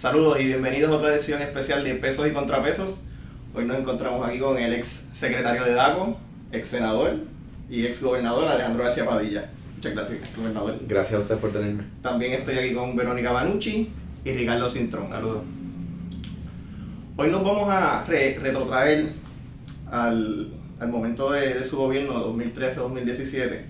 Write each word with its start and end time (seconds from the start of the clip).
Saludos 0.00 0.40
y 0.40 0.44
bienvenidos 0.46 0.90
a 0.90 0.94
otra 0.96 1.10
edición 1.14 1.42
especial 1.42 1.84
de 1.84 1.94
Pesos 1.94 2.26
y 2.26 2.30
Contrapesos. 2.30 3.00
Hoy 3.54 3.66
nos 3.66 3.78
encontramos 3.78 4.26
aquí 4.26 4.38
con 4.38 4.56
el 4.56 4.72
ex 4.72 4.86
secretario 5.12 5.62
de 5.62 5.74
DACO, 5.74 6.16
ex 6.52 6.68
senador 6.68 7.16
y 7.68 7.84
ex 7.84 8.02
gobernador 8.02 8.46
Alejandro 8.48 8.84
García 8.84 9.04
Padilla. 9.04 9.50
Muchas 9.76 9.92
gracias, 9.92 10.18
gobernador. 10.34 10.78
Gracias 10.88 11.18
a 11.18 11.22
usted 11.22 11.36
por 11.36 11.52
tenerme. 11.52 11.84
También 12.00 12.32
estoy 12.32 12.56
aquí 12.58 12.72
con 12.72 12.96
Verónica 12.96 13.30
Banucci 13.30 13.90
y 14.24 14.32
Ricardo 14.32 14.70
Cintrón. 14.70 15.10
Saludos. 15.10 15.42
Hoy 17.18 17.28
nos 17.28 17.44
vamos 17.44 17.68
a 17.68 18.02
re- 18.06 18.38
retrotraer 18.40 19.08
al, 19.90 20.48
al 20.78 20.88
momento 20.88 21.30
de, 21.30 21.52
de 21.52 21.62
su 21.64 21.76
gobierno, 21.76 22.34
2013-2017, 22.34 23.64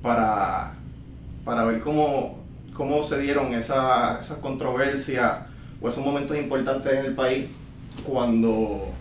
para, 0.00 0.74
para 1.44 1.64
ver 1.64 1.80
cómo, 1.80 2.37
cómo 2.78 3.02
se 3.02 3.18
dieron 3.18 3.52
esa- 3.54 4.20
esas 4.20 4.38
controversias 4.38 5.32
o 5.80 5.88
esos 5.88 6.04
momentos 6.04 6.38
importantes 6.38 6.92
en 6.92 7.06
el 7.06 7.14
país 7.16 7.46
cuando 8.04 8.92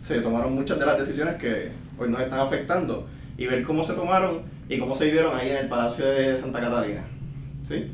se 0.00 0.20
tomaron 0.20 0.54
muchas 0.54 0.78
de 0.78 0.86
las 0.86 0.96
decisiones 0.96 1.34
que 1.34 1.72
hoy 1.98 2.08
nos 2.08 2.20
están 2.20 2.38
afectando 2.38 3.08
y 3.36 3.46
ver 3.46 3.64
cómo 3.64 3.82
se 3.82 3.94
tomaron 3.94 4.42
y 4.68 4.78
cómo 4.78 4.94
se 4.94 5.06
vivieron 5.06 5.36
ahí 5.36 5.50
en 5.50 5.56
el 5.56 5.68
Palacio 5.68 6.06
de 6.06 6.36
Santa 6.36 6.60
Catalina. 6.60 7.02
¿sí? 7.66 7.90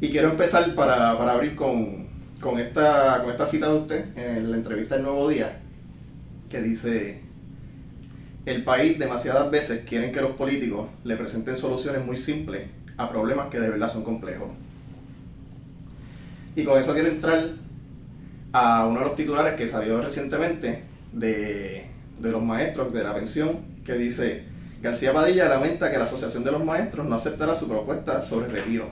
Y 0.00 0.10
quiero 0.10 0.28
empezar 0.32 0.74
para, 0.74 1.16
para 1.16 1.32
abrir 1.34 1.54
con, 1.54 2.08
con, 2.40 2.58
esta, 2.58 3.20
con 3.22 3.30
esta 3.30 3.46
cita 3.46 3.68
de 3.72 3.78
usted 3.78 4.18
en 4.18 4.50
la 4.50 4.56
entrevista 4.56 4.96
del 4.96 5.04
Nuevo 5.04 5.28
Día, 5.28 5.60
que 6.50 6.60
dice, 6.60 7.20
el 8.44 8.64
país 8.64 8.98
demasiadas 8.98 9.48
veces 9.52 9.84
quieren 9.88 10.10
que 10.10 10.20
los 10.20 10.32
políticos 10.32 10.88
le 11.04 11.14
presenten 11.14 11.56
soluciones 11.56 12.04
muy 12.04 12.16
simples 12.16 12.68
a 12.96 13.08
problemas 13.10 13.46
que 13.46 13.60
de 13.60 13.68
verdad 13.68 13.88
son 13.88 14.02
complejos. 14.02 14.48
Y 16.54 16.64
con 16.64 16.78
eso 16.78 16.92
quiero 16.92 17.08
entrar 17.08 17.50
a 18.52 18.86
uno 18.86 19.00
de 19.00 19.06
los 19.06 19.14
titulares 19.14 19.54
que 19.54 19.66
salió 19.66 20.00
recientemente 20.00 20.84
de, 21.12 21.86
de 22.20 22.30
los 22.30 22.42
maestros 22.42 22.92
de 22.92 23.02
la 23.02 23.14
pensión, 23.14 23.60
que 23.84 23.94
dice, 23.94 24.44
García 24.82 25.12
Padilla 25.12 25.48
lamenta 25.48 25.90
que 25.90 25.98
la 25.98 26.04
Asociación 26.04 26.44
de 26.44 26.52
los 26.52 26.64
Maestros 26.64 27.06
no 27.06 27.14
aceptará 27.14 27.54
su 27.54 27.68
propuesta 27.68 28.22
sobre 28.24 28.48
retiro. 28.48 28.90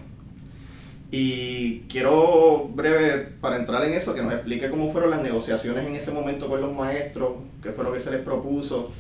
Y 1.13 1.81
quiero 1.89 2.69
breve, 2.69 3.29
para 3.41 3.57
entrar 3.57 3.83
en 3.85 3.95
eso, 3.95 4.15
que 4.15 4.23
nos 4.23 4.33
explique 4.33 4.71
cómo 4.71 4.93
fueron 4.93 5.11
las 5.11 5.23
negociaciones 5.23 5.85
en 5.85 5.97
ese 5.97 6.13
momento 6.13 6.49
con 6.49 6.61
los 6.61 6.73
maestros, 6.73 7.33
qué 7.61 7.73
fue 7.73 7.85
lo 7.85 7.93
que 7.93 7.99
se 7.99 8.13
les 8.13 8.21
propuso 8.21 8.93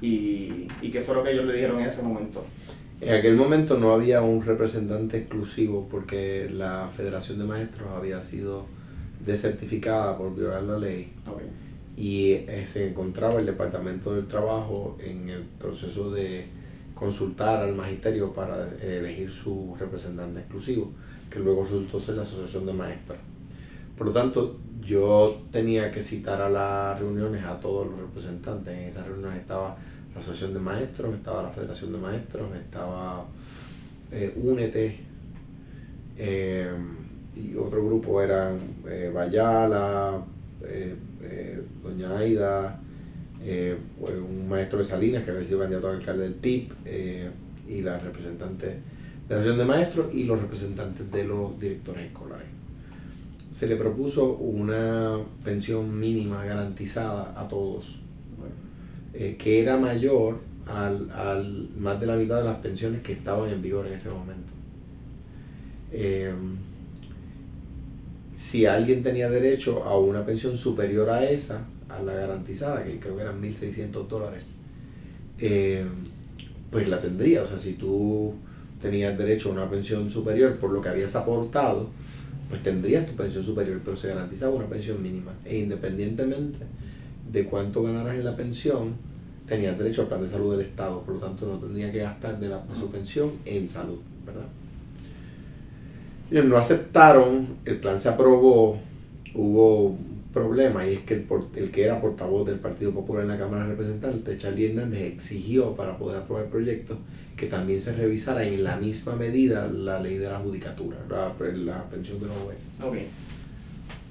y, 0.00 0.68
y 0.80 0.90
qué 0.90 1.02
fue 1.02 1.14
lo 1.14 1.22
que 1.22 1.32
ellos 1.32 1.44
le 1.44 1.52
dijeron 1.52 1.80
en 1.80 1.86
ese 1.86 2.02
momento. 2.02 2.46
En 3.00 3.14
aquel 3.14 3.34
momento 3.34 3.78
no 3.78 3.92
había 3.92 4.20
un 4.20 4.42
representante 4.42 5.16
exclusivo 5.18 5.88
porque 5.90 6.50
la 6.52 6.90
Federación 6.94 7.38
de 7.38 7.44
Maestros 7.44 7.88
había 7.96 8.20
sido 8.20 8.66
desertificada 9.24 10.18
por 10.18 10.34
violar 10.34 10.62
la 10.64 10.78
ley 10.78 11.12
Ok. 11.26 11.40
y 11.96 12.32
eh, 12.32 12.66
se 12.70 12.88
encontraba 12.88 13.40
el 13.40 13.46
Departamento 13.46 14.14
del 14.14 14.26
Trabajo 14.26 14.98
en 15.02 15.30
el 15.30 15.42
proceso 15.44 16.10
de 16.10 16.46
consultar 16.94 17.62
al 17.62 17.74
magisterio 17.74 18.34
para 18.34 18.68
eh, 18.82 18.98
elegir 18.98 19.30
su 19.30 19.74
representante 19.80 20.40
exclusivo, 20.40 20.92
que 21.30 21.38
luego 21.38 21.62
resultó 21.64 21.98
ser 21.98 22.16
la 22.16 22.22
Asociación 22.24 22.66
de 22.66 22.74
Maestros. 22.74 23.18
Por 23.96 24.08
lo 24.08 24.12
tanto, 24.12 24.58
yo 24.82 25.40
tenía 25.50 25.90
que 25.90 26.02
citar 26.02 26.42
a 26.42 26.50
las 26.50 26.98
reuniones 26.98 27.44
a 27.44 27.58
todos 27.60 27.86
los 27.86 27.98
representantes. 27.98 28.74
En 28.74 28.84
esas 28.84 29.06
reuniones 29.06 29.40
estaba 29.40 29.76
la 30.14 30.20
Asociación 30.20 30.54
de 30.54 30.60
Maestros, 30.60 31.14
estaba 31.14 31.42
la 31.44 31.50
Federación 31.50 31.92
de 31.92 31.98
Maestros, 31.98 32.56
estaba 32.56 33.26
eh, 34.10 34.32
Únete, 34.42 34.98
eh, 36.18 36.70
y 37.36 37.56
otro 37.56 37.84
grupo 37.84 38.20
eran 38.20 38.58
eh, 38.88 39.10
Bayala, 39.12 40.22
eh, 40.64 40.94
Doña 41.82 42.18
Aida, 42.18 42.80
un 43.42 44.48
maestro 44.48 44.80
de 44.80 44.84
Salinas 44.84 45.24
que 45.24 45.30
había 45.30 45.44
sido 45.44 45.60
candidato 45.60 45.88
a 45.88 45.92
alcalde 45.92 46.28
del 46.28 46.68
eh, 46.84 47.30
y 47.68 47.80
la 47.80 47.98
representante 47.98 48.66
de 48.66 48.74
la 49.28 49.36
Asociación 49.36 49.58
de 49.58 49.64
Maestros 49.64 50.14
y 50.14 50.24
los 50.24 50.40
representantes 50.40 51.10
de 51.10 51.24
los 51.24 51.58
directores 51.58 52.06
escolares. 52.06 52.48
Se 53.50 53.66
le 53.66 53.76
propuso 53.76 54.34
una 54.34 55.18
pensión 55.44 55.98
mínima 55.98 56.44
garantizada 56.44 57.34
a 57.40 57.48
todos, 57.48 57.99
eh, 59.14 59.36
que 59.38 59.62
era 59.62 59.76
mayor 59.76 60.40
al, 60.66 61.10
al 61.10 61.68
más 61.78 62.00
de 62.00 62.06
la 62.06 62.16
mitad 62.16 62.38
de 62.38 62.44
las 62.44 62.58
pensiones 62.58 63.02
que 63.02 63.12
estaban 63.12 63.50
en 63.50 63.60
vigor 63.60 63.86
en 63.86 63.94
ese 63.94 64.10
momento. 64.10 64.52
Eh, 65.92 66.32
si 68.34 68.64
alguien 68.66 69.02
tenía 69.02 69.28
derecho 69.28 69.84
a 69.84 69.98
una 69.98 70.24
pensión 70.24 70.56
superior 70.56 71.10
a 71.10 71.28
esa, 71.28 71.66
a 71.88 72.00
la 72.02 72.14
garantizada, 72.14 72.84
que 72.84 72.98
creo 72.98 73.16
que 73.16 73.22
eran 73.22 73.42
1.600 73.42 74.06
dólares, 74.06 74.42
eh, 75.38 75.84
pues 76.70 76.88
la 76.88 77.00
tendría. 77.00 77.42
O 77.42 77.46
sea, 77.46 77.58
si 77.58 77.74
tú 77.74 78.34
tenías 78.80 79.18
derecho 79.18 79.50
a 79.50 79.52
una 79.52 79.68
pensión 79.68 80.08
superior 80.10 80.56
por 80.56 80.70
lo 80.70 80.80
que 80.80 80.88
habías 80.88 81.14
aportado, 81.16 81.90
pues 82.48 82.62
tendrías 82.62 83.06
tu 83.06 83.14
pensión 83.14 83.44
superior, 83.44 83.80
pero 83.84 83.96
se 83.96 84.08
garantizaba 84.08 84.54
una 84.54 84.66
pensión 84.66 85.02
mínima. 85.02 85.32
E 85.44 85.58
independientemente 85.58 86.58
de 87.32 87.44
cuánto 87.44 87.82
ganaras 87.82 88.14
en 88.14 88.24
la 88.24 88.36
pensión, 88.36 88.94
tenías 89.46 89.76
derecho 89.76 90.02
al 90.02 90.08
plan 90.08 90.22
de 90.22 90.28
salud 90.28 90.56
del 90.56 90.66
Estado, 90.66 91.00
por 91.02 91.14
lo 91.14 91.20
tanto 91.20 91.46
no 91.46 91.58
tendría 91.58 91.90
que 91.90 91.98
gastar 91.98 92.38
de, 92.38 92.48
la, 92.48 92.58
de 92.58 92.78
su 92.78 92.90
pensión 92.90 93.32
en 93.44 93.68
salud, 93.68 93.98
¿verdad? 94.24 94.46
Ellos 96.30 96.44
no 96.44 96.56
aceptaron, 96.56 97.48
el 97.64 97.78
plan 97.80 97.98
se 97.98 98.08
aprobó, 98.08 98.78
hubo 99.34 99.86
un 99.86 100.22
problema 100.32 100.86
y 100.86 100.94
es 100.94 101.00
que 101.00 101.14
el, 101.14 101.26
el 101.56 101.70
que 101.72 101.84
era 101.84 102.00
portavoz 102.00 102.46
del 102.46 102.60
Partido 102.60 102.92
Popular 102.92 103.24
en 103.24 103.30
la 103.30 103.38
Cámara 103.38 103.64
de 103.64 103.70
Representantes, 103.70 104.38
Charlie 104.38 104.70
Hernández, 104.70 105.02
exigió 105.02 105.74
para 105.74 105.98
poder 105.98 106.22
aprobar 106.22 106.44
el 106.44 106.50
proyecto 106.50 106.96
que 107.36 107.46
también 107.46 107.80
se 107.80 107.92
revisara 107.92 108.44
en 108.44 108.62
la 108.62 108.76
misma 108.76 109.16
medida 109.16 109.66
la 109.66 109.98
ley 109.98 110.18
de 110.18 110.28
la 110.28 110.38
judicatura, 110.38 110.98
la, 111.08 111.34
la 111.54 111.84
pensión 111.84 112.20
de 112.20 112.26
los 112.26 112.36
jueces. 112.36 112.70
ok. 112.80 112.96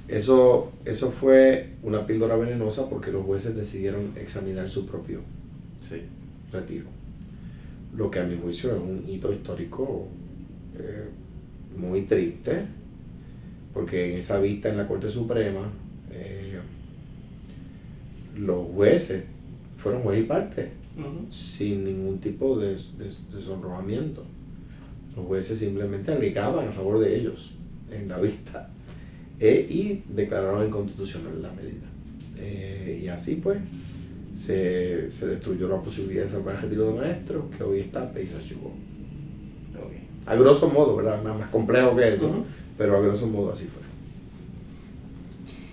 Eso, 0.09 0.71
eso 0.85 1.11
fue 1.11 1.69
una 1.83 2.05
píldora 2.07 2.35
venenosa 2.35 2.89
porque 2.89 3.11
los 3.11 3.23
jueces 3.25 3.55
decidieron 3.55 4.11
examinar 4.15 4.67
su 4.69 4.85
propio 4.87 5.19
Sí. 5.79 6.01
retiro. 6.51 6.85
Lo 7.95 8.09
que 8.09 8.19
a 8.19 8.23
mi 8.25 8.35
juicio 8.37 8.71
es 8.75 8.81
un 8.81 9.03
hito 9.07 9.31
histórico 9.31 10.07
eh, 10.77 11.05
muy 11.77 12.01
triste, 12.03 12.65
porque 13.73 14.11
en 14.11 14.17
esa 14.17 14.39
vista 14.39 14.69
en 14.69 14.77
la 14.77 14.87
Corte 14.87 15.09
Suprema, 15.11 15.71
eh, 16.11 16.59
los 18.37 18.67
jueces 18.73 19.25
fueron 19.77 20.01
juez 20.01 20.21
y 20.21 20.23
parte, 20.23 20.71
sin 21.31 21.83
ningún 21.85 22.19
tipo 22.19 22.57
de, 22.59 22.69
de. 22.73 23.11
Los 25.15 25.25
jueces 25.27 25.57
simplemente 25.59 26.11
aplicaban 26.13 26.67
a 26.67 26.71
favor 26.71 26.99
de 26.99 27.15
ellos 27.19 27.51
en 27.91 28.07
la 28.07 28.19
vista 28.19 28.69
eh, 29.39 29.67
y 29.69 30.03
declararon 30.13 30.65
inconstitucional 30.67 31.41
la 31.41 31.51
medida. 31.51 31.87
Eh, 32.37 33.01
y 33.03 33.07
así 33.07 33.35
pues 33.35 33.57
se, 34.35 35.11
se 35.11 35.27
destruyó 35.27 35.67
la 35.67 35.81
posibilidad 35.81 36.23
de 36.25 36.29
salvar 36.31 36.55
el 36.55 36.61
retiro 36.61 36.93
de 36.93 36.99
maestros 36.99 37.45
que 37.55 37.63
hoy 37.63 37.79
está 37.81 38.11
Paisa 38.11 38.35
Chubó. 38.47 38.69
Ok. 39.75 39.93
A 40.25 40.35
grosso 40.35 40.69
modo, 40.69 40.95
¿verdad? 40.95 41.21
Más, 41.23 41.37
más 41.39 41.49
complejo 41.49 41.95
que 41.95 42.13
eso, 42.13 42.27
Ujú. 42.27 42.45
pero 42.77 42.97
a 42.97 43.01
grosso 43.01 43.27
modo 43.27 43.51
así 43.51 43.65
fue. 43.65 43.81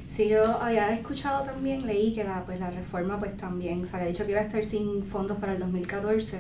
Sí, 0.09 0.29
yo 0.29 0.43
había 0.63 0.95
escuchado 0.95 1.45
también, 1.45 1.87
leí 1.87 2.15
que 2.15 2.25
la, 2.25 2.43
pues, 2.47 2.59
la 2.59 2.71
reforma 2.71 3.19
pues 3.19 3.37
también 3.37 3.85
se 3.85 3.97
había 3.97 4.09
dicho 4.09 4.25
que 4.25 4.31
iba 4.33 4.41
a 4.41 4.45
estar 4.45 4.65
sin 4.65 5.05
fondos 5.05 5.37
para 5.39 5.53
el 5.53 5.59
2014, 5.59 6.39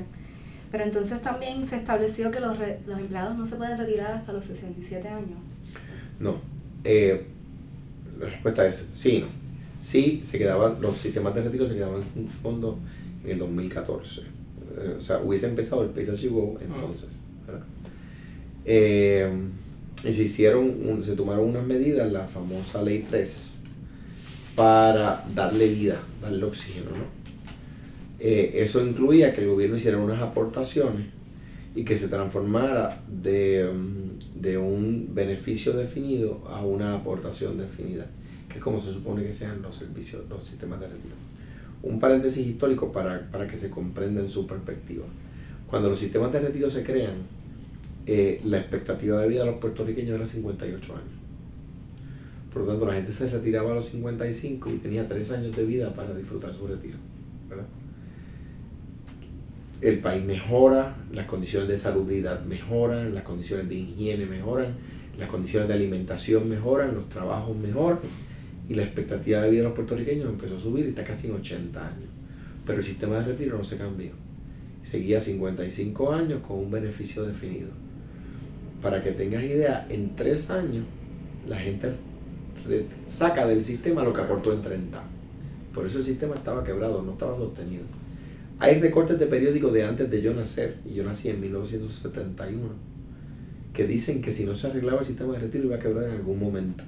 pero 0.73 0.85
entonces 0.85 1.21
también 1.21 1.65
se 1.67 1.77
estableció 1.77 2.31
que 2.31 2.41
los, 2.41 2.59
re- 2.59 2.79
los 2.87 2.99
empleados 2.99 3.37
no 3.37 3.45
se 3.45 3.57
pueden 3.57 3.77
retirar 3.77 4.13
hasta 4.13 4.33
los 4.33 4.47
67 4.47 5.07
años. 5.09 5.39
No. 6.19 6.37
Eh, 6.89 7.25
la 8.21 8.27
respuesta 8.31 8.67
es 8.67 8.89
sí 8.93 9.19
no. 9.21 9.27
Sí, 9.79 10.21
se 10.23 10.39
quedaban, 10.39 10.77
los 10.81 10.97
sistemas 10.97 11.35
de 11.35 11.43
retiro 11.43 11.69
se 11.69 11.75
quedaban 11.75 12.01
sin 12.15 12.29
fondos 12.29 12.77
en 13.25 13.33
el 13.33 13.39
2014. 13.41 14.21
Eh, 14.23 14.97
o 14.99 15.03
sea, 15.03 15.19
hubiese 15.19 15.49
empezado 15.49 15.83
el 15.83 15.91
Paisa 15.91 16.13
Go 16.31 16.59
entonces. 16.61 17.11
¿verdad? 17.47 17.63
Eh, 18.65 19.31
y 20.05 20.13
se 20.13 20.23
hicieron, 20.25 20.65
un- 20.65 21.03
se 21.05 21.15
tomaron 21.15 21.45
unas 21.49 21.67
medidas, 21.67 22.11
la 22.13 22.27
famosa 22.27 22.83
ley 22.83 23.05
3, 23.09 23.63
para 24.55 25.25
darle 25.35 25.69
vida, 25.69 26.01
darle 26.23 26.45
oxígeno, 26.45 26.91
¿no? 26.91 27.17
Eh, 28.19 28.63
eso 28.63 28.85
incluía 28.85 29.35
que 29.35 29.43
el 29.43 29.49
gobierno 29.49 29.77
hiciera 29.77 29.99
unas 29.99 30.23
aportaciones 30.23 31.07
y 31.75 31.85
que 31.85 31.99
se 31.99 32.09
transformara 32.09 33.03
de, 33.09 33.71
mm, 33.73 34.06
de 34.35 34.59
un 34.59 35.15
beneficio 35.15 35.73
definido 35.73 36.43
a 36.49 36.65
una 36.65 36.95
aportación 36.95 37.59
definida, 37.59 38.07
que 38.49 38.59
es 38.59 38.65
como 38.65 38.81
se 38.81 38.93
supone 38.93 39.23
que 39.23 39.33
sean 39.33 39.63
los 39.63 39.77
servicios, 39.77 40.25
los 40.29 40.45
sistemas 40.45 40.81
de 40.81 40.89
retiro. 40.89 41.15
Un 41.83 42.01
paréntesis 42.01 42.47
histórico 42.47 42.93
para, 42.93 43.31
para 43.31 43.47
que 43.47 43.59
se 43.59 43.71
comprenda 43.71 44.21
en 44.21 44.29
su 44.29 44.47
perspectiva. 44.47 45.05
Cuando 45.67 45.91
los 45.91 45.99
sistemas 45.99 46.33
de 46.33 46.41
retiro 46.41 46.71
se 46.71 46.83
crean, 46.83 47.15
eh, 48.07 48.41
la 48.45 48.59
expectativa 48.59 49.21
de 49.21 49.29
vida 49.29 49.41
de 49.41 49.51
los 49.51 49.59
puertorriqueños 49.59 50.15
era 50.15 50.27
58 50.27 50.93
años. 50.93 51.05
Por 52.53 52.63
lo 52.63 52.69
tanto, 52.69 52.87
la 52.87 52.95
gente 52.95 53.13
se 53.13 53.29
retiraba 53.29 53.73
a 53.73 53.75
los 53.75 53.91
55 53.91 54.71
y 54.71 54.79
tenía 54.79 55.09
3 55.09 55.33
años 55.33 55.57
de 55.57 55.65
vida 55.65 55.93
para 55.93 56.15
disfrutar 56.15 56.55
su 56.55 56.67
retiro. 56.67 56.97
El 59.87 60.01
país 60.01 60.25
mejora, 60.25 60.97
las 61.13 61.27
condiciones 61.27 61.69
de 61.69 61.79
salubridad 61.79 62.45
mejoran, 62.45 63.15
las 63.15 63.23
condiciones 63.23 63.69
de 63.69 63.77
higiene 63.77 64.27
mejoran, 64.27 64.75
las 65.17 65.29
condiciones 65.29 65.69
de 65.69 65.75
alimentación 65.75 66.49
mejoran, 66.49 66.93
los 66.93 67.09
trabajos 67.09 67.57
mejoran 67.57 68.01
y 68.69 68.75
la 68.75 68.83
expectativa 68.83 69.41
de 69.41 69.49
vida 69.49 69.61
de 69.61 69.69
los 69.69 69.77
puertorriqueños 69.77 70.29
empezó 70.29 70.57
a 70.57 70.59
subir 70.59 70.87
y 70.87 70.89
está 70.89 71.05
casi 71.05 71.29
en 71.29 71.37
80 71.37 71.81
años. 71.81 72.09
Pero 72.67 72.81
el 72.81 72.85
sistema 72.85 73.21
de 73.21 73.27
retiro 73.27 73.59
no 73.59 73.63
se 73.63 73.77
cambió. 73.77 74.11
Seguía 74.83 75.21
55 75.21 76.13
años 76.13 76.41
con 76.45 76.59
un 76.59 76.71
beneficio 76.73 77.23
definido. 77.23 77.69
Para 78.83 79.01
que 79.01 79.13
tengas 79.13 79.45
idea, 79.45 79.87
en 79.89 80.17
3 80.17 80.51
años 80.51 80.85
la 81.49 81.59
gente 81.59 81.93
saca 83.07 83.47
del 83.47 83.63
sistema 83.63 84.03
lo 84.03 84.13
que 84.13 84.23
aportó 84.23 84.53
en 84.53 84.63
30. 84.63 85.01
Por 85.73 85.87
eso 85.87 85.99
el 85.99 86.05
sistema 86.05 86.35
estaba 86.35 86.65
quebrado, 86.65 87.03
no 87.03 87.13
estaba 87.13 87.37
sostenido. 87.37 87.85
Hay 88.59 88.81
recortes 88.81 89.19
de 89.19 89.27
periódicos 89.27 89.73
de 89.73 89.85
antes 89.85 90.11
de 90.11 90.23
yo 90.23 90.33
nacer, 90.35 90.77
y 90.85 90.95
yo 90.95 91.05
nací 91.05 91.29
en 91.29 91.41
1971, 91.41 92.61
que 93.73 93.87
dicen 93.87 94.23
que 94.23 94.33
si 94.33 94.45
no 94.45 94.55
se 94.55 94.69
arreglaba 94.69 95.01
el 95.01 95.07
sistema 95.07 95.35
de 95.35 95.41
retiro 95.41 95.65
iba 95.65 95.77
a 95.77 95.79
quebrar 95.79 96.05
en 96.05 96.17
algún 96.17 96.39
momento. 96.39 96.85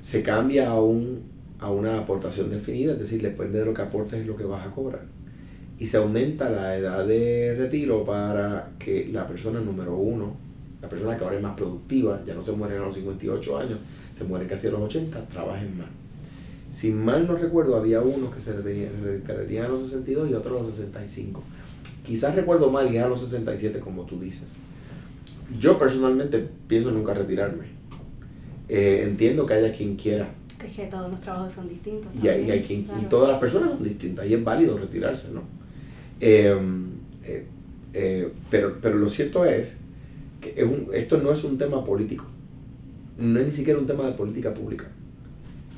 Se 0.00 0.22
cambia 0.22 0.70
a, 0.70 0.80
un, 0.80 1.22
a 1.58 1.70
una 1.70 1.98
aportación 1.98 2.50
definida, 2.50 2.92
es 2.92 2.98
decir, 2.98 3.22
depende 3.22 3.58
de 3.58 3.64
lo 3.64 3.74
que 3.74 3.82
aportes 3.82 4.20
es 4.20 4.26
lo 4.26 4.36
que 4.36 4.44
vas 4.44 4.66
a 4.66 4.70
cobrar. 4.70 5.02
Y 5.78 5.86
se 5.86 5.96
aumenta 5.96 6.48
la 6.50 6.76
edad 6.76 7.06
de 7.06 7.54
retiro 7.56 8.04
para 8.04 8.72
que 8.78 9.08
la 9.12 9.26
persona 9.26 9.60
número 9.60 9.96
uno 9.96 10.46
la 10.80 10.88
persona 10.88 11.16
que 11.16 11.24
ahora 11.24 11.36
es 11.36 11.42
más 11.42 11.56
productiva, 11.56 12.22
ya 12.24 12.34
no 12.34 12.42
se 12.42 12.52
mueren 12.52 12.78
a 12.78 12.84
los 12.84 12.94
58 12.94 13.58
años, 13.58 13.78
se 14.16 14.24
mueren 14.24 14.48
casi 14.48 14.68
a 14.68 14.70
los 14.70 14.80
80, 14.80 15.20
trabajen 15.26 15.78
más. 15.78 15.88
Si 16.76 16.90
mal 16.90 17.26
no 17.26 17.36
recuerdo, 17.36 17.74
había 17.74 18.02
unos 18.02 18.34
que 18.34 18.38
se 18.38 18.52
retirarían 18.52 19.64
a 19.64 19.68
los 19.68 19.88
62 19.88 20.28
y 20.28 20.34
otros 20.34 20.60
a 20.60 20.62
los 20.62 20.74
65. 20.74 21.42
Quizás 22.04 22.34
recuerdo 22.34 22.70
mal 22.70 22.92
y 22.92 22.98
a 22.98 23.08
los 23.08 23.18
67, 23.20 23.80
como 23.80 24.02
tú 24.02 24.20
dices. 24.20 24.56
Yo 25.58 25.78
personalmente 25.78 26.46
pienso 26.68 26.90
nunca 26.90 27.14
retirarme. 27.14 27.64
Eh, 28.68 29.04
entiendo 29.08 29.46
que 29.46 29.54
haya 29.54 29.72
quien 29.72 29.96
quiera. 29.96 30.28
Que, 30.58 30.68
que 30.68 30.84
todos 30.84 31.10
los 31.10 31.18
trabajos 31.18 31.50
son 31.50 31.66
distintos. 31.66 32.10
Y, 32.22 32.28
hay, 32.28 32.50
hay 32.50 32.62
quien, 32.62 32.86
y 33.00 33.06
todas 33.08 33.30
las 33.30 33.40
personas 33.40 33.70
son 33.70 33.82
distintas 33.82 34.26
y 34.26 34.34
es 34.34 34.44
válido 34.44 34.76
retirarse, 34.76 35.32
¿no? 35.32 35.44
Em, 36.20 36.88
eh, 37.24 37.46
eh, 37.94 38.32
pero, 38.50 38.76
pero 38.82 38.96
lo 38.96 39.08
cierto 39.08 39.46
es 39.46 39.76
esto 40.92 41.16
no 41.22 41.32
es 41.32 41.42
un 41.42 41.56
tema 41.56 41.82
político, 41.86 42.26
no 43.16 43.40
es 43.40 43.46
ni 43.46 43.52
siquiera 43.52 43.80
un 43.80 43.86
tema 43.86 44.06
de 44.06 44.12
política 44.12 44.52
pública, 44.52 44.90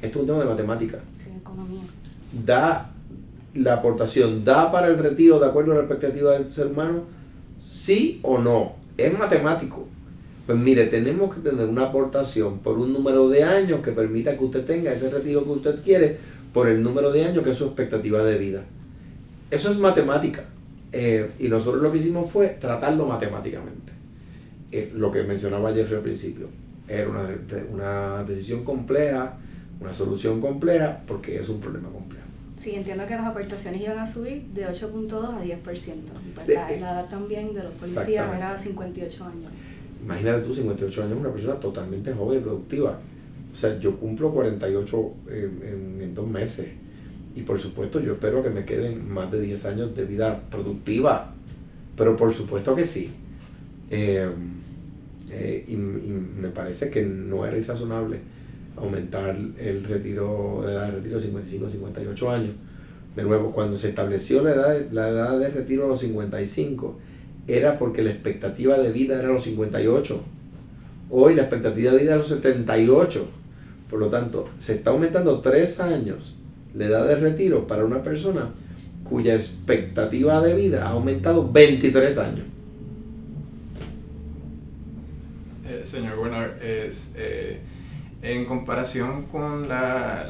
esto 0.02 0.18
es 0.18 0.22
un 0.22 0.26
tema 0.26 0.38
de 0.40 0.44
matemática. 0.46 0.98
economía. 1.36 1.82
Da 2.44 2.92
la 3.54 3.74
aportación, 3.74 4.44
da 4.44 4.70
para 4.70 4.88
el 4.88 4.98
retiro 4.98 5.38
de 5.38 5.46
acuerdo 5.46 5.72
a 5.72 5.76
la 5.76 5.80
expectativa 5.82 6.32
del 6.32 6.52
ser 6.52 6.68
humano, 6.68 7.04
sí 7.60 8.20
o 8.22 8.38
no, 8.38 8.76
es 8.96 9.16
matemático. 9.18 9.86
Pues 10.46 10.58
mire, 10.58 10.86
tenemos 10.86 11.34
que 11.34 11.40
tener 11.40 11.66
una 11.66 11.84
aportación 11.84 12.60
por 12.60 12.78
un 12.78 12.92
número 12.92 13.28
de 13.28 13.44
años 13.44 13.80
que 13.80 13.92
permita 13.92 14.36
que 14.36 14.44
usted 14.44 14.64
tenga 14.64 14.92
ese 14.92 15.10
retiro 15.10 15.44
que 15.44 15.50
usted 15.50 15.82
quiere 15.82 16.18
por 16.52 16.68
el 16.68 16.82
número 16.82 17.12
de 17.12 17.24
años 17.24 17.44
que 17.44 17.50
es 17.50 17.58
su 17.58 17.66
expectativa 17.66 18.22
de 18.24 18.38
vida. 18.38 18.64
Eso 19.50 19.70
es 19.70 19.78
matemática. 19.78 20.44
Eh, 20.92 21.30
y 21.38 21.48
nosotros 21.48 21.82
lo 21.82 21.92
que 21.92 21.98
hicimos 21.98 22.30
fue 22.30 22.56
tratarlo 22.60 23.06
matemáticamente. 23.06 23.92
Eh, 24.72 24.90
lo 24.94 25.12
que 25.12 25.22
mencionaba 25.22 25.72
Jeffrey 25.72 25.98
al 25.98 26.02
principio. 26.02 26.48
Era 26.86 27.08
una, 27.10 27.28
una 27.70 28.24
decisión 28.24 28.64
compleja, 28.64 29.36
una 29.80 29.94
solución 29.94 30.40
compleja, 30.40 31.00
porque 31.06 31.38
es 31.38 31.48
un 31.48 31.60
problema 31.60 31.88
complejo. 31.88 32.24
Sí, 32.56 32.74
entiendo 32.74 33.06
que 33.06 33.14
las 33.14 33.26
aportaciones 33.26 33.80
iban 33.80 33.98
a 33.98 34.06
subir 34.06 34.42
de 34.46 34.66
8.2 34.66 35.12
a 35.12 35.42
10%. 35.42 35.46
Y 35.46 36.30
pues 36.34 36.48
la, 36.48 36.72
edad 36.72 37.08
también 37.08 37.54
de 37.54 37.62
los 37.62 37.72
policías 37.72 38.36
era 38.36 38.58
58 38.58 39.24
años. 39.24 39.52
Imagínate 40.02 40.42
tú, 40.42 40.54
58 40.54 41.04
años, 41.04 41.18
una 41.18 41.30
persona 41.30 41.54
totalmente 41.60 42.12
joven 42.12 42.38
y 42.38 42.42
productiva. 42.42 42.98
O 43.52 43.54
sea, 43.54 43.78
yo 43.78 43.96
cumplo 43.96 44.32
48 44.32 45.14
en, 45.30 46.02
en, 46.02 46.14
dos 46.14 46.26
meses. 46.26 46.68
Y 47.36 47.42
por 47.42 47.60
supuesto, 47.60 48.00
yo 48.00 48.14
espero 48.14 48.42
que 48.42 48.50
me 48.50 48.64
queden 48.64 49.08
más 49.08 49.30
de 49.30 49.40
10 49.40 49.64
años 49.66 49.94
de 49.94 50.04
vida 50.04 50.40
productiva. 50.50 51.32
Pero 51.96 52.16
por 52.16 52.34
supuesto 52.34 52.74
que 52.74 52.84
sí. 52.84 53.10
Eh, 53.90 54.28
eh, 55.30 55.64
y, 55.68 55.76
me 55.76 56.48
parece 56.48 56.90
que 56.90 57.02
no 57.02 57.46
era 57.46 57.56
irrazonable 57.56 58.20
aumentar 58.80 59.36
el 59.58 59.84
retiro 59.84 60.62
de 60.64 60.72
edad 60.72 60.86
de 60.86 60.92
retiro 60.92 61.18
a 61.18 61.20
55 61.20 61.66
a 61.66 61.70
58 61.70 62.30
años. 62.30 62.50
De 63.16 63.22
nuevo, 63.22 63.52
cuando 63.52 63.76
se 63.76 63.88
estableció 63.88 64.42
la 64.42 64.52
edad, 64.52 64.80
la 64.92 65.08
edad 65.08 65.38
de 65.38 65.48
retiro 65.48 65.84
a 65.84 65.88
los 65.88 66.00
55, 66.00 66.96
era 67.46 67.78
porque 67.78 68.02
la 68.02 68.10
expectativa 68.10 68.78
de 68.78 68.92
vida 68.92 69.18
era 69.18 69.28
a 69.28 69.32
los 69.32 69.44
58. 69.44 70.22
Hoy 71.10 71.34
la 71.34 71.42
expectativa 71.42 71.92
de 71.92 71.98
vida 71.98 72.10
es 72.10 72.14
a 72.14 72.18
los 72.18 72.28
78. 72.28 73.28
Por 73.90 73.98
lo 73.98 74.08
tanto, 74.08 74.48
se 74.58 74.74
está 74.74 74.90
aumentando 74.90 75.40
3 75.40 75.80
años 75.80 76.36
la 76.74 76.86
edad 76.86 77.08
de 77.08 77.16
retiro 77.16 77.66
para 77.66 77.84
una 77.84 78.02
persona 78.02 78.50
cuya 79.02 79.34
expectativa 79.34 80.40
de 80.42 80.54
vida 80.54 80.86
ha 80.86 80.90
aumentado 80.90 81.50
23 81.50 82.18
años. 82.18 82.44
señor 85.88 86.22
Bernard, 86.22 86.62
es 86.62 87.14
eh, 87.16 87.60
en 88.22 88.44
comparación 88.46 89.24
con 89.26 89.68
la, 89.68 90.26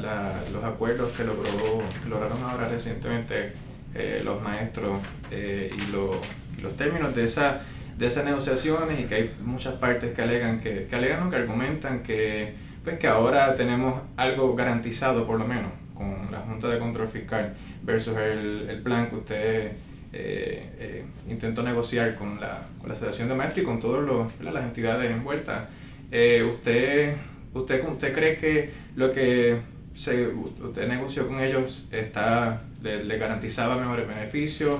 los 0.51 0.63
acuerdos 0.63 1.11
que, 1.13 1.23
logró, 1.23 1.83
lograron 2.07 2.43
ahora 2.43 2.67
recientemente 2.67 3.53
eh, 3.95 4.21
los 4.23 4.41
maestros 4.41 5.01
eh, 5.31 5.71
y 5.75 5.91
los 5.91 6.77
términos 6.77 7.15
de, 7.15 7.25
esa, 7.25 7.61
de 7.97 8.07
esas 8.07 8.25
negociaciones 8.25 8.99
y 8.99 9.03
que 9.05 9.15
hay 9.15 9.35
muchas 9.41 9.73
partes 9.75 10.13
que 10.13 10.21
alegan, 10.21 10.59
que, 10.59 10.85
que 10.87 10.95
alegan 10.95 11.27
o 11.27 11.29
que 11.29 11.35
argumentan 11.37 12.03
que, 12.03 12.53
pues, 12.83 12.99
que 12.99 13.07
ahora 13.07 13.55
tenemos 13.55 14.01
algo 14.17 14.55
garantizado 14.55 15.25
por 15.25 15.39
lo 15.39 15.47
menos 15.47 15.71
con 15.95 16.31
la 16.31 16.39
Junta 16.39 16.69
de 16.69 16.79
Control 16.79 17.07
Fiscal 17.07 17.55
versus 17.83 18.15
el, 18.17 18.69
el 18.69 18.81
plan 18.81 19.09
que 19.09 19.15
usted 19.15 19.71
eh, 20.11 20.69
eh, 20.79 21.05
intentó 21.29 21.61
negociar 21.61 22.15
con 22.15 22.39
la, 22.39 22.63
con 22.79 22.89
la 22.89 22.95
Asociación 22.95 23.29
de 23.29 23.35
Maestros 23.35 23.63
y 23.63 23.65
con 23.65 23.79
todas 23.79 24.31
las 24.41 24.63
entidades 24.63 25.11
envueltas. 25.11 25.67
Eh, 26.11 26.43
usted, 26.49 27.15
usted, 27.53 27.83
¿Usted 27.87 28.13
cree 28.13 28.37
que 28.37 28.71
lo 28.95 29.11
que 29.11 29.57
se, 29.93 30.27
usted 30.27 30.87
negoció 30.87 31.27
con 31.27 31.41
ellos 31.41 31.87
está, 31.91 32.63
le, 32.81 33.17
garantizaba 33.17 33.77
mejores 33.77 34.07
beneficios? 34.07 34.75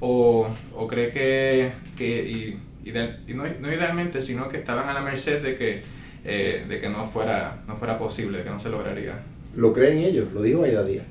¿O, 0.00 0.48
o 0.74 0.86
cree 0.86 1.10
que, 1.10 1.72
que 1.96 2.28
y, 2.28 2.58
y, 2.84 2.92
no, 3.34 3.44
no, 3.60 3.72
idealmente, 3.72 4.22
sino 4.22 4.48
que 4.48 4.58
estaban 4.58 4.88
a 4.88 4.94
la 4.94 5.00
merced 5.00 5.42
de 5.42 5.56
que, 5.56 5.82
eh, 6.24 6.64
de 6.68 6.80
que 6.80 6.88
no, 6.88 7.06
fuera, 7.06 7.62
no 7.66 7.76
fuera 7.76 7.98
posible, 7.98 8.42
que 8.42 8.50
no 8.50 8.58
se 8.58 8.70
lograría? 8.70 9.20
Lo 9.54 9.72
creen 9.72 9.98
ellos, 9.98 10.32
lo 10.32 10.42
dijo 10.42 10.64
Aida 10.64 10.84
Díaz. 10.84 11.06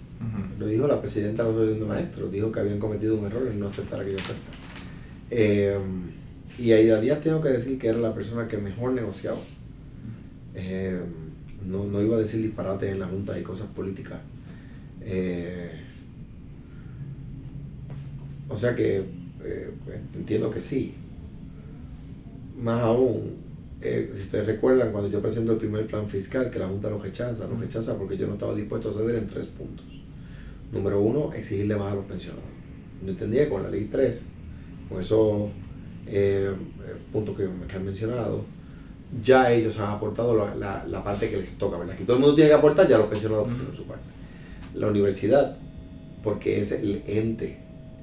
Lo 0.58 0.66
dijo 0.66 0.88
la 0.88 1.00
presidenta 1.00 1.44
de 1.44 1.54
la 1.54 1.80
de 1.80 1.86
Maestros, 1.86 2.32
dijo 2.32 2.52
que 2.52 2.60
habían 2.60 2.80
cometido 2.80 3.16
un 3.16 3.28
error 3.28 3.48
en 3.48 3.60
no 3.60 3.68
aceptar 3.68 4.02
aquella 4.02 4.16
oferta. 4.16 4.42
Eh, 5.30 5.78
y 6.58 6.72
a 6.72 7.00
Díaz 7.00 7.22
tengo 7.22 7.42
que 7.42 7.50
decir 7.50 7.78
que 7.78 7.88
era 7.88 8.00
la 8.00 8.16
persona 8.16 8.48
que 8.48 8.58
mejor 8.58 8.94
negociaba. 8.94 9.38
Eh, 10.58 11.00
no, 11.66 11.86
no, 11.86 12.02
iba 12.02 12.18
a 12.18 12.20
decir 12.20 12.42
disparates 12.42 12.92
en 12.92 13.00
la 13.00 13.08
Junta 13.08 13.40
y 13.40 13.44
cosas 13.44 13.68
políticas. 13.68 14.20
Eh, 15.02 15.72
o 18.50 18.58
sea 18.58 18.76
que 18.76 19.04
entiendo 20.14 20.50
que 20.50 20.60
sí. 20.60 20.96
Más 22.60 22.82
aún, 22.82 23.36
si 23.82 24.22
ustedes 24.24 24.48
recuerdan, 24.48 24.92
cuando 24.92 25.10
yo 25.10 25.22
presento 25.22 25.52
el 25.52 25.60
primer 25.60 25.86
plan 25.86 26.08
fiscal, 26.08 26.50
que 26.50 26.58
la 26.58 26.68
Junta 26.68 26.90
lo 26.90 27.00
rechaza, 27.00 27.48
lo 27.48 27.56
rechaza 27.56 27.98
porque 27.98 28.18
yo 28.18 28.26
no 28.26 28.34
estaba 28.34 28.56
dispuesto 28.56 28.90
a 28.90 28.94
ceder 28.94 29.16
en 29.16 29.28
tres 29.28 29.46
puntos. 29.46 29.86
Número 30.72 31.00
uno, 31.00 31.34
exigirle 31.34 31.76
más 31.76 31.94
a 31.94 31.96
los 31.96 32.06
pensionados. 32.06 32.58
Yo 33.04 33.12
entendía 33.12 33.44
que 33.44 33.50
con 33.50 33.64
la 33.64 33.70
ley 33.70 33.88
3, 33.92 34.28
con 34.90 35.02
esos 35.02 35.50
eh, 36.08 36.52
puntos 37.12 37.38
que, 37.38 37.48
que, 37.68 37.76
han 37.76 37.86
mencionado, 37.86 38.44
ya 39.22 39.52
ellos 39.52 39.80
han 39.80 39.92
aportado 39.92 40.36
la, 40.36 40.86
la, 40.86 41.04
parte 41.04 41.30
que 41.30 41.38
les 41.38 41.58
toca, 41.58 41.78
¿verdad? 41.78 41.96
Que 41.96 42.04
todo 42.04 42.18
el 42.18 42.22
mundo 42.22 42.36
tiene 42.36 42.50
que 42.50 42.56
aportar, 42.56 42.88
ya 42.88 42.98
los 42.98 43.08
pensionados 43.08 43.48
pusieron 43.48 43.76
su 43.76 43.86
parte. 43.86 44.04
La 44.76 44.88
universidad, 44.88 45.58
porque 46.24 46.60
es 46.60 46.72
el 46.72 47.04
ente 47.08 47.58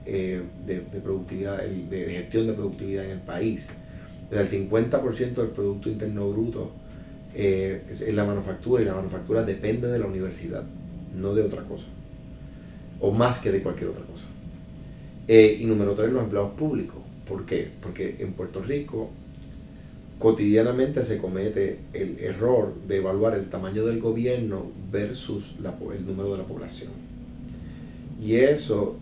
eh, 0.06 0.42
de, 0.66 0.80
de, 0.80 1.00
productividad, 1.00 1.62
de, 1.62 2.06
gestión 2.06 2.46
de 2.46 2.52
productividad 2.54 3.04
en 3.04 3.10
el 3.12 3.20
país. 3.20 3.68
El 4.30 4.48
50% 4.48 5.34
del 5.34 5.48
Producto 5.48 5.88
Interno 5.88 6.30
Bruto 6.30 6.72
eh, 7.34 7.82
es 7.90 8.14
la 8.14 8.24
manufactura 8.24 8.82
y 8.82 8.86
la 8.86 8.94
manufactura 8.94 9.42
depende 9.42 9.88
de 9.88 9.98
la 9.98 10.06
universidad, 10.06 10.64
no 11.14 11.34
de 11.34 11.42
otra 11.42 11.62
cosa 11.62 11.86
o 13.00 13.10
más 13.10 13.38
que 13.38 13.52
de 13.52 13.62
cualquier 13.62 13.90
otra 13.90 14.02
cosa. 14.02 14.24
Eh, 15.28 15.58
y 15.60 15.66
número 15.66 15.92
tres, 15.92 16.10
los 16.10 16.22
empleados 16.22 16.52
públicos. 16.52 16.96
¿Por 17.26 17.44
qué? 17.44 17.70
Porque 17.80 18.16
en 18.18 18.32
Puerto 18.32 18.62
Rico 18.62 19.10
cotidianamente 20.18 21.02
se 21.02 21.18
comete 21.18 21.78
el 21.92 22.18
error 22.20 22.72
de 22.86 22.96
evaluar 22.96 23.34
el 23.34 23.46
tamaño 23.46 23.84
del 23.84 24.00
gobierno 24.00 24.66
versus 24.90 25.54
la, 25.60 25.74
el 25.94 26.06
número 26.06 26.32
de 26.32 26.38
la 26.38 26.44
población. 26.44 26.90
Y 28.22 28.36
eso, 28.36 28.96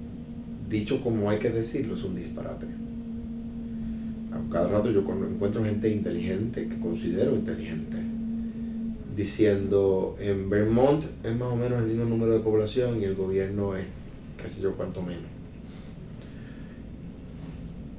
dicho 0.68 1.00
como 1.00 1.30
hay 1.30 1.38
que 1.38 1.50
decirlo, 1.50 1.94
es 1.94 2.02
un 2.02 2.16
disparate. 2.16 2.66
A 4.32 4.52
cada 4.52 4.68
rato 4.68 4.90
yo 4.90 5.00
encuentro 5.00 5.62
gente 5.62 5.90
inteligente, 5.90 6.66
que 6.68 6.78
considero 6.78 7.34
inteligente, 7.34 7.98
diciendo 9.14 10.16
en 10.18 10.48
Vermont 10.48 11.04
es 11.22 11.36
más 11.36 11.52
o 11.52 11.56
menos 11.56 11.82
el 11.82 11.88
mismo 11.88 12.04
número 12.04 12.32
de 12.32 12.40
población 12.40 13.00
y 13.00 13.04
el 13.04 13.14
gobierno 13.14 13.76
es 13.76 13.84
qué 14.42 14.48
sé 14.48 14.62
yo 14.62 14.72
cuánto 14.72 15.02
menos. 15.02 15.41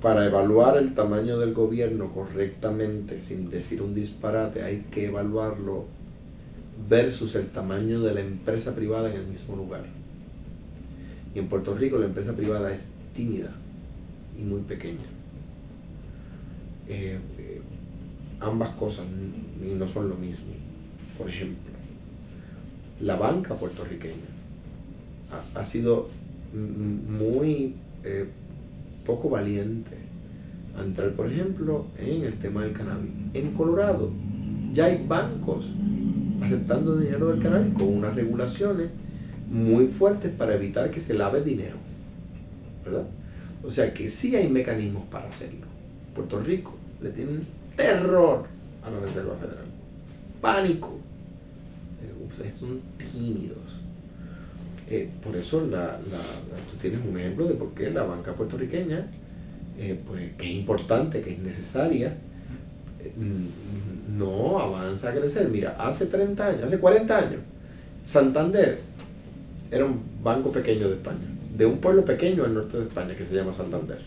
Para 0.03 0.25
evaluar 0.25 0.77
el 0.77 0.93
tamaño 0.93 1.39
del 1.39 1.53
gobierno 1.53 2.11
correctamente, 2.11 3.21
sin 3.21 3.49
decir 3.49 3.81
un 3.81 3.95
disparate, 3.95 4.61
hay 4.61 4.85
que 4.91 5.05
evaluarlo 5.05 5.85
versus 6.89 7.35
el 7.35 7.47
tamaño 7.47 8.01
de 8.01 8.13
la 8.13 8.19
empresa 8.19 8.75
privada 8.75 9.09
en 9.09 9.21
el 9.21 9.27
mismo 9.27 9.55
lugar. 9.55 9.85
Y 11.33 11.39
en 11.39 11.47
Puerto 11.47 11.73
Rico 11.73 11.97
la 11.97 12.07
empresa 12.07 12.33
privada 12.33 12.73
es 12.73 12.95
tímida 13.15 13.51
y 14.37 14.41
muy 14.41 14.59
pequeña. 14.63 15.05
Eh, 16.89 17.17
eh, 17.37 17.61
ambas 18.41 18.71
cosas 18.71 19.05
no 19.61 19.87
son 19.87 20.09
lo 20.09 20.15
mismo. 20.15 20.47
Por 21.17 21.29
ejemplo, 21.29 21.71
la 22.99 23.15
banca 23.15 23.55
puertorriqueña 23.55 24.33
ha, 25.55 25.63
sido 25.63 26.09
muy 26.53 27.75
eh, 28.03 28.27
poco 29.05 29.29
valiente 29.29 29.97
a 30.77 30.83
entrar, 30.83 31.11
por 31.11 31.31
ejemplo, 31.31 31.85
en 31.97 32.23
el 32.23 32.35
tema 32.35 32.63
del 32.63 32.73
cannabis. 32.73 33.11
En 33.33 33.51
Colorado 33.51 34.11
ya 34.71 34.85
hay 34.85 35.05
bancos 35.07 35.65
aceptando 36.41 36.97
dinero 36.97 37.29
del 37.29 37.39
cannabis 37.39 37.73
con 37.73 37.87
unas 37.89 38.15
regulaciones 38.15 38.89
muy 39.49 39.87
fuertes 39.87 40.31
para 40.31 40.55
evitar 40.55 40.89
que 40.89 40.99
se 40.99 41.13
lave 41.13 41.43
dinero. 41.43 41.77
¿Verdad? 42.83 43.05
O 43.63 43.71
sea 43.71 43.93
que 43.93 44.09
sí 44.09 44.35
hay 44.35 44.49
mecanismos 44.49 45.03
para 45.11 45.29
hacerlo. 45.29 45.67
Puerto 46.13 46.39
Rico 46.39 46.75
le 47.01 47.11
tienen 47.11 47.45
terror 47.75 48.45
a 48.83 48.89
la 48.89 48.99
Reserva 48.99 49.35
Federal. 49.35 49.65
Pánico. 50.41 50.99
Eh, 52.01 52.51
son 52.53 52.81
tímidos. 52.97 53.82
Eh, 54.89 55.09
por 55.23 55.35
eso 55.35 55.65
la, 55.65 55.97
tú 55.97 56.77
tienes 56.81 56.99
un 57.07 57.17
ejemplo 57.17 57.45
de 57.45 57.55
por 57.55 57.69
qué 57.73 57.89
la 57.89 58.03
banca 58.03 58.33
puertorriqueña, 58.33 59.07
eh, 59.79 59.99
pues, 60.05 60.33
que 60.37 60.45
es 60.45 60.55
importante, 60.55 61.21
que 61.21 61.33
es 61.33 61.39
necesaria, 61.39 62.15
no 64.17 64.59
avanza 64.59 65.09
a 65.09 65.13
crecer. 65.13 65.49
Mira, 65.49 65.75
hace 65.79 66.05
30 66.07 66.45
años, 66.45 66.63
hace 66.63 66.79
40 66.79 67.17
años, 67.17 67.39
Santander 68.03 68.79
era 69.71 69.85
un 69.85 70.01
banco 70.23 70.51
pequeño 70.51 70.87
de 70.89 70.95
España, 70.95 71.27
de 71.57 71.65
un 71.65 71.77
pueblo 71.77 72.05
pequeño 72.05 72.43
al 72.43 72.53
norte 72.53 72.77
de 72.77 72.83
España 72.83 73.15
que 73.15 73.23
se 73.23 73.35
llama 73.35 73.51
Santander. 73.51 73.99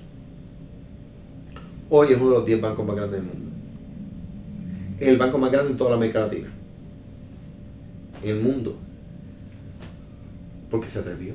Hoy 1.89 2.13
es 2.13 2.17
uno 2.17 2.31
de 2.31 2.37
los 2.37 2.47
10 2.47 2.61
bancos 2.61 2.87
más 2.87 2.97
grandes 2.97 3.21
del 3.21 3.31
mundo. 3.31 3.51
Es 4.99 5.09
el 5.09 5.19
banco 5.19 5.39
más 5.39 5.53
grande 5.53 5.73
en 5.73 5.77
toda 5.77 5.91
la 5.91 5.97
América 5.97 6.21
Latina. 6.21 6.49
En 8.23 8.31
el 8.31 8.41
mundo. 8.43 8.77
Porque 10.77 10.91
se 10.91 10.99
atrevió. 10.99 11.33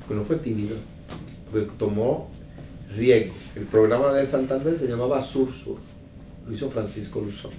Porque 0.00 0.14
no 0.14 0.22
fue 0.22 0.36
tímido. 0.36 0.76
Porque 1.50 1.70
tomó 1.78 2.28
riesgo. 2.94 3.32
El 3.54 3.64
programa 3.64 4.12
de 4.12 4.26
Santander 4.26 4.76
se 4.76 4.86
llamaba 4.86 5.22
Sur 5.22 5.50
Sur. 5.50 5.78
Lo 6.46 6.52
hizo 6.52 6.68
Francisco 6.68 7.22
Luzón. 7.22 7.52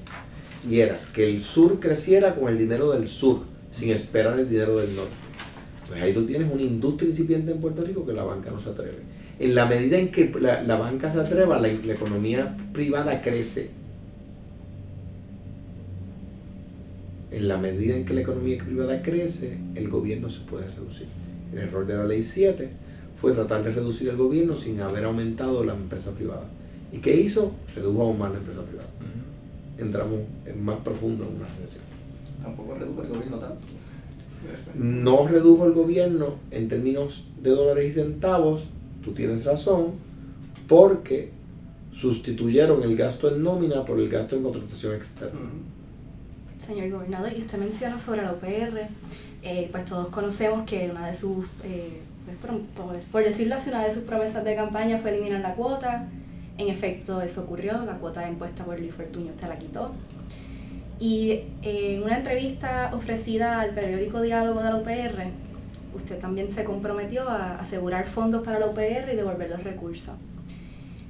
Y 0.69 0.81
era 0.81 0.96
que 1.15 1.27
el 1.27 1.41
sur 1.41 1.79
creciera 1.79 2.36
con 2.36 2.50
el 2.50 2.60
dinero 2.60 2.91
del 2.91 3.07
sur, 3.07 3.39
sin 3.72 3.89
esperar 3.89 4.39
el 4.39 4.48
dinero 4.48 4.77
del 4.77 4.96
norte. 4.96 5.15
Pues 5.88 6.00
ahí 6.00 6.13
tú 6.13 6.27
tienes 6.27 6.51
una 6.53 6.62
industria 6.62 7.10
incipiente 7.10 7.53
en 7.53 7.60
Puerto 7.60 7.81
Rico 7.81 8.05
que 8.05 8.13
la 8.13 8.24
banca 8.24 8.51
no 8.51 8.60
se 8.60 8.69
atreve. 8.69 9.00
En 9.39 9.55
la 9.55 9.65
medida 9.65 9.98
en 9.98 10.12
que 10.12 10.31
la, 10.39 10.77
banca 10.77 11.10
se 11.10 11.19
atreva, 11.19 11.60
la, 11.60 11.69
la 11.69 11.93
economía 11.93 12.55
privada 12.72 13.19
crece. 13.24 13.72
En 17.31 17.48
la 17.48 17.57
medida 17.57 17.96
en 17.96 18.05
que 18.05 18.13
la 18.13 18.22
economía 18.22 18.57
privada 18.63 19.01
crece, 19.01 19.57
el 19.75 19.89
gobierno 19.89 20.29
se 20.29 20.39
puede 20.41 20.69
reducir. 20.72 21.07
El 21.51 21.60
error 21.60 21.86
de 21.86 21.96
la 21.96 22.05
ley 22.05 22.24
7 22.24 22.69
fue 23.19 23.34
tratar 23.34 23.63
de 23.63 23.72
reducir 23.72 24.10
el 24.10 24.15
gobierno 24.15 24.55
sin 24.55 24.79
haber 24.79 25.03
aumentado 25.03 25.63
la 25.63 25.74
empresa 25.74 26.12
privada. 26.12 26.46
¿Y 26.91 27.00
qué 27.00 27.15
hizo? 27.15 27.51
Redujo 27.75 28.03
aún 28.03 28.19
más 28.19 28.31
la 28.31 28.38
empresa 28.38 28.62
privada. 28.63 28.89
Entramos 29.77 30.19
en 30.46 30.63
más 30.63 30.77
profundo 30.79 31.25
en 31.25 31.36
una 31.36 31.48
recesión. 31.48 31.84
Tampoco 32.41 32.75
redujo 32.75 33.01
el 33.01 33.10
gobierno 33.10 33.38
tanto. 33.38 33.67
No 34.75 35.27
redujo 35.27 35.65
el 35.65 35.74
gobierno 35.74 36.36
en 36.51 36.69
términos 36.69 37.25
de 37.41 37.50
dólares 37.50 37.89
y 37.89 38.00
centavos, 38.00 38.63
tú 39.03 39.12
tienes 39.12 39.43
razón, 39.43 39.93
porque 40.67 41.31
sustituyeron 41.93 42.84
el 42.84 42.96
gasto 42.96 43.34
en 43.34 43.43
nómina 43.43 43.84
por 43.84 44.00
el 44.00 44.10
gasto 44.10 44.36
en 44.36 44.43
contratación 44.43 44.96
externa. 44.96 45.39
Señor 46.67 46.89
gobernador, 46.89 47.31
y 47.33 47.39
usted 47.39 47.57
menciona 47.57 47.97
sobre 47.97 48.24
la 48.24 48.33
UPR, 48.33 48.89
eh, 49.41 49.69
pues 49.71 49.86
todos 49.86 50.09
conocemos 50.09 50.65
que 50.65 50.89
una 50.91 51.07
de 51.07 51.15
sus, 51.15 51.47
eh, 51.63 52.01
pues, 52.25 53.01
por, 53.09 53.24
decirlo 53.24 53.55
así, 53.55 53.69
una 53.69 53.86
de 53.86 53.93
sus 53.93 54.03
promesas 54.03 54.43
de 54.43 54.53
campaña 54.53 55.00
fue 55.00 55.12
eliminar 55.12 55.39
la 55.39 55.55
cuota. 55.55 56.07
En 56.57 56.67
efecto, 56.67 57.21
eso 57.21 57.43
ocurrió, 57.43 57.86
la 57.86 57.93
cuota 57.93 58.27
impuesta 58.27 58.65
por 58.65 58.77
Luis 58.77 58.93
Fortuño 58.93 59.31
usted 59.31 59.47
la 59.47 59.57
quitó. 59.57 59.91
Y 61.00 61.43
eh, 61.62 61.95
en 61.95 62.03
una 62.03 62.17
entrevista 62.17 62.91
ofrecida 62.93 63.62
al 63.62 63.74
periódico 63.74 64.21
Diálogo 64.21 64.59
de 64.62 64.65
la 64.65 64.75
UPR, 64.75 65.24
usted 65.95 66.19
también 66.19 66.50
se 66.50 66.65
comprometió 66.65 67.29
a 67.29 67.55
asegurar 67.55 68.05
fondos 68.05 68.43
para 68.43 68.59
la 68.59 68.67
UPR 68.67 69.13
y 69.13 69.15
devolver 69.15 69.50
los 69.50 69.63
recursos. 69.63 70.15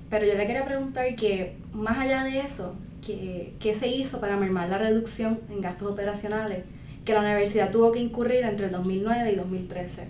Pero 0.10 0.26
yo 0.26 0.36
le 0.36 0.46
quería 0.46 0.66
preguntar 0.66 1.16
que, 1.16 1.56
más 1.74 1.98
allá 1.98 2.24
de 2.24 2.40
eso, 2.40 2.76
¿qué, 3.06 3.74
se 3.74 3.88
hizo 3.90 4.20
para 4.20 4.38
mermar 4.38 4.70
la 4.70 4.78
reducción 4.78 5.40
en 5.50 5.62
gastos 5.62 5.92
operacionales 5.92 6.64
que 7.04 7.14
la 7.14 7.22
universidad 7.22 7.72
tuvo 7.72 7.92
que 7.92 8.00
incurrir 8.00 8.44
entre 8.44 8.68
el 8.68 8.72
2009 8.72 9.32
y 9.32 9.36
2013? 9.36 10.08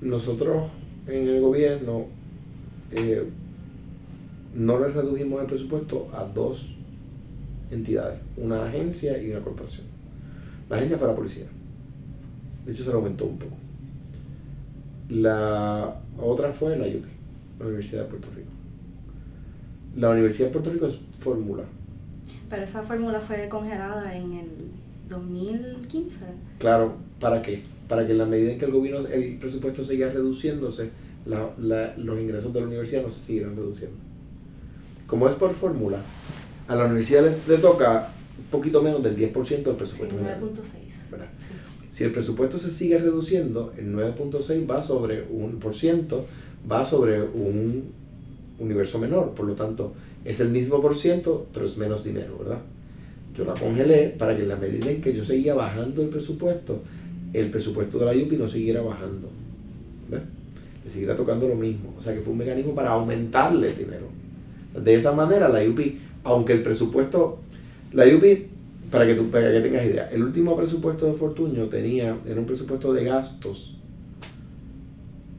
Nosotros 0.00 0.70
en 1.06 1.28
el 1.28 1.40
gobierno 1.40 2.06
eh, 2.92 3.24
no 4.54 4.78
le 4.78 4.88
redujimos 4.88 5.40
el 5.40 5.46
presupuesto 5.46 6.08
a 6.12 6.24
dos 6.24 6.74
entidades, 7.70 8.18
una 8.36 8.66
agencia 8.66 9.20
y 9.22 9.30
una 9.30 9.40
corporación. 9.40 9.86
La 10.68 10.76
agencia 10.76 10.98
fue 10.98 11.08
la 11.08 11.14
policía. 11.16 11.46
De 12.64 12.72
hecho, 12.72 12.84
se 12.84 12.90
lo 12.90 12.96
aumentó 12.96 13.26
un 13.26 13.38
poco. 13.38 13.56
La 15.08 16.00
otra 16.20 16.52
fue 16.52 16.76
la 16.76 16.86
UPI, 16.86 17.19
la 17.60 17.66
Universidad 17.66 18.02
de 18.02 18.08
Puerto 18.08 18.28
Rico. 18.34 18.50
La 19.96 20.10
Universidad 20.10 20.48
de 20.48 20.52
Puerto 20.52 20.70
Rico 20.70 20.86
es 20.86 20.98
fórmula. 21.18 21.64
Pero 22.48 22.62
esa 22.62 22.82
fórmula 22.82 23.20
fue 23.20 23.48
congelada 23.48 24.16
en 24.16 24.32
el 24.32 24.48
2015. 25.08 26.18
Claro, 26.58 26.94
¿para 27.20 27.42
qué? 27.42 27.62
Para 27.88 28.06
que 28.06 28.12
en 28.12 28.18
la 28.18 28.26
medida 28.26 28.52
en 28.52 28.58
que 28.58 28.64
el 28.64 28.72
gobierno, 28.72 29.06
el 29.06 29.36
presupuesto 29.38 29.84
siga 29.84 30.08
reduciéndose, 30.08 30.90
los 31.26 32.20
ingresos 32.20 32.52
de 32.52 32.60
la 32.60 32.66
universidad 32.66 33.02
no 33.02 33.10
se 33.10 33.20
siguieran 33.20 33.56
reduciendo. 33.56 33.96
Como 35.06 35.28
es 35.28 35.34
por 35.34 35.52
fórmula, 35.52 35.98
a 36.66 36.74
la 36.74 36.86
universidad 36.86 37.24
le, 37.46 37.58
toca 37.58 38.10
un 38.38 38.44
poquito 38.44 38.82
menos 38.82 39.02
del 39.02 39.16
10% 39.16 39.62
del 39.64 39.76
presupuesto. 39.76 40.16
Sí, 40.16 40.24
9.6. 40.24 41.16
Si 41.90 42.04
el 42.04 42.12
presupuesto 42.12 42.58
se 42.58 42.70
sigue 42.70 42.98
reduciendo, 42.98 43.72
el 43.76 43.92
9.6 43.94 44.70
va 44.70 44.82
sobre 44.82 45.22
un 45.28 45.58
por 45.58 45.74
ciento, 45.74 46.24
va 46.70 46.84
sobre 46.84 47.22
un 47.22 47.84
universo 48.58 48.98
menor. 48.98 49.30
Por 49.30 49.46
lo 49.46 49.54
tanto, 49.54 49.92
es 50.24 50.40
el 50.40 50.50
mismo 50.50 50.80
por 50.80 50.96
ciento, 50.96 51.46
pero 51.52 51.66
es 51.66 51.76
menos 51.76 52.04
dinero, 52.04 52.36
¿verdad? 52.38 52.58
Yo 53.36 53.44
la 53.44 53.54
congelé 53.54 54.08
para 54.18 54.36
que 54.36 54.42
en 54.42 54.48
la 54.48 54.56
medida 54.56 54.90
en 54.90 55.00
que 55.00 55.14
yo 55.14 55.24
seguía 55.24 55.54
bajando 55.54 56.02
el 56.02 56.08
presupuesto, 56.08 56.80
el 57.32 57.50
presupuesto 57.50 57.98
de 57.98 58.04
la 58.06 58.14
IUPI 58.14 58.36
no 58.36 58.48
siguiera 58.48 58.82
bajando. 58.82 59.28
¿Ves? 60.10 60.20
Le 60.84 60.90
siguiera 60.90 61.16
tocando 61.16 61.48
lo 61.48 61.54
mismo. 61.54 61.94
O 61.96 62.00
sea 62.00 62.14
que 62.14 62.20
fue 62.20 62.32
un 62.32 62.38
mecanismo 62.38 62.74
para 62.74 62.90
aumentarle 62.90 63.70
el 63.70 63.78
dinero. 63.78 64.06
De 64.74 64.94
esa 64.94 65.12
manera 65.12 65.48
la 65.48 65.64
IUPI, 65.64 65.98
aunque 66.24 66.52
el 66.52 66.62
presupuesto, 66.62 67.38
la 67.92 68.06
IUPI, 68.06 68.46
para 68.90 69.06
que, 69.06 69.14
tú, 69.14 69.30
para 69.30 69.52
que 69.52 69.60
tengas 69.60 69.86
idea, 69.86 70.10
el 70.10 70.22
último 70.24 70.56
presupuesto 70.56 71.06
de 71.06 71.12
Fortuño 71.12 71.66
tenía, 71.66 72.16
era 72.26 72.40
un 72.40 72.46
presupuesto 72.46 72.92
de 72.92 73.04
gastos 73.04 73.79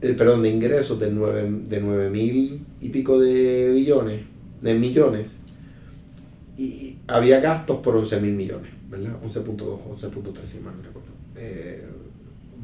eh, 0.01 0.13
perdón, 0.17 0.41
de 0.41 0.50
ingresos 0.50 1.00
de 1.00 1.12
9, 1.12 1.50
de 1.70 2.10
mil 2.10 2.65
y 2.81 2.89
pico 2.89 3.20
de 3.20 3.72
billones, 3.72 4.22
de 4.62 4.74
millones, 4.74 5.39
y 6.58 6.98
había 7.08 7.39
gastos 7.39 7.77
por 7.79 7.96
11 7.96 8.20
mil 8.22 8.34
millones, 8.34 8.72
¿verdad? 8.89 9.15
11.2, 9.24 9.58
11.3, 9.58 10.46
si 10.46 10.60
mal 10.60 10.75
no 10.75 10.84
recuerdo, 10.84 11.10
eh, 11.36 11.84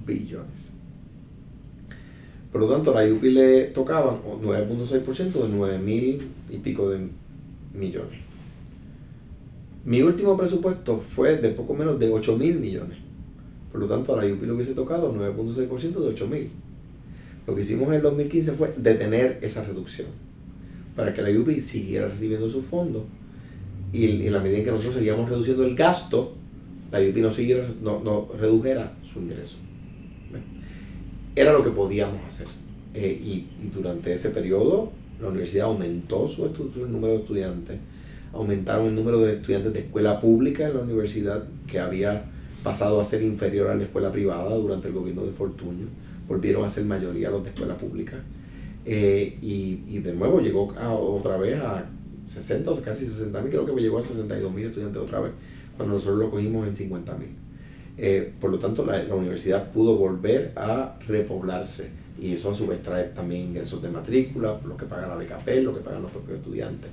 billones. 0.06 0.72
Por 2.52 2.62
lo 2.62 2.70
tanto, 2.70 2.92
a 2.92 2.96
la 2.96 3.08
IUPI 3.08 3.30
le 3.30 3.64
tocaban 3.66 4.18
9.6% 4.42 5.44
de 5.44 5.50
9 5.50 5.78
mil 5.80 6.22
y 6.50 6.58
pico 6.58 6.90
de 6.90 7.08
millones. 7.74 8.20
Mi 9.86 10.02
último 10.02 10.36
presupuesto 10.36 11.04
fue 11.16 11.38
de 11.38 11.50
poco 11.50 11.74
menos 11.74 12.00
de 12.00 12.10
8 12.12 12.36
mil 12.38 12.60
millones. 12.60 12.98
Por 13.72 13.82
lo 13.82 13.88
tanto, 13.88 14.14
a 14.14 14.24
la 14.24 14.34
UPI 14.34 14.46
le 14.46 14.52
hubiese 14.54 14.74
tocado 14.74 15.14
9.6% 15.14 16.00
de 16.00 16.08
8 16.08 16.28
mil. 16.28 16.50
Lo 17.48 17.56
que 17.56 17.62
hicimos 17.62 17.88
en 17.88 17.94
el 17.96 18.02
2015 18.02 18.52
fue 18.52 18.74
detener 18.78 19.40
esa 19.42 19.64
reducción 19.64 20.08
para 20.98 21.14
que 21.14 21.22
la 21.22 21.30
UPI 21.30 21.62
siguiera 21.62 22.10
recibiendo 22.10 22.50
sus 22.50 22.66
fondos 22.66 23.04
y 23.94 24.28
en 24.28 24.34
la 24.34 24.42
medida 24.42 24.58
en 24.58 24.66
que 24.66 24.72
nosotros 24.72 24.96
seguíamos 24.96 25.30
reduciendo 25.30 25.64
el 25.64 25.74
gasto, 25.74 26.36
la 26.92 27.00
UPI 27.00 27.22
no, 27.22 27.32
siguiera, 27.32 27.66
no, 27.82 28.02
no 28.04 28.28
redujera 28.38 28.98
su 29.02 29.20
ingreso. 29.20 29.58
Era 31.36 31.54
lo 31.54 31.64
que 31.64 31.70
podíamos 31.70 32.26
hacer. 32.26 32.48
Eh, 32.94 33.22
y, 33.24 33.48
y, 33.64 33.70
durante 33.74 34.12
ese 34.12 34.32
periodo 34.32 34.92
la 35.22 35.30
universidad 35.30 35.68
aumentó 35.68 36.28
su 36.28 36.46
el 36.46 36.92
número 36.92 37.14
de 37.14 37.20
estudiantes, 37.20 37.78
aumentaron 38.34 38.88
el 38.88 38.96
número 38.96 39.20
de 39.20 39.36
estudiantes 39.36 39.72
de 39.74 39.80
escuela 39.80 40.20
pública 40.20 40.68
en 40.68 40.74
la 40.74 40.82
universidad 40.82 41.44
que 41.68 41.80
había 41.80 42.26
pasado 42.64 43.00
a 43.00 43.04
ser 43.04 43.22
inferior 43.22 43.70
a 43.70 43.76
la 43.76 43.84
escuela 43.84 44.12
privada 44.12 44.56
durante 44.56 44.88
el 44.88 44.94
gobierno 44.94 45.24
de 45.24 45.32
Fortuño, 45.32 45.88
volvieron 46.28 46.66
a 46.66 46.70
ser 46.70 46.86
mayoría 46.86 47.30
los 47.30 47.44
de 47.44 47.50
escuela 47.50 47.78
pública. 47.78 48.18
Eh, 48.86 49.38
y, 49.42 49.84
y, 49.88 50.00
de 50.00 50.14
nuevo 50.14 50.40
llegó 50.40 50.74
a, 50.78 50.94
otra 50.94 51.36
vez 51.38 51.60
a 51.60 51.86
60 52.28 52.72
o 52.72 52.82
casi 52.82 53.06
60 53.06 53.42
mil, 53.42 53.52
creo 53.52 53.66
que 53.66 53.82
llegó 53.82 54.00
a 54.00 54.02
62 54.02 54.54
mil 54.54 54.66
estudiantes 54.66 55.02
otra 55.02 55.20
vez, 55.20 55.34
cuando 55.76 55.96
nosotros 55.96 56.20
lo 56.20 56.32
cogimos 56.32 56.68
en 56.68 56.76
50 56.76 57.14
mil. 57.16 57.30
Eh, 57.98 58.32
por 58.40 58.50
lo 58.50 58.60
tanto, 58.60 58.86
la, 58.86 59.04
la, 59.04 59.16
universidad 59.16 59.72
pudo 59.72 59.98
volver 59.98 60.54
a 60.56 60.98
repoblarse 61.08 61.92
y 62.20 62.34
eso 62.34 62.52
a 62.52 62.56
su 62.56 62.68
vez 62.68 62.82
trae 62.82 63.06
también 63.06 63.50
ingresos 63.50 63.82
de 63.82 63.90
matrícula, 63.90 64.60
lo 64.66 64.78
que 64.78 64.86
paga 64.86 65.08
la 65.08 65.16
BKP, 65.16 65.64
lo 65.64 65.74
que 65.74 65.82
pagan 65.82 66.04
los 66.04 66.12
propios 66.12 66.38
estudiantes, 66.38 66.90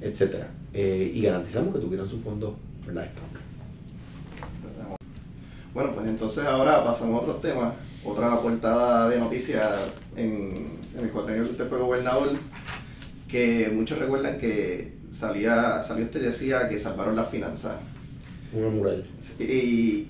etc. 0.00 0.44
Eh, 0.74 1.12
y 1.14 1.22
garantizamos 1.22 1.74
que 1.74 1.80
tuvieran 1.80 2.08
su 2.08 2.20
fondo 2.20 2.56
¿verdad? 2.86 3.06
estable. 3.06 3.48
Bueno, 5.74 5.92
pues 5.94 6.08
entonces 6.08 6.44
ahora 6.44 6.84
pasamos 6.84 7.20
a 7.20 7.22
otros 7.22 7.40
temas. 7.40 7.74
Otra 8.10 8.40
portada 8.40 9.08
de 9.08 9.18
noticias 9.18 9.66
en, 10.16 10.78
en 10.96 11.04
el 11.04 11.10
cuatrienio 11.10 11.44
que 11.44 11.50
usted 11.52 11.68
fue 11.68 11.78
gobernador, 11.78 12.30
que 13.28 13.70
muchos 13.72 13.98
recuerdan 13.98 14.38
que 14.38 14.94
salía, 15.10 15.82
salió 15.82 16.04
usted 16.04 16.22
y 16.22 16.24
decía 16.24 16.68
que 16.68 16.78
salvaron 16.78 17.16
las 17.16 17.28
finanzas. 17.28 17.76
Una 18.52 18.68
muralla. 18.68 19.04
Y 19.38 20.08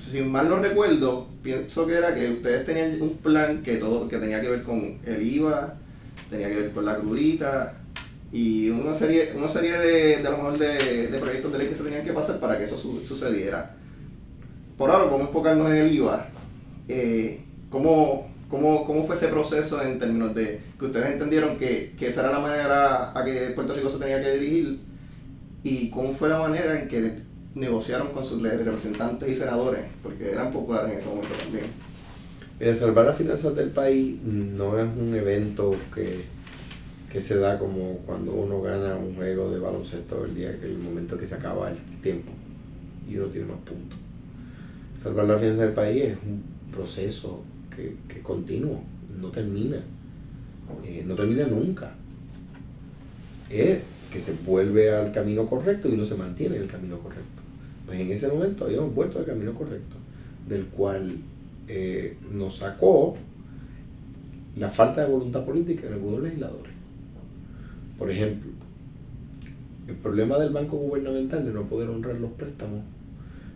si 0.00 0.20
mal 0.20 0.48
no 0.48 0.56
recuerdo, 0.58 1.28
pienso 1.42 1.86
que 1.86 1.94
era 1.94 2.14
que 2.14 2.30
ustedes 2.30 2.64
tenían 2.64 3.00
un 3.00 3.16
plan 3.18 3.62
que 3.62 3.76
todo 3.76 4.08
que 4.08 4.18
tenía 4.18 4.40
que 4.40 4.48
ver 4.48 4.62
con 4.62 4.98
el 5.04 5.22
IVA, 5.22 5.74
tenía 6.28 6.48
que 6.48 6.56
ver 6.56 6.72
con 6.72 6.84
la 6.84 6.96
crudita 6.96 7.74
y 8.32 8.68
una 8.70 8.92
serie, 8.92 9.32
una 9.36 9.48
serie 9.48 9.78
de, 9.78 10.16
de 10.18 10.26
a 10.26 10.30
lo 10.30 10.36
mejor 10.38 10.58
de, 10.58 11.08
de, 11.08 11.18
proyectos 11.18 11.52
de 11.52 11.58
ley 11.58 11.68
que 11.68 11.74
se 11.76 11.84
tenían 11.84 12.04
que 12.04 12.12
pasar 12.12 12.40
para 12.40 12.58
que 12.58 12.64
eso 12.64 12.76
su, 12.76 13.04
sucediera. 13.06 13.74
Por 14.76 14.90
ahora 14.90 15.04
vamos 15.04 15.22
a 15.22 15.24
enfocarnos 15.28 15.70
en 15.70 15.76
el 15.76 15.94
IVA. 15.94 16.28
Eh, 16.88 17.40
¿cómo, 17.70 18.28
cómo, 18.48 18.86
¿Cómo 18.86 19.04
fue 19.04 19.16
ese 19.16 19.28
proceso 19.28 19.82
en 19.82 19.98
términos 19.98 20.34
de 20.34 20.60
que 20.78 20.84
ustedes 20.84 21.10
entendieron 21.10 21.56
que, 21.56 21.94
que 21.98 22.08
esa 22.08 22.22
era 22.22 22.32
la 22.32 22.38
manera 22.40 23.18
a 23.18 23.24
que 23.24 23.50
Puerto 23.54 23.74
Rico 23.74 23.90
se 23.90 23.98
tenía 23.98 24.20
que 24.20 24.32
dirigir? 24.32 24.78
¿Y 25.62 25.90
cómo 25.90 26.12
fue 26.12 26.28
la 26.28 26.38
manera 26.38 26.78
en 26.80 26.88
que 26.88 27.26
negociaron 27.56 28.08
con 28.08 28.22
sus 28.22 28.40
representantes 28.42 29.28
y 29.28 29.34
senadores, 29.34 29.80
porque 30.02 30.30
eran 30.30 30.52
populares 30.52 30.92
en 30.92 30.98
ese 30.98 31.08
momento 31.08 31.30
también. 31.42 31.64
El 32.60 32.76
salvar 32.76 33.06
las 33.06 33.16
finanzas 33.16 33.56
del 33.56 33.70
país 33.70 34.22
no 34.22 34.78
es 34.78 34.86
un 34.96 35.14
evento 35.14 35.74
que, 35.94 36.24
que, 37.10 37.20
se 37.20 37.38
da 37.38 37.58
como 37.58 37.98
cuando 38.06 38.32
uno 38.32 38.60
gana 38.60 38.94
un 38.94 39.14
juego 39.16 39.50
de 39.50 39.58
baloncesto 39.58 40.24
el 40.26 40.34
día 40.34 40.58
que 40.60 40.66
el 40.66 40.78
momento 40.78 41.18
que 41.18 41.26
se 41.26 41.34
acaba 41.34 41.70
el 41.70 41.76
tiempo 42.02 42.32
y 43.08 43.16
uno 43.16 43.28
tiene 43.28 43.46
más 43.46 43.58
puntos. 43.58 43.98
Salvar 45.02 45.26
las 45.26 45.40
finanzas 45.40 45.60
del 45.60 45.74
país 45.74 46.04
es 46.04 46.16
un 46.26 46.44
proceso 46.76 47.42
que, 47.74 47.96
que 48.08 48.20
continuo, 48.20 48.80
no 49.20 49.30
termina, 49.30 49.78
eh, 50.84 51.04
no 51.06 51.14
termina 51.14 51.46
nunca. 51.46 51.94
Es 53.50 53.80
que 54.12 54.20
se 54.20 54.34
vuelve 54.44 54.94
al 54.94 55.12
camino 55.12 55.46
correcto 55.46 55.88
y 55.88 55.92
uno 55.94 56.04
se 56.04 56.14
mantiene 56.14 56.56
en 56.56 56.62
el 56.62 56.68
camino 56.68 56.98
correcto. 56.98 57.42
Pues 57.86 58.00
en 58.00 58.10
ese 58.10 58.28
momento 58.28 58.64
habíamos 58.64 58.94
vuelto 58.94 59.18
al 59.18 59.24
camino 59.24 59.54
correcto, 59.54 59.96
del 60.48 60.66
cual 60.66 61.16
eh, 61.68 62.16
nos 62.32 62.56
sacó 62.56 63.16
la 64.56 64.70
falta 64.70 65.02
de 65.02 65.10
voluntad 65.10 65.44
política 65.44 65.86
en 65.86 65.94
algunos 65.94 66.22
legisladores. 66.22 66.72
Por 67.98 68.10
ejemplo, 68.10 68.50
el 69.86 69.94
problema 69.94 70.38
del 70.38 70.52
banco 70.52 70.76
gubernamental 70.76 71.44
de 71.44 71.52
no 71.52 71.62
poder 71.62 71.88
honrar 71.88 72.16
los 72.16 72.32
préstamos 72.32 72.80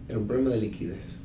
era 0.09 0.19
un 0.19 0.27
problema 0.27 0.51
de 0.51 0.61
liquidez. 0.61 1.21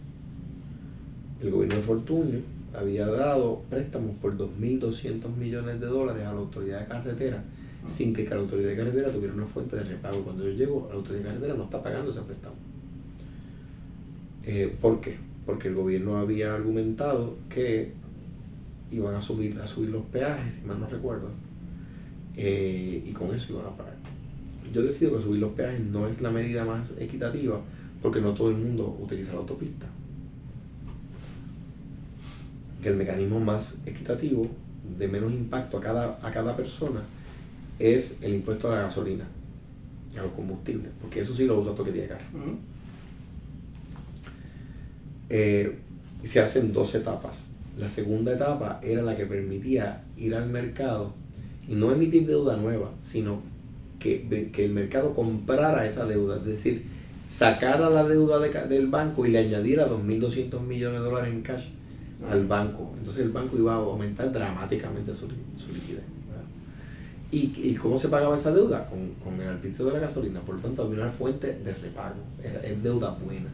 El 1.42 1.52
gobierno 1.52 1.76
de 1.76 1.82
Fortunio 1.82 2.40
había 2.74 3.08
dado 3.08 3.62
préstamos 3.70 4.16
por 4.22 4.38
2.200 4.38 5.36
millones 5.36 5.80
de 5.80 5.88
dólares 5.88 6.26
a 6.26 6.34
la 6.34 6.40
autoridad 6.40 6.82
de 6.82 6.88
carretera 6.88 7.44
sin 7.88 8.14
que 8.14 8.28
la 8.28 8.38
autoridad 8.38 8.70
de 8.70 8.78
carretera 8.78 9.12
tuviera 9.12 9.34
una 9.34 9.46
fuente 9.46 9.76
de 9.76 9.84
repago. 9.84 10.24
Cuando 10.24 10.44
yo 10.44 10.52
llego, 10.52 10.88
la 10.90 10.96
autoridad 10.96 11.24
de 11.24 11.30
carretera 11.30 11.56
no 11.56 11.64
está 11.66 11.84
pagando 11.84 12.12
ese 12.12 12.22
préstamo. 12.22 12.56
Eh, 14.44 14.76
¿Por 14.82 15.02
qué? 15.02 15.18
Porque 15.46 15.68
el 15.68 15.76
gobierno 15.76 16.18
había 16.18 16.54
argumentado 16.54 17.36
que 17.50 17.94
iban 18.92 19.16
a 19.16 19.22
subir, 19.22 19.60
a 19.60 19.68
subir 19.68 19.90
los 19.90 20.04
peajes, 20.04 20.56
si 20.56 20.68
mal 20.68 20.80
no 20.80 20.88
recuerdo, 20.88 21.30
eh, 22.36 23.04
y 23.06 23.12
con 23.12 23.34
eso 23.34 23.54
iban 23.54 23.66
a 23.66 23.78
pagar. 23.78 23.96
Yo 24.74 24.82
decido 24.82 25.16
que 25.16 25.24
subir 25.24 25.42
los 25.42 25.54
peajes 25.54 25.82
no 25.82 26.08
es 26.08 26.22
la 26.22 26.32
medida 26.32 26.66
más 26.66 26.96
equitativa 27.00 27.62
porque 28.02 28.22
no 28.22 28.34
todo 28.34 28.50
el 28.50 28.58
mundo 28.58 28.98
utiliza 29.02 29.34
la 29.34 29.40
autopista. 29.40 29.88
Que 32.86 32.92
el 32.92 32.98
mecanismo 32.98 33.40
más 33.40 33.80
equitativo, 33.88 34.48
de 35.00 35.08
menos 35.08 35.34
impacto 35.34 35.80
a 35.80 35.82
cada, 35.82 36.20
a 36.22 36.30
cada 36.30 36.56
persona, 36.56 37.02
es 37.80 38.20
el 38.22 38.36
impuesto 38.36 38.72
a 38.72 38.76
la 38.76 38.82
gasolina, 38.84 39.26
a 40.16 40.22
los 40.22 40.32
combustibles, 40.34 40.92
porque 41.02 41.22
eso 41.22 41.34
sí 41.34 41.48
lo 41.48 41.60
usa 41.60 41.72
todo 41.72 41.86
que 41.86 41.92
tiene 41.94 42.10
carro. 42.10 42.26
Eh, 45.32 45.80
se 46.24 46.40
hacen 46.40 46.74
dos 46.74 46.94
etapas. 46.94 47.50
La 47.76 47.90
segunda 47.90 48.34
etapa 48.34 48.80
era 48.84 49.02
la 49.02 49.18
que 49.18 49.26
permitía 49.26 50.04
ir 50.16 50.36
al 50.36 50.48
mercado 50.48 51.16
y 51.68 51.74
no 51.74 51.92
emitir 51.92 52.28
deuda 52.28 52.56
nueva, 52.56 52.92
sino 53.00 53.42
que, 53.98 54.52
que 54.54 54.64
el 54.64 54.74
mercado 54.74 55.16
comprara 55.16 55.88
esa 55.88 56.06
deuda, 56.06 56.38
es 56.38 56.46
decir, 56.46 56.84
sacara 57.28 57.90
la 57.90 58.04
deuda 58.08 58.38
del 58.38 58.86
banco 58.90 59.26
y 59.26 59.32
le 59.32 59.40
añadiera 59.40 59.90
2.200 59.90 60.62
millones 60.62 61.02
de 61.02 61.10
dólares 61.10 61.34
en 61.34 61.42
cash 61.42 61.66
al 62.30 62.46
banco. 62.48 62.94
Entonces 62.98 63.26
el 63.26 63.32
banco 63.32 63.58
iba 63.58 63.74
a 63.74 63.78
aumentar 63.78 64.32
dramáticamente 64.32 65.14
su, 65.14 65.28
su 65.28 65.74
liquidez. 65.74 66.04
¿Y, 67.32 67.52
¿Y, 67.58 67.76
cómo 67.76 67.98
se 67.98 68.08
pagaba 68.08 68.36
esa 68.36 68.54
deuda? 68.54 68.86
Con, 68.86 69.14
con 69.16 69.42
el 69.42 69.48
arbitrio 69.48 69.88
de 69.88 69.94
la 69.94 70.00
gasolina. 70.00 70.40
Por 70.42 70.56
lo 70.56 70.62
tanto, 70.62 70.84
había 70.84 71.04
una 71.04 71.12
fuente 71.12 71.48
de 71.48 71.74
repago. 71.74 72.16
es 72.42 72.84
deuda 72.84 73.12
buena. 73.12 73.50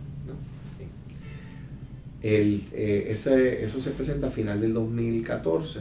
El, 2.22 2.62
eh, 2.74 3.08
ese, 3.10 3.64
eso 3.64 3.80
se 3.82 3.92
presenta 3.92 4.28
a 4.28 4.30
final 4.30 4.62
del 4.62 4.76
2014 4.76 5.80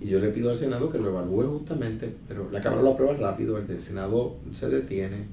y 0.00 0.06
yo 0.06 0.18
le 0.18 0.30
pido 0.30 0.50
al 0.50 0.56
Senado 0.56 0.90
que 0.90 0.98
lo 0.98 1.10
evalúe 1.10 1.44
justamente, 1.58 2.14
pero 2.26 2.50
la 2.50 2.60
Cámara 2.60 2.82
lo 2.82 2.92
aprueba 2.92 3.14
rápido, 3.14 3.58
el 3.58 3.66
del 3.66 3.80
Senado 3.80 4.36
se 4.52 4.68
detiene, 4.68 5.24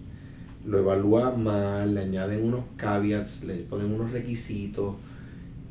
lo 0.66 0.80
evalúa 0.80 1.32
mal, 1.32 1.94
le 1.94 2.02
añaden 2.02 2.44
unos 2.44 2.66
caveats, 2.76 3.46
le 3.46 3.56
ponen 3.56 3.92
unos 3.92 4.12
requisitos 4.12 4.96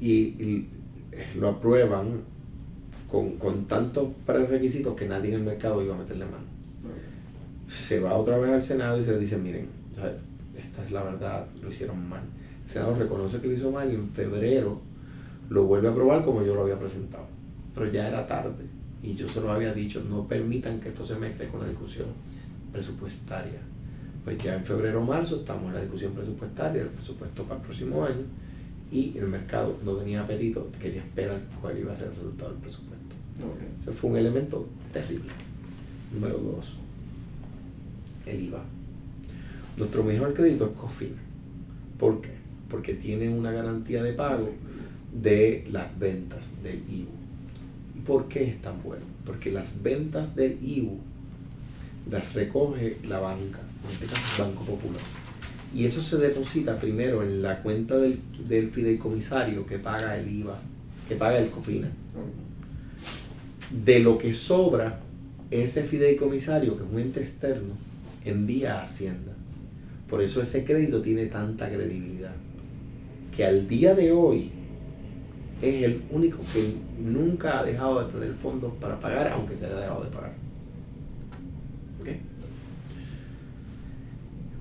y, 0.00 0.66
lo 1.36 1.48
aprueban 1.48 2.22
con, 3.10 3.32
con 3.32 3.66
tantos 3.66 4.08
prerequisitos 4.24 4.94
que 4.94 5.06
nadie 5.06 5.30
en 5.30 5.40
el 5.40 5.42
mercado 5.42 5.82
iba 5.82 5.94
a 5.94 5.98
meterle 5.98 6.24
mano. 6.24 6.44
Se 7.68 8.00
va 8.00 8.14
otra 8.14 8.38
vez 8.38 8.50
al 8.52 8.62
Senado 8.62 8.98
y 8.98 9.02
se 9.02 9.12
le 9.12 9.18
dice, 9.18 9.36
miren, 9.36 9.66
esta 10.56 10.84
es 10.84 10.92
la 10.92 11.02
verdad, 11.02 11.46
lo 11.60 11.68
hicieron 11.68 12.08
mal 12.08 12.22
el 12.70 12.74
Senado 12.74 12.94
reconoce 12.94 13.40
que 13.40 13.48
lo 13.48 13.54
hizo 13.54 13.72
mal 13.72 13.90
y 13.90 13.96
en 13.96 14.08
febrero 14.10 14.80
lo 15.48 15.64
vuelve 15.64 15.88
a 15.88 15.90
aprobar 15.90 16.22
como 16.22 16.44
yo 16.44 16.54
lo 16.54 16.62
había 16.62 16.78
presentado. 16.78 17.26
Pero 17.74 17.90
ya 17.90 18.06
era 18.06 18.28
tarde 18.28 18.64
y 19.02 19.14
yo 19.14 19.28
se 19.28 19.40
lo 19.40 19.50
había 19.50 19.74
dicho, 19.74 20.04
no 20.08 20.28
permitan 20.28 20.78
que 20.78 20.90
esto 20.90 21.04
se 21.04 21.16
mezcle 21.16 21.48
con 21.48 21.62
la 21.62 21.66
discusión 21.66 22.06
presupuestaria. 22.70 23.58
Pues 24.24 24.38
ya 24.38 24.54
en 24.54 24.64
febrero 24.64 25.02
o 25.02 25.04
marzo 25.04 25.40
estamos 25.40 25.66
en 25.66 25.74
la 25.74 25.80
discusión 25.80 26.12
presupuestaria, 26.12 26.82
el 26.82 26.90
presupuesto 26.90 27.42
para 27.42 27.56
el 27.56 27.62
próximo 27.62 28.04
año 28.04 28.22
y 28.90 29.16
el 29.16 29.26
mercado 29.28 29.78
no 29.84 29.94
tenía 29.94 30.22
apetito, 30.22 30.68
quería 30.80 31.02
esperar 31.02 31.40
cuál 31.60 31.78
iba 31.78 31.92
a 31.92 31.96
ser 31.96 32.08
el 32.08 32.16
resultado 32.16 32.50
del 32.50 32.60
presupuesto. 32.60 32.96
Ese 33.80 33.92
fue 33.92 34.10
un 34.10 34.16
elemento 34.16 34.66
terrible. 34.92 35.30
Número 36.12 36.38
dos, 36.38 36.76
el 38.26 38.44
IVA. 38.44 38.62
Nuestro 39.76 40.02
mejor 40.04 40.34
crédito 40.34 40.66
es 40.66 40.76
COFIN. 40.76 41.14
¿Por 41.98 42.20
qué? 42.20 42.40
porque 42.70 42.94
tiene 42.94 43.28
una 43.28 43.50
garantía 43.50 44.02
de 44.02 44.12
pago 44.12 44.50
de 45.12 45.66
las 45.70 45.98
ventas 45.98 46.62
del 46.62 46.82
IBU. 46.88 47.10
¿Y 47.96 48.00
por 48.00 48.28
qué 48.28 48.44
es 48.44 48.62
tan 48.62 48.82
bueno? 48.82 49.04
Porque 49.26 49.50
las 49.50 49.82
ventas 49.82 50.36
del 50.36 50.56
IBU 50.62 50.98
las 52.10 52.34
recoge 52.34 52.96
la 53.08 53.18
banca, 53.18 53.60
en 53.84 53.90
este 53.92 54.06
caso 54.06 54.44
Banco 54.44 54.64
Popular. 54.64 55.02
Y 55.74 55.86
eso 55.86 56.02
se 56.02 56.16
deposita 56.16 56.78
primero 56.78 57.22
en 57.22 57.42
la 57.42 57.62
cuenta 57.62 57.96
del, 57.96 58.18
del 58.48 58.70
fideicomisario 58.70 59.66
que 59.66 59.78
paga 59.78 60.18
el 60.18 60.28
IVA, 60.28 60.58
que 61.08 61.14
paga 61.14 61.38
el 61.38 61.50
COFINA. 61.50 61.90
De 63.84 64.00
lo 64.00 64.18
que 64.18 64.32
sobra, 64.32 65.00
ese 65.50 65.84
fideicomisario, 65.84 66.76
que 66.76 66.84
es 66.84 66.90
un 66.90 66.98
ente 66.98 67.20
externo, 67.20 67.74
envía 68.24 68.78
a 68.78 68.82
Hacienda. 68.82 69.32
Por 70.08 70.22
eso 70.22 70.40
ese 70.42 70.64
crédito 70.64 71.00
tiene 71.02 71.26
tanta 71.26 71.68
credibilidad. 71.68 72.34
Que 73.34 73.44
al 73.44 73.68
día 73.68 73.94
de 73.94 74.10
hoy 74.10 74.50
es 75.62 75.84
el 75.84 76.02
único 76.10 76.38
que 76.52 76.74
nunca 77.00 77.60
ha 77.60 77.64
dejado 77.64 78.04
de 78.04 78.12
tener 78.12 78.34
fondos 78.34 78.72
para 78.80 78.98
pagar, 78.98 79.28
aunque 79.28 79.54
se 79.54 79.66
haya 79.66 79.76
dejado 79.76 80.04
de 80.04 80.10
pagar. 80.10 80.32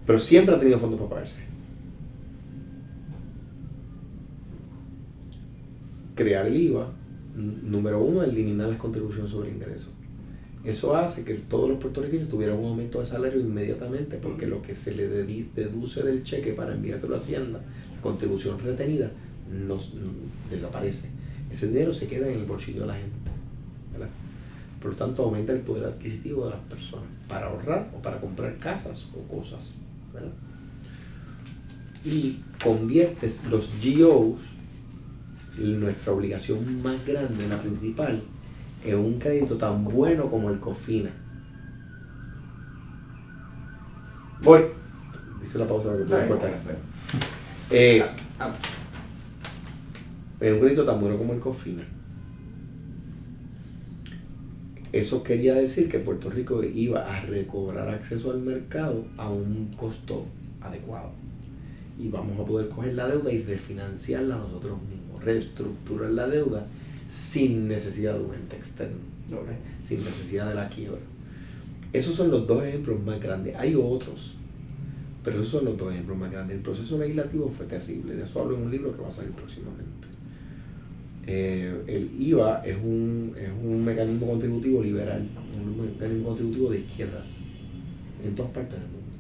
Pero 0.10 0.18
siempre 0.18 0.56
ha 0.56 0.60
tenido 0.60 0.80
fondos 0.80 0.98
para 0.98 1.12
pagarse. 1.12 1.44
Crear 6.16 6.48
el 6.48 6.56
IVA, 6.56 6.90
número 7.36 8.02
uno, 8.02 8.24
eliminar 8.24 8.70
las 8.70 8.80
contribuciones 8.80 9.30
sobre 9.30 9.52
ingresos. 9.52 9.92
Eso 10.64 10.96
hace 10.96 11.24
que 11.24 11.36
todos 11.36 11.70
los 11.70 11.78
puertorriqueños 11.78 12.28
tuvieran 12.28 12.58
un 12.58 12.66
aumento 12.66 13.00
de 13.00 13.06
salario 13.06 13.40
inmediatamente, 13.40 14.18
porque 14.18 14.48
lo 14.48 14.64
que 14.64 14.74
se 14.74 14.96
le 14.96 15.08
deduce 15.08 16.02
del 16.02 16.24
cheque 16.24 16.54
para 16.54 16.74
enviárselo 16.74 17.14
a 17.14 17.18
Hacienda, 17.18 17.60
la 17.94 18.02
contribución 18.02 18.58
retenida, 18.58 19.12
desaparece. 20.50 21.10
Ese 21.52 21.68
dinero 21.68 21.94
se 21.94 22.08
queda 22.08 22.28
en 22.28 22.40
el 22.40 22.46
bolsillo 22.46 22.82
de 22.82 22.88
la 22.88 22.96
gente. 22.96 23.14
Por 24.82 24.90
lo 24.90 24.98
tanto, 24.98 25.24
aumenta 25.24 25.54
el 25.54 25.60
poder 25.60 25.86
adquisitivo 25.86 26.46
de 26.46 26.50
las 26.54 26.62
personas 26.62 27.10
para 27.28 27.46
ahorrar 27.46 27.92
o 27.96 28.02
para 28.02 28.20
comprar 28.20 28.58
casas 28.58 29.08
o 29.14 29.22
cosas. 29.32 29.82
¿Verdad? 30.14 30.32
Y 32.06 32.40
conviertes 32.64 33.44
los 33.46 33.72
GOs, 33.84 34.40
nuestra 35.58 36.14
obligación 36.14 36.82
más 36.82 37.06
grande, 37.06 37.48
la 37.48 37.62
principal, 37.62 38.22
en 38.84 38.98
un 38.98 39.20
crédito 39.20 39.58
tan 39.58 39.84
bueno 39.84 40.30
como 40.30 40.50
el 40.50 40.60
COFINA. 40.60 41.12
Voy. 44.42 44.62
Dice 45.42 45.58
la 45.58 45.68
pausa 45.68 45.90
para 45.90 45.98
que 46.00 46.06
pueda 46.06 46.28
cortar. 46.28 46.54
Eh, 47.72 48.04
en 50.40 50.54
un 50.54 50.60
crédito 50.60 50.86
tan 50.86 51.00
bueno 51.00 51.18
como 51.18 51.34
el 51.34 51.40
COFINA. 51.40 51.99
Eso 54.92 55.22
quería 55.22 55.54
decir 55.54 55.88
que 55.88 56.00
Puerto 56.00 56.32
Rico 56.32 56.64
iba 56.64 57.02
a 57.02 57.22
recobrar 57.22 57.90
acceso 57.90 58.32
al 58.32 58.42
mercado 58.42 59.06
a 59.18 59.30
un 59.30 59.70
costo 59.78 60.26
adecuado. 60.62 61.12
Y 62.00 62.08
vamos 62.08 62.40
a 62.40 62.46
poder 62.46 62.70
coger 62.70 62.96
la 62.96 63.08
deuda 63.08 63.32
y 63.32 63.44
refinanciarla 63.44 64.38
nosotros 64.38 64.80
mismos, 64.90 65.24
reestructurar 65.24 66.10
la 66.10 66.28
deuda 66.28 66.66
sin 67.06 67.68
necesidad 67.68 68.16
de 68.16 68.24
un 68.24 68.34
ente 68.34 68.56
externo, 68.56 68.98
sin 69.84 70.04
necesidad 70.04 70.50
de 70.50 70.56
la 70.56 70.70
quiebra. 70.70 71.00
Esos 71.94 72.16
son 72.16 72.32
los 72.32 72.48
dos 72.48 72.64
ejemplos 72.64 73.00
más 73.04 73.20
grandes. 73.20 73.56
Hay 73.58 73.76
otros, 73.76 74.36
pero 75.24 75.40
esos 75.40 75.50
son 75.50 75.66
los 75.66 75.78
dos 75.78 75.92
ejemplos 75.92 76.18
más 76.18 76.32
grandes. 76.32 76.58
El 76.58 76.64
proceso 76.64 76.98
legislativo 76.98 77.52
fue 77.56 77.68
terrible. 77.68 78.16
De 78.16 78.24
eso 78.24 78.42
hablo 78.42 78.58
en 78.58 78.64
un 78.64 78.72
libro 78.72 78.96
que 78.96 79.02
va 79.02 79.10
a 79.10 79.12
salir 79.12 79.34
próximamente. 79.34 80.09
Eh, 81.32 81.84
el 81.86 82.10
IVA 82.20 82.64
es 82.66 82.76
un, 82.84 83.36
es 83.38 83.50
un 83.64 83.86
mecanismo 83.86 84.26
contributivo 84.26 84.82
liberal, 84.82 85.28
un 85.64 85.94
mecanismo 85.94 86.30
contributivo 86.30 86.72
de 86.72 86.80
izquierdas 86.80 87.44
en 88.26 88.34
todas 88.34 88.52
partes 88.52 88.80
del 88.80 88.88
mundo. 88.90 89.12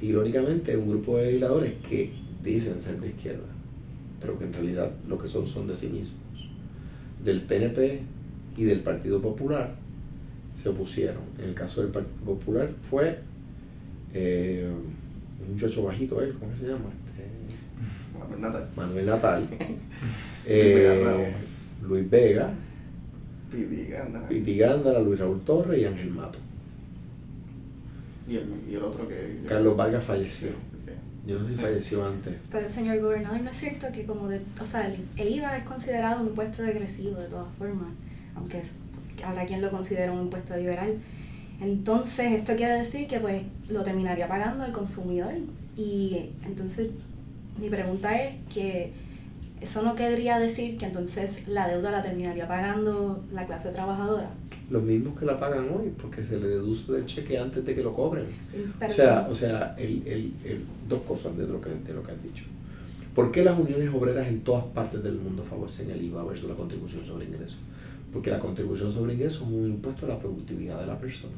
Irónicamente, 0.00 0.76
un 0.76 0.88
grupo 0.88 1.16
de 1.16 1.26
legisladores 1.26 1.74
que 1.88 2.12
dicen 2.44 2.80
ser 2.80 3.00
de 3.00 3.08
izquierda, 3.08 3.48
pero 4.20 4.38
que 4.38 4.44
en 4.44 4.52
realidad 4.52 4.92
lo 5.08 5.18
que 5.18 5.26
son 5.26 5.48
son 5.48 5.66
de 5.66 5.74
sí 5.74 5.88
mismos, 5.88 6.48
del 7.24 7.40
PNP 7.42 8.02
y 8.56 8.62
del 8.62 8.78
Partido 8.78 9.20
Popular, 9.20 9.74
se 10.54 10.68
opusieron. 10.68 11.24
En 11.40 11.46
el 11.46 11.54
caso 11.54 11.82
del 11.82 11.90
Partido 11.90 12.24
Popular 12.24 12.70
fue 12.88 13.18
eh, 14.12 14.70
un 15.44 15.54
muchacho 15.54 15.82
bajito, 15.82 16.22
él, 16.22 16.36
¿cómo 16.38 16.56
se 16.56 16.68
llama? 16.68 16.90
Este, 17.08 17.24
pues 18.28 18.38
nada. 18.38 18.70
Manuel 18.76 19.06
Natal, 19.06 19.48
eh. 20.46 21.32
Luis 21.82 22.08
Vega, 22.10 22.52
gana. 23.90 24.26
Piti 24.28 24.56
Gándara, 24.58 25.00
Luis 25.00 25.18
Raúl 25.20 25.40
Torres 25.42 25.80
y 25.80 25.84
Ángel 25.84 26.10
Mato. 26.10 26.38
Y 28.28 28.36
el, 28.36 28.46
y 28.70 28.74
el 28.74 28.82
otro 28.82 29.06
que. 29.08 29.40
Carlos 29.46 29.76
Vargas 29.76 30.04
falleció. 30.04 30.48
Yo 31.26 31.38
no 31.38 31.46
sé 31.48 31.54
si 31.54 31.60
falleció 31.60 32.06
antes. 32.06 32.38
Pero 32.52 32.68
señor 32.68 33.00
gobernador, 33.00 33.40
¿no 33.40 33.50
es 33.50 33.56
cierto 33.56 33.86
que 33.92 34.04
como 34.04 34.28
de, 34.28 34.42
o 34.60 34.66
sea, 34.66 34.86
el, 34.86 34.94
el 35.16 35.34
IVA 35.36 35.56
es 35.56 35.64
considerado 35.64 36.20
un 36.20 36.28
impuesto 36.28 36.62
regresivo 36.62 37.16
de 37.18 37.28
todas 37.28 37.46
formas, 37.58 37.88
aunque 38.36 38.58
es- 38.58 38.72
habrá 39.24 39.46
quien 39.46 39.62
lo 39.62 39.70
considera 39.70 40.12
un 40.12 40.22
impuesto 40.24 40.54
liberal? 40.56 40.94
Entonces, 41.62 42.32
esto 42.32 42.54
quiere 42.56 42.74
decir 42.74 43.06
que 43.06 43.20
pues 43.20 43.42
lo 43.70 43.82
terminaría 43.82 44.28
pagando 44.28 44.64
el 44.66 44.72
consumidor. 44.72 45.32
Y 45.78 46.30
entonces, 46.44 46.88
mi 47.58 47.70
pregunta 47.70 48.20
es 48.22 48.34
que 48.52 48.92
eso 49.64 49.82
no 49.82 49.94
querría 49.94 50.38
decir 50.38 50.76
que 50.78 50.86
entonces 50.86 51.48
la 51.48 51.66
deuda 51.68 51.90
la 51.90 52.02
terminaría 52.02 52.46
pagando 52.46 53.24
la 53.32 53.44
clase 53.46 53.70
trabajadora. 53.70 54.30
Los 54.70 54.82
mismos 54.82 55.18
que 55.18 55.26
la 55.26 55.38
pagan 55.38 55.66
hoy, 55.76 55.92
porque 56.00 56.24
se 56.24 56.38
le 56.38 56.46
deduce 56.48 56.92
del 56.92 57.04
cheque 57.06 57.36
antes 57.38 57.64
de 57.66 57.74
que 57.74 57.82
lo 57.82 57.92
cobren. 57.92 58.26
Pero- 58.78 58.90
o 58.90 58.94
sea, 58.94 59.26
o 59.30 59.34
sea 59.34 59.74
el, 59.78 60.02
el, 60.06 60.32
el- 60.44 60.64
dos 60.88 61.00
cosas 61.02 61.36
de 61.36 61.46
lo, 61.46 61.60
que, 61.60 61.70
de 61.70 61.92
lo 61.92 62.02
que 62.02 62.12
has 62.12 62.22
dicho. 62.22 62.44
¿Por 63.14 63.30
qué 63.30 63.44
las 63.44 63.58
uniones 63.58 63.90
obreras 63.92 64.26
en 64.28 64.40
todas 64.40 64.64
partes 64.66 65.02
del 65.02 65.14
mundo 65.16 65.42
favorecen 65.42 65.90
el 65.90 66.02
IVA 66.02 66.24
versus 66.24 66.48
la 66.48 66.54
contribución 66.56 67.04
sobre 67.04 67.26
ingresos? 67.26 67.58
Porque 68.12 68.30
la 68.30 68.38
contribución 68.38 68.92
sobre 68.92 69.14
ingresos 69.14 69.42
es 69.42 69.48
un 69.48 69.66
impuesto 69.66 70.06
a 70.06 70.08
la 70.10 70.18
productividad 70.18 70.80
de 70.80 70.86
la 70.86 70.98
persona. 70.98 71.34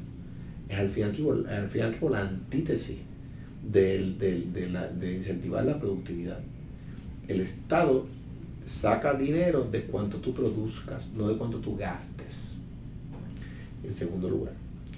Es 0.68 0.78
al 0.78 0.88
fin 0.88 1.02
y 1.04 1.06
al 1.10 1.16
cabo, 1.16 1.32
al 1.32 1.68
fin 1.68 1.80
y 1.80 1.84
al 1.84 1.94
cabo 1.94 2.10
la 2.10 2.20
antítesis 2.22 2.98
del- 3.70 4.18
del- 4.18 4.52
de, 4.52 4.68
la- 4.70 4.88
de 4.88 5.12
incentivar 5.16 5.64
la 5.64 5.78
productividad. 5.78 6.38
El 7.28 7.40
Estado 7.40 8.06
saca 8.64 9.14
dinero 9.14 9.66
de 9.70 9.84
cuánto 9.84 10.18
tú 10.18 10.34
produzcas, 10.34 11.12
no 11.16 11.28
de 11.28 11.36
cuánto 11.36 11.58
tú 11.58 11.76
gastes. 11.76 12.58
En 13.84 13.94
segundo 13.94 14.28
lugar, 14.28 14.54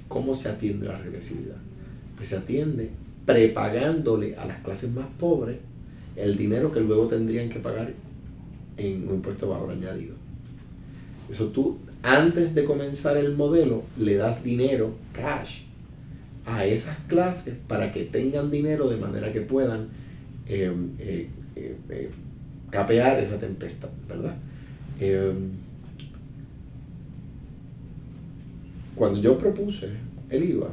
¿cómo 0.08 0.34
se 0.34 0.48
atiende 0.48 0.86
la 0.86 0.98
regresividad? 0.98 1.56
Pues 2.16 2.28
se 2.28 2.36
atiende 2.36 2.90
prepagándole 3.26 4.36
a 4.36 4.46
las 4.46 4.62
clases 4.62 4.90
más 4.90 5.06
pobres 5.18 5.58
el 6.16 6.36
dinero 6.36 6.72
que 6.72 6.80
luego 6.80 7.06
tendrían 7.06 7.48
que 7.48 7.58
pagar 7.58 7.92
en 8.76 9.08
un 9.08 9.16
impuesto 9.16 9.46
de 9.46 9.52
valor 9.52 9.70
añadido. 9.70 10.14
Eso 11.30 11.48
tú, 11.48 11.78
antes 12.02 12.54
de 12.54 12.64
comenzar 12.64 13.16
el 13.16 13.34
modelo, 13.34 13.82
le 13.98 14.16
das 14.16 14.42
dinero, 14.42 14.94
cash, 15.12 15.62
a 16.46 16.64
esas 16.64 16.96
clases 17.06 17.58
para 17.68 17.92
que 17.92 18.04
tengan 18.04 18.50
dinero 18.50 18.88
de 18.88 18.96
manera 18.96 19.32
que 19.32 19.42
puedan 19.42 19.88
eh, 20.46 20.72
eh, 20.98 21.28
eh, 21.58 21.76
eh, 21.90 22.10
capear 22.70 23.20
esa 23.20 23.38
tempestad, 23.38 23.88
¿verdad? 24.08 24.36
Eh, 25.00 25.32
cuando 28.94 29.20
yo 29.20 29.38
propuse 29.38 29.90
el 30.30 30.44
IVA, 30.44 30.68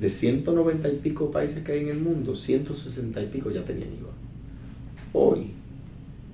de 0.00 0.10
190 0.10 0.88
y 0.88 0.96
pico 0.96 1.30
países 1.30 1.64
que 1.64 1.72
hay 1.72 1.80
en 1.80 1.88
el 1.88 2.00
mundo, 2.00 2.34
160 2.34 3.22
y 3.22 3.26
pico 3.26 3.50
ya 3.50 3.64
tenían 3.64 3.88
IVA. 3.88 4.10
Hoy 5.12 5.50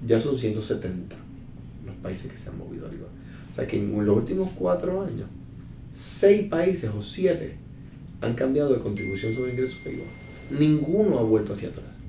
ya 0.06 0.20
son 0.20 0.36
170 0.36 1.16
los 1.86 1.94
países 1.96 2.30
que 2.30 2.36
se 2.36 2.50
han 2.50 2.58
movido 2.58 2.86
al 2.86 2.94
IVA. 2.94 3.06
O 3.50 3.54
sea 3.54 3.66
que 3.66 3.78
en 3.78 4.04
los 4.04 4.16
últimos 4.16 4.50
cuatro 4.54 5.02
años, 5.02 5.28
seis 5.90 6.48
países 6.48 6.90
o 6.90 7.00
siete 7.00 7.56
han 8.20 8.34
cambiado 8.34 8.74
de 8.74 8.80
contribución 8.80 9.34
sobre 9.34 9.52
ingresos 9.52 9.80
a 9.86 9.90
IVA. 9.90 10.04
Ninguno 10.50 11.18
ha 11.18 11.22
vuelto 11.22 11.54
hacia 11.54 11.68
atrás. 11.68 12.03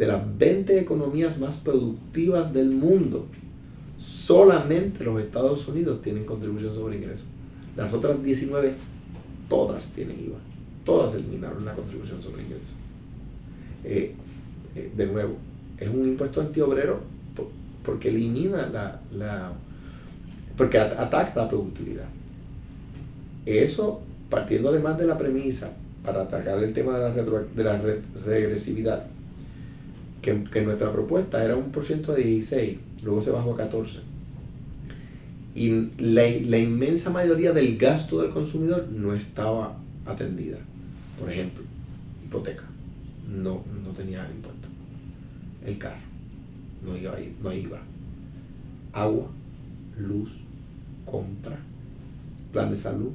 De 0.00 0.06
las 0.06 0.22
20 0.38 0.80
economías 0.80 1.38
más 1.38 1.56
productivas 1.56 2.52
del 2.54 2.70
mundo, 2.70 3.26
solamente 3.98 5.04
los 5.04 5.20
Estados 5.20 5.68
Unidos 5.68 6.00
tienen 6.00 6.24
contribución 6.24 6.74
sobre 6.74 6.96
ingresos. 6.96 7.26
Las 7.76 7.92
otras 7.92 8.22
19, 8.22 8.72
todas 9.48 9.92
tienen 9.92 10.18
IVA. 10.24 10.38
Todas 10.86 11.12
eliminaron 11.14 11.64
la 11.66 11.74
contribución 11.74 12.22
sobre 12.22 12.42
ingresos. 12.42 12.74
Eh, 13.84 14.14
eh, 14.74 14.90
de 14.96 15.06
nuevo, 15.06 15.34
es 15.78 15.88
un 15.90 16.08
impuesto 16.08 16.40
antiobrero 16.40 17.00
por- 17.36 17.48
porque 17.84 18.08
elimina 18.08 18.66
la, 18.68 19.00
la 19.16 19.52
porque 20.56 20.78
at- 20.78 20.98
ataca 20.98 21.32
la 21.42 21.48
productividad. 21.48 22.06
Eso, 23.46 24.00
partiendo 24.30 24.70
además 24.70 24.98
de 24.98 25.06
la 25.06 25.18
premisa 25.18 25.76
para 26.04 26.22
atacar 26.22 26.62
el 26.62 26.72
tema 26.72 26.98
de 26.98 27.00
la, 27.08 27.14
retro- 27.14 27.46
de 27.54 27.64
la 27.64 27.78
re- 27.78 28.00
regresividad, 28.24 29.06
que, 30.22 30.60
nuestra 30.62 30.92
propuesta 30.92 31.44
era 31.44 31.56
un 31.56 31.70
por 31.70 31.84
ciento 31.84 32.12
de 32.12 32.24
16, 32.24 32.78
luego 33.02 33.22
se 33.22 33.30
bajó 33.30 33.54
a 33.54 33.56
14. 33.56 34.00
Y 35.54 35.90
la, 35.98 36.22
la 36.22 36.58
inmensa 36.58 37.10
mayoría 37.10 37.52
del 37.52 37.76
gasto 37.76 38.22
del 38.22 38.30
consumidor 38.30 38.88
no 38.88 39.14
estaba 39.14 39.76
atendida. 40.06 40.58
Por 41.18 41.30
ejemplo, 41.30 41.62
hipoteca, 42.24 42.64
no, 43.28 43.62
no 43.84 43.90
tenía 43.96 44.28
impuesto. 44.30 44.68
El 45.66 45.76
carro, 45.78 45.96
no 46.84 46.96
iba, 46.96 47.16
no 47.42 47.52
iba. 47.52 47.80
Agua, 48.92 49.28
luz, 49.98 50.40
compra, 51.04 51.58
plan 52.52 52.70
de 52.70 52.78
salud, 52.78 53.10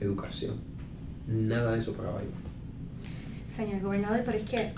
educación. 0.00 0.56
Nada 1.26 1.72
de 1.72 1.80
eso 1.80 1.92
pagaba 1.92 2.22
IVA. 2.22 2.32
Señor 3.54 3.82
gobernador, 3.82 4.22
pero 4.24 4.38
es 4.38 4.48
que 4.48 4.72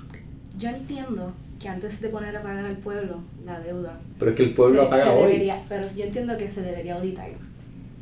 yo 0.59 0.69
entiendo 0.69 1.33
que 1.63 1.69
antes 1.69 2.01
de 2.01 2.09
poner 2.09 2.37
a 2.37 2.43
pagar 2.43 2.65
al 2.65 2.77
pueblo 2.77 3.19
la 3.47 3.61
deuda. 3.61 3.99
Pero 4.19 4.33
es 4.33 4.37
que 4.37 4.43
el 4.43 4.55
pueblo 4.55 4.83
la 4.83 4.91
paga 4.91 5.13
hoy. 5.13 5.51
pero 5.69 5.87
yo 5.97 6.05
entiendo 6.05 6.37
que 6.37 6.49
se 6.49 6.63
debería 6.63 6.97
auditar. 6.97 7.31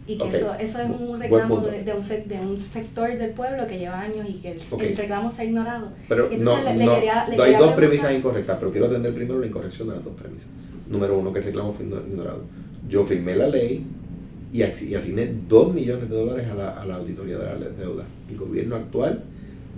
Y 0.07 0.17
que 0.17 0.29
eso, 0.29 0.55
eso 0.59 0.81
es 0.81 0.91
un 0.91 1.21
reclamo 1.21 1.61
de, 1.61 1.85
de, 1.85 1.93
un, 1.93 2.01
de, 2.29 2.41
un, 2.41 2.59
sector 2.59 3.17
del 3.17 3.31
pueblo 3.31 3.67
que 3.69 3.79
lleva 3.79 4.01
años 4.01 4.27
y 4.29 4.35
que 4.35 4.53
el, 4.53 4.97
reclamo 4.97 5.31
se 5.31 5.43
ha 5.43 5.45
ignorado. 5.45 5.93
Pero 6.09 6.29
no, 6.39 6.63
le, 6.65 6.85
no, 6.85 6.95
quería, 6.95 7.29
le 7.29 7.41
hay 7.41 7.55
dos 7.55 7.75
premisas 7.75 8.13
incorrectas, 8.13 8.57
pero 8.59 8.73
quiero 8.73 8.87
atender 8.87 9.15
primero 9.15 9.39
la 9.39 9.47
incorrección 9.47 9.89
de 9.89 9.95
las 9.95 10.05
dos 10.05 10.15
premisas. 10.15 10.49
Número 10.89 11.17
uno, 11.17 11.33
que 11.33 11.41
el 11.41 11.45
reclamo 11.45 11.73
fue 11.73 11.85
ignorado. 11.85 12.43
Yo 12.89 13.05
firmé 13.05 13.37
la 13.37 13.47
ley 13.47 13.87
y, 14.53 14.63
asigné 14.63 15.33
2 15.49 15.75
millones 15.75 16.11
de 16.11 16.17
dólares 16.17 16.49
a 16.51 16.55
la, 16.55 16.71
a 16.71 16.87
la 16.87 16.97
auditoría 16.97 17.39
de 17.39 17.61
la 17.61 17.69
deuda. 17.69 18.05
El 18.29 18.37
gobierno 18.37 18.75
actual 18.75 19.23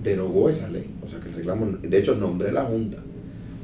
derogó 0.02 0.48
esa 0.48 0.70
ley. 0.70 0.86
O 1.04 1.08
sea 1.08 1.20
que 1.20 1.28
el 1.28 1.34
reclamo, 1.34 1.66
de 1.82 1.98
hecho 1.98 2.14
nombré 2.14 2.52
la 2.52 2.64
Junta, 2.64 2.98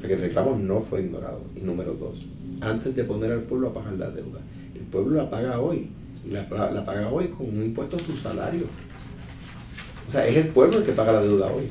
porque 0.01 0.15
el 0.15 0.21
reclamo 0.21 0.57
no 0.57 0.81
fue 0.81 1.03
ignorado. 1.03 1.43
Y 1.57 1.61
número 1.61 1.95
dos, 1.95 2.25
antes 2.61 2.95
de 2.95 3.05
poner 3.05 3.33
al 3.33 3.43
pueblo 3.43 3.69
a 3.69 3.75
pagar 3.75 3.95
la 3.95 4.11
deuda, 4.11 4.41
el 4.75 4.83
pueblo 4.83 5.23
la 5.23 5.31
paga 5.31 5.61
hoy. 5.61 5.91
Y 6.27 6.31
la, 6.31 6.43
la 6.71 6.85
paga 6.85 7.09
hoy 7.09 7.29
con 7.29 7.49
un 7.49 7.63
impuesto 7.63 7.97
a 7.97 7.99
su 8.01 8.17
salario. 8.17 8.67
O 10.07 10.11
sea, 10.11 10.27
es 10.27 10.37
el 10.37 10.49
pueblo 10.49 10.79
el 10.79 10.85
que 10.85 10.93
paga 10.93 11.13
la 11.13 11.23
deuda 11.23 11.53
hoy. 11.53 11.69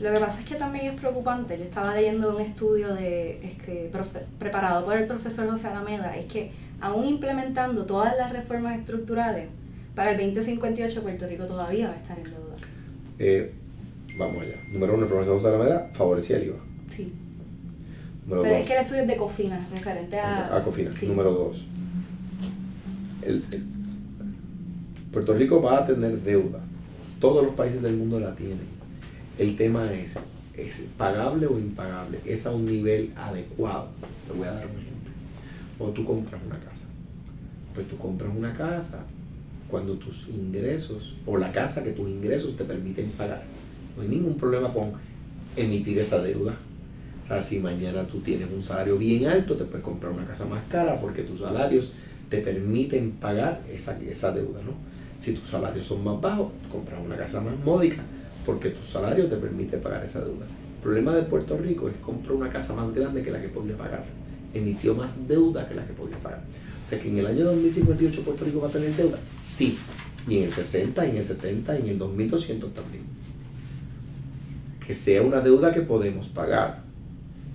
Lo 0.00 0.12
que 0.12 0.20
pasa 0.20 0.40
es 0.40 0.46
que 0.46 0.54
también 0.54 0.86
es 0.86 1.00
preocupante. 1.00 1.58
Yo 1.58 1.64
estaba 1.64 1.94
leyendo 1.94 2.36
un 2.36 2.40
estudio 2.40 2.94
de, 2.94 3.32
es 3.44 3.62
que, 3.62 3.90
preparado 4.38 4.84
por 4.84 4.96
el 4.96 5.06
profesor 5.06 5.50
José 5.50 5.68
Alameda. 5.68 6.16
Es 6.16 6.26
que 6.26 6.52
aún 6.80 7.06
implementando 7.06 7.84
todas 7.84 8.16
las 8.16 8.32
reformas 8.32 8.78
estructurales, 8.78 9.50
para 9.94 10.12
el 10.12 10.16
2058 10.18 11.02
Puerto 11.02 11.26
Rico 11.26 11.46
todavía 11.46 11.88
va 11.88 11.94
a 11.94 11.96
estar 11.96 12.16
en 12.16 12.24
deuda. 12.24 12.56
Eh, 13.18 13.52
vamos 14.16 14.42
allá. 14.42 14.54
Número 14.70 14.94
uno, 14.94 15.02
el 15.02 15.08
profesor 15.08 15.34
José 15.34 15.48
Alameda 15.48 15.90
favorecía 15.92 16.36
el 16.36 16.44
IVA. 16.44 16.67
Sí. 18.28 18.42
Pero 18.42 18.56
es 18.56 18.66
que 18.66 18.72
el 18.74 18.80
estudio 18.80 19.02
es 19.02 19.08
de 19.08 19.16
COFINA, 19.16 19.58
referente 19.70 20.18
a... 20.18 20.56
A 20.56 20.62
COFINA. 20.62 20.90
Número 21.02 21.32
dos. 21.32 21.64
Puerto 25.12 25.34
Rico 25.34 25.62
va 25.62 25.78
a 25.78 25.86
tener 25.86 26.22
deuda. 26.22 26.60
Todos 27.20 27.44
los 27.44 27.54
países 27.54 27.82
del 27.82 27.96
mundo 27.96 28.20
la 28.20 28.34
tienen. 28.34 28.66
El 29.38 29.56
tema 29.56 29.92
es, 29.92 30.14
¿es 30.56 30.84
pagable 30.96 31.46
o 31.46 31.58
impagable? 31.58 32.20
¿Es 32.24 32.46
a 32.46 32.50
un 32.50 32.66
nivel 32.66 33.12
adecuado? 33.16 33.88
Te 34.26 34.36
voy 34.36 34.46
a 34.46 34.52
dar 34.52 34.66
un 34.66 34.72
ejemplo. 34.72 35.12
Cuando 35.78 35.94
tú 35.94 36.04
compras 36.04 36.40
una 36.46 36.58
casa, 36.58 36.86
pues 37.74 37.88
tú 37.88 37.96
compras 37.96 38.30
una 38.36 38.52
casa 38.52 39.04
cuando 39.70 39.94
tus 39.94 40.28
ingresos, 40.28 41.14
o 41.26 41.36
la 41.36 41.52
casa 41.52 41.84
que 41.84 41.92
tus 41.92 42.08
ingresos 42.08 42.56
te 42.56 42.64
permiten 42.64 43.10
pagar. 43.10 43.42
No 43.96 44.02
hay 44.02 44.08
ningún 44.08 44.36
problema 44.36 44.72
con 44.72 44.92
emitir 45.56 45.98
esa 45.98 46.20
deuda. 46.20 46.56
Si 47.42 47.58
mañana 47.58 48.04
tú 48.04 48.20
tienes 48.20 48.48
un 48.50 48.62
salario 48.62 48.96
bien 48.96 49.26
alto, 49.26 49.54
te 49.54 49.64
puedes 49.64 49.84
comprar 49.84 50.12
una 50.12 50.24
casa 50.24 50.46
más 50.46 50.62
cara 50.68 50.98
porque 50.98 51.22
tus 51.22 51.40
salarios 51.40 51.92
te 52.30 52.38
permiten 52.38 53.12
pagar 53.12 53.60
esa, 53.70 53.98
esa 54.00 54.32
deuda, 54.32 54.60
¿no? 54.62 54.72
Si 55.18 55.32
tus 55.32 55.48
salarios 55.48 55.84
son 55.84 56.04
más 56.04 56.20
bajos, 56.20 56.52
compras 56.70 57.00
una 57.04 57.16
casa 57.16 57.40
más 57.40 57.58
módica 57.64 58.02
porque 58.48 58.70
tu 58.70 58.82
salario 58.82 59.26
te 59.26 59.36
permite 59.36 59.76
pagar 59.76 60.02
esa 60.02 60.20
deuda. 60.20 60.46
El 60.46 60.82
problema 60.82 61.14
de 61.14 61.22
Puerto 61.24 61.58
Rico 61.58 61.88
es 61.88 61.94
que 61.96 62.00
compró 62.00 62.34
una 62.34 62.48
casa 62.48 62.72
más 62.72 62.94
grande 62.94 63.22
que 63.22 63.30
la 63.30 63.42
que 63.42 63.48
podía 63.48 63.76
pagar. 63.76 64.06
Emitió 64.54 64.94
más 64.94 65.28
deuda 65.28 65.68
que 65.68 65.74
la 65.74 65.86
que 65.86 65.92
podía 65.92 66.16
pagar. 66.16 66.42
O 66.86 66.88
sea 66.88 66.98
que 66.98 67.08
en 67.08 67.18
el 67.18 67.26
año 67.26 67.44
2058 67.44 68.22
Puerto 68.22 68.46
Rico 68.46 68.62
va 68.62 68.68
a 68.68 68.70
tener 68.70 68.96
deuda. 68.96 69.18
Sí. 69.38 69.76
Y 70.26 70.38
en 70.38 70.44
el 70.44 70.52
60, 70.54 71.06
y 71.06 71.10
en 71.10 71.16
el 71.18 71.26
70, 71.26 71.78
y 71.78 71.82
en 71.82 71.88
el 71.90 71.98
2200 71.98 72.72
también. 72.72 73.02
Que 74.86 74.94
sea 74.94 75.20
una 75.20 75.40
deuda 75.40 75.74
que 75.74 75.82
podemos 75.82 76.28
pagar. 76.28 76.87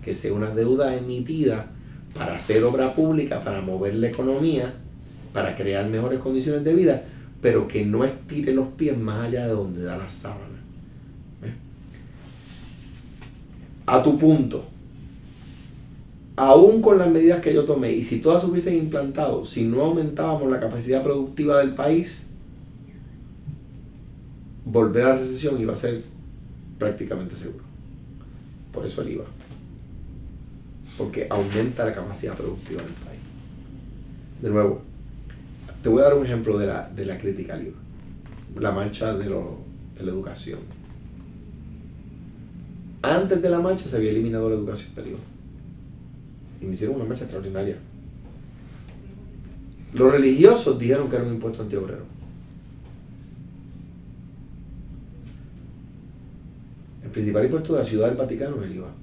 Que 0.04 0.14
sea 0.14 0.34
una 0.34 0.52
deuda 0.52 0.96
emitida 0.96 1.72
para 2.14 2.36
hacer 2.36 2.64
obra 2.64 2.94
pública, 2.94 3.44
para 3.44 3.62
mover 3.62 3.96
la 3.96 4.10
economía, 4.10 4.74
para 5.34 5.56
crear 5.56 5.88
mejores 5.90 6.20
condiciones 6.20 6.64
de 6.64 6.74
vida, 6.74 7.04
pero 7.42 7.68
que 7.68 7.86
no 7.86 8.04
estire 8.04 8.54
los 8.54 8.68
pies 8.70 8.98
más 8.98 9.28
allá 9.28 9.48
de 9.48 9.54
donde 9.54 9.84
da 9.84 9.98
la 9.98 10.08
sábana. 10.08 10.54
A 13.86 14.02
tu 14.02 14.18
punto, 14.18 14.64
aún 16.38 16.82
con 16.82 16.98
las 16.98 17.10
medidas 17.10 17.42
que 17.42 17.54
yo 17.54 17.66
tomé, 17.66 17.92
y 17.92 18.04
si 18.04 18.20
todas 18.20 18.44
hubiesen 18.46 18.76
implantado, 18.76 19.44
si 19.44 19.66
no 19.66 19.82
aumentábamos 19.82 20.50
la 20.50 20.60
capacidad 20.60 21.04
productiva 21.04 21.60
del 21.60 21.74
país, 21.76 22.24
volver 24.64 25.04
a 25.04 25.10
la 25.10 25.16
recesión 25.18 25.60
iba 25.60 25.74
a 25.74 25.78
ser 25.78 26.04
prácticamente 26.80 27.36
seguro. 27.36 27.66
Por 28.72 28.86
eso 28.86 29.02
el 29.02 29.12
IVA 29.12 29.26
porque 30.98 31.28
aumenta 31.30 31.86
la 31.86 31.94
capacidad 31.94 32.36
productiva 32.36 32.82
del 32.82 32.92
país. 32.94 33.20
De 34.42 34.50
nuevo, 34.50 34.82
te 35.82 35.90
voy 35.90 36.02
a 36.02 36.06
dar 36.06 36.14
un 36.14 36.26
ejemplo 36.26 36.58
de 36.58 36.68
la, 36.68 36.90
de 36.90 37.06
la 37.06 37.18
crítica 37.18 37.58
IVA. 37.58 37.78
La 38.60 38.72
marcha 38.72 39.14
de, 39.16 39.30
la 39.30 40.12
educación. 40.12 40.60
Antes 43.02 43.42
de 43.42 43.50
la 43.50 43.60
marcha 43.60 43.90
se 43.90 43.98
había 43.98 44.12
eliminado 44.12 44.50
la 44.50 44.56
educación 44.56 44.94
del 44.96 45.08
IVA. 45.08 45.20
Y 46.62 46.66
me 46.66 46.74
hicieron 46.74 46.96
una 46.96 47.06
marcha 47.06 47.24
extraordinaria. 47.24 47.78
Los 49.94 50.12
religiosos 50.12 50.80
dijeron 50.80 51.10
que 51.10 51.16
era 51.16 51.26
un 51.26 51.34
impuesto 51.34 51.64
antiobrero. 51.64 52.04
El 57.04 57.10
principal 57.10 57.46
impuesto 57.46 57.74
de 57.74 57.80
la 57.80 57.86
ciudad 57.86 58.08
del 58.08 58.18
Vaticano 58.18 58.58
es 58.64 58.72
el 58.72 58.76
IVA. 58.78 59.03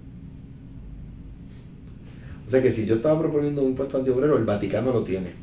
O 2.50 2.52
sea 2.52 2.60
que 2.60 2.72
si 2.72 2.84
yo 2.84 2.96
estaba 2.96 3.16
proponiendo 3.16 3.62
un 3.62 3.68
impuesto 3.68 3.98
antiobrero, 3.98 4.36
el 4.36 4.44
Vaticano 4.44 4.92
lo 4.92 5.04
tiene. 5.04 5.34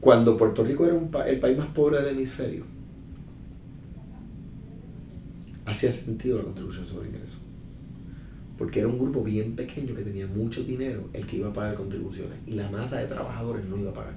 Cuando 0.00 0.38
Puerto 0.38 0.64
Rico 0.64 0.86
era 0.86 1.26
el 1.28 1.38
país 1.38 1.58
más 1.58 1.66
pobre 1.74 1.98
del 1.98 2.16
hemisferio, 2.16 2.64
hacía 5.66 5.92
sentido 5.92 6.38
la 6.38 6.44
contribución 6.44 6.86
sobre 6.86 7.08
ingresos. 7.08 7.44
Porque 8.56 8.78
era 8.78 8.88
un 8.88 8.98
grupo 8.98 9.22
bien 9.22 9.54
pequeño 9.54 9.94
que 9.94 10.00
tenía 10.00 10.26
mucho 10.26 10.64
dinero 10.64 11.10
el 11.12 11.26
que 11.26 11.36
iba 11.36 11.50
a 11.50 11.52
pagar 11.52 11.74
contribuciones 11.74 12.38
y 12.46 12.52
la 12.52 12.70
masa 12.70 13.00
de 13.00 13.08
trabajadores 13.08 13.66
no 13.66 13.76
iba 13.76 13.90
a 13.90 13.94
pagar. 13.94 14.14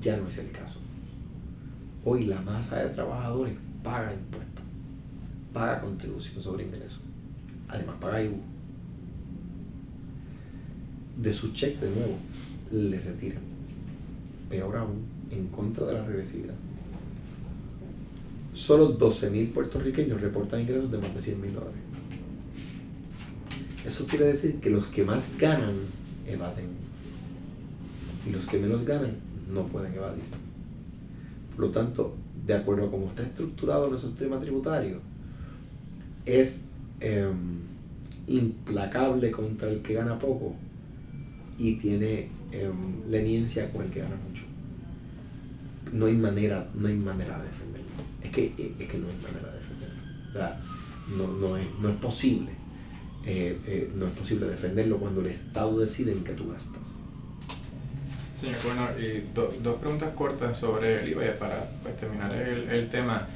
Ya 0.00 0.16
no 0.16 0.28
es 0.28 0.38
el 0.38 0.50
caso. 0.50 0.80
Hoy 2.06 2.24
la 2.24 2.40
masa 2.40 2.82
de 2.82 2.88
trabajadores 2.88 3.52
paga 3.82 4.14
impuestos 4.14 4.69
paga 5.52 5.80
contribución 5.80 6.42
sobre 6.42 6.64
ingreso. 6.64 7.00
Además 7.68 7.96
paga 8.00 8.22
IVU. 8.22 8.40
De 11.20 11.32
su 11.32 11.52
cheque 11.52 11.84
de 11.84 11.94
nuevo 11.94 12.16
le 12.70 13.00
retiran. 13.00 13.42
Peor 14.48 14.76
aún, 14.76 15.04
en 15.30 15.46
contra 15.48 15.86
de 15.86 15.94
la 15.94 16.04
regresividad. 16.04 16.54
Solo 18.52 18.98
12.000 18.98 19.52
puertorriqueños 19.52 20.20
reportan 20.20 20.62
ingresos 20.62 20.90
de 20.90 20.98
más 20.98 21.14
de 21.14 21.20
100 21.20 21.40
mil 21.40 21.54
dólares. 21.54 21.78
Eso 23.86 24.06
quiere 24.06 24.26
decir 24.26 24.56
que 24.56 24.70
los 24.70 24.86
que 24.86 25.04
más 25.04 25.36
ganan 25.38 25.74
evaden. 26.26 26.66
Y 28.26 28.30
los 28.30 28.46
que 28.46 28.58
menos 28.58 28.84
ganan 28.84 29.16
no 29.52 29.66
pueden 29.66 29.94
evadir. 29.94 30.24
Por 31.54 31.66
lo 31.66 31.70
tanto, 31.70 32.14
de 32.46 32.54
acuerdo 32.54 32.86
a 32.86 32.90
cómo 32.90 33.08
está 33.08 33.22
estructurado 33.22 33.88
nuestro 33.88 34.10
sistema 34.10 34.40
tributario, 34.40 35.00
es 36.30 36.68
em, 37.00 37.60
implacable 38.26 39.30
contra 39.30 39.68
el 39.68 39.82
que 39.82 39.94
gana 39.94 40.18
poco 40.18 40.54
y 41.58 41.74
tiene 41.76 42.28
em, 42.52 43.10
leniencia 43.10 43.70
con 43.70 43.82
el 43.82 43.90
que 43.90 44.00
gana 44.00 44.16
mucho. 44.28 44.44
No 45.92 46.06
hay 46.06 46.14
manera, 46.14 46.68
no 46.74 46.88
hay 46.88 46.94
manera 46.94 47.38
de 47.38 47.48
defenderlo. 47.48 47.88
Es 48.22 48.30
que, 48.30 48.74
es 48.78 48.88
que 48.88 48.98
no 48.98 49.08
hay 49.08 49.16
manera 49.22 49.52
de 49.52 49.58
defenderlo. 49.58 50.00
No, 51.16 51.48
no, 51.48 51.56
es, 51.56 51.66
no 51.80 51.88
es 51.88 51.96
posible. 51.96 52.52
Eh, 53.26 53.58
eh, 53.66 53.90
no 53.94 54.06
es 54.06 54.12
posible 54.12 54.46
defenderlo 54.46 54.98
cuando 54.98 55.20
el 55.20 55.26
Estado 55.26 55.78
decide 55.80 56.12
en 56.12 56.22
que 56.22 56.32
tú 56.32 56.50
gastas. 56.50 56.96
Sí, 58.40 58.48
bueno, 58.64 58.88
y 58.98 59.28
dos 59.34 59.76
preguntas 59.80 60.14
cortas 60.14 60.56
sobre 60.56 61.02
el 61.02 61.08
IVA 61.10 61.38
para 61.38 61.68
pues, 61.82 61.96
terminar 61.98 62.34
el, 62.34 62.70
el 62.70 62.88
tema. 62.88 63.28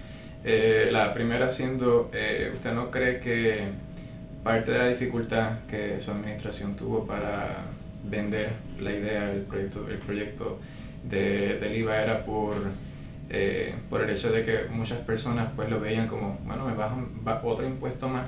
Eh, 0.47 0.91
la 0.93 1.15
primera 1.15 1.51
siendo, 1.51 2.11
eh, 2.13 2.51
¿usted 2.53 2.75
no 2.75 2.91
cree 2.91 3.19
que 3.19 3.63
parte 4.43 4.73
de 4.73 4.79
la 4.79 4.89
dificultad 4.89 5.61
que 5.71 5.99
su 6.01 6.11
administración 6.11 6.77
tuvo 6.77 7.07
para 7.07 7.65
vender 8.05 8.53
la 8.79 8.93
idea, 8.93 9.33
el 9.33 9.41
proyecto, 9.41 9.89
el 9.89 9.97
proyecto 9.97 10.61
de, 11.09 11.59
del 11.59 11.75
IVA 11.77 12.03
era 12.03 12.27
por, 12.27 12.57
eh, 13.31 13.75
por 13.89 14.03
el 14.03 14.11
hecho 14.11 14.31
de 14.31 14.45
que 14.45 14.65
muchas 14.71 14.99
personas 14.99 15.49
pues 15.57 15.71
lo 15.71 15.81
veían 15.81 16.09
como, 16.09 16.39
bueno, 16.45 16.67
me 16.67 16.75
bajan 16.75 17.09
otro 17.43 17.67
impuesto 17.67 18.09
más. 18.09 18.27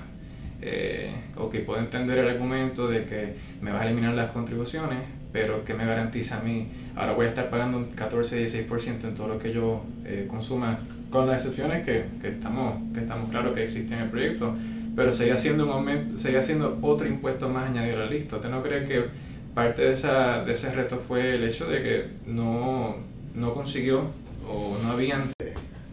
O 1.37 1.51
que 1.51 1.61
puedo 1.61 1.79
entender 1.79 2.19
el 2.19 2.31
argumento 2.31 2.89
de 2.89 3.05
que 3.05 3.37
me 3.61 3.71
vas 3.73 3.83
a 3.83 3.87
eliminar 3.87 4.15
las 4.15 4.31
contribuciones, 4.31 5.01
pero 5.31 5.67
¿qué 5.67 5.75
me 5.75 5.85
garantiza 5.85 6.39
a 6.39 6.41
mí? 6.41 6.73
Ahora 6.97 7.13
voy 7.13 7.27
a 7.27 7.29
estar 7.29 7.51
pagando 7.51 7.77
un 7.77 7.95
14-16% 7.95 9.05
en 9.05 9.15
todo 9.15 9.29
lo 9.29 9.39
que 9.39 9.53
yo 9.53 9.85
consuma, 10.29 10.79
con 11.11 11.27
las 11.27 11.43
excepciones 11.43 11.85
que, 11.85 12.05
que, 12.21 12.29
estamos, 12.29 12.81
que 12.93 13.01
estamos 13.01 13.31
claros 13.31 13.55
que 13.55 13.65
existen 13.65 13.99
en 13.99 14.05
el 14.05 14.11
proyecto, 14.11 14.55
pero 14.95 15.13
seguía 15.13 15.37
siendo, 15.37 15.65
un 15.65 15.71
aumento, 15.71 16.19
seguía 16.19 16.43
siendo 16.43 16.79
otro 16.83 17.07
impuesto 17.07 17.49
más 17.49 17.71
añadido 17.71 17.97
a 17.97 18.05
la 18.05 18.11
lista. 18.11 18.37
¿Usted 18.37 18.51
no 18.51 18.63
cree 18.63 18.85
que 18.85 19.05
parte 19.55 19.83
de, 19.83 19.93
esa, 19.93 20.45
de 20.45 20.53
ese 20.53 20.73
reto 20.73 20.97
fue 20.97 21.35
el 21.35 21.45
hecho 21.45 21.67
de 21.67 21.83
que 21.83 22.05
no, 22.27 22.97
no 23.35 23.55
consiguió 23.55 24.03
o 24.49 24.77
no 24.83 24.93
habían... 24.93 25.31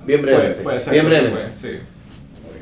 Bien 0.05 0.21
breve. 0.21 0.57
bien 0.91 1.05
breve. 1.05 1.31
sí. 1.57 1.69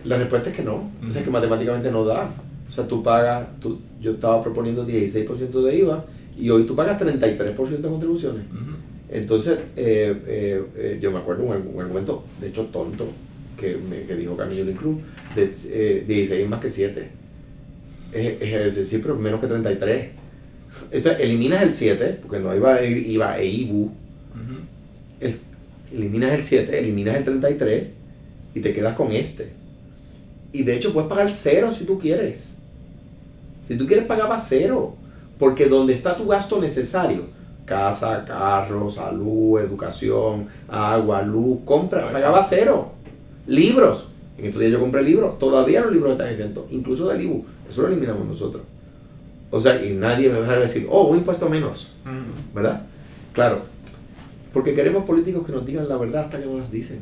La 0.03 0.17
respuesta 0.17 0.49
es 0.49 0.55
que 0.55 0.63
no. 0.63 0.89
O 1.07 1.11
sea, 1.11 1.23
que 1.23 1.29
matemáticamente 1.29 1.91
no 1.91 2.05
da. 2.05 2.29
O 2.67 2.71
sea, 2.71 2.87
tú 2.87 3.03
pagas, 3.03 3.47
tú, 3.59 3.81
yo 3.99 4.13
estaba 4.13 4.41
proponiendo 4.41 4.85
16% 4.87 5.61
de 5.63 5.75
IVA 5.75 6.05
y 6.37 6.49
hoy 6.49 6.63
tú 6.63 6.75
pagas 6.75 6.99
33% 6.99 7.67
de 7.67 7.89
contribuciones. 7.89 8.43
Entonces, 9.11 9.59
eh, 9.75 10.15
eh, 10.25 10.63
eh, 10.77 10.99
yo 11.01 11.11
me 11.11 11.19
acuerdo 11.19 11.43
un, 11.43 11.51
un, 11.73 11.81
argumento, 11.81 12.23
de 12.39 12.47
hecho 12.47 12.65
tonto, 12.67 13.07
que, 13.57 13.77
me, 13.77 14.03
que 14.03 14.15
dijo 14.15 14.37
Camilo 14.37 14.71
Cruz, 14.73 14.99
de 15.35 16.05
16 16.07 16.47
más 16.47 16.61
que 16.61 16.69
7. 16.69 17.09
Es, 18.13 18.41
es 18.41 18.75
decir, 18.75 19.01
pero 19.01 19.15
menos 19.17 19.41
que 19.41 19.47
33. 19.47 20.09
Entonces, 20.91 21.21
eliminas 21.21 21.61
el 21.63 21.73
7, 21.73 22.19
porque 22.21 22.39
no 22.39 22.55
iba, 22.55 22.81
iba 22.83 23.37
e 23.37 23.45
IBU. 23.45 23.91
eliminas 25.93 26.31
el 26.31 26.43
7, 26.43 26.79
eliminas 26.79 27.17
el 27.17 27.25
33 27.25 27.87
y 28.55 28.61
te 28.61 28.73
quedas 28.73 28.95
con 28.95 29.11
este. 29.11 29.49
Y 30.53 30.63
de 30.63 30.75
hecho 30.75 30.93
puedes 30.93 31.09
pagar 31.09 31.31
cero 31.31 31.71
si 31.71 31.85
tú 31.85 31.97
quieres. 31.99 32.57
Si 33.67 33.77
tú 33.77 33.87
quieres 33.87 34.05
pagar, 34.05 34.29
cero. 34.39 34.95
Porque 35.37 35.67
donde 35.67 35.93
está 35.93 36.17
tu 36.17 36.27
gasto 36.27 36.61
necesario, 36.61 37.27
casa, 37.65 38.25
carro, 38.25 38.89
salud, 38.89 39.59
educación, 39.59 40.47
agua, 40.67 41.21
luz, 41.21 41.59
compra, 41.65 42.11
pagaba 42.11 42.41
cero. 42.41 42.91
Libros. 43.47 44.07
En 44.37 44.45
estos 44.45 44.59
días 44.59 44.71
yo 44.71 44.79
compré 44.79 45.03
libros. 45.03 45.37
Todavía 45.37 45.81
los 45.81 45.91
libros 45.91 46.13
están 46.13 46.29
exentos. 46.29 46.65
Incluso 46.71 47.07
del 47.09 47.21
IBU. 47.21 47.45
Eso 47.69 47.81
lo 47.81 47.87
eliminamos 47.87 48.27
nosotros. 48.27 48.63
O 49.51 49.59
sea, 49.59 49.83
y 49.83 49.93
nadie 49.93 50.29
me 50.29 50.39
va 50.39 50.51
a 50.51 50.59
decir, 50.59 50.87
oh, 50.89 51.03
un 51.03 51.17
impuesto 51.17 51.49
menos. 51.49 51.93
Mm. 52.05 52.55
¿Verdad? 52.55 52.83
Claro. 53.33 53.61
Porque 54.53 54.73
queremos 54.73 55.05
políticos 55.05 55.45
que 55.45 55.51
nos 55.51 55.65
digan 55.65 55.87
la 55.87 55.97
verdad 55.97 56.23
hasta 56.23 56.39
que 56.39 56.45
nos 56.45 56.57
las 56.57 56.71
dicen. 56.71 56.99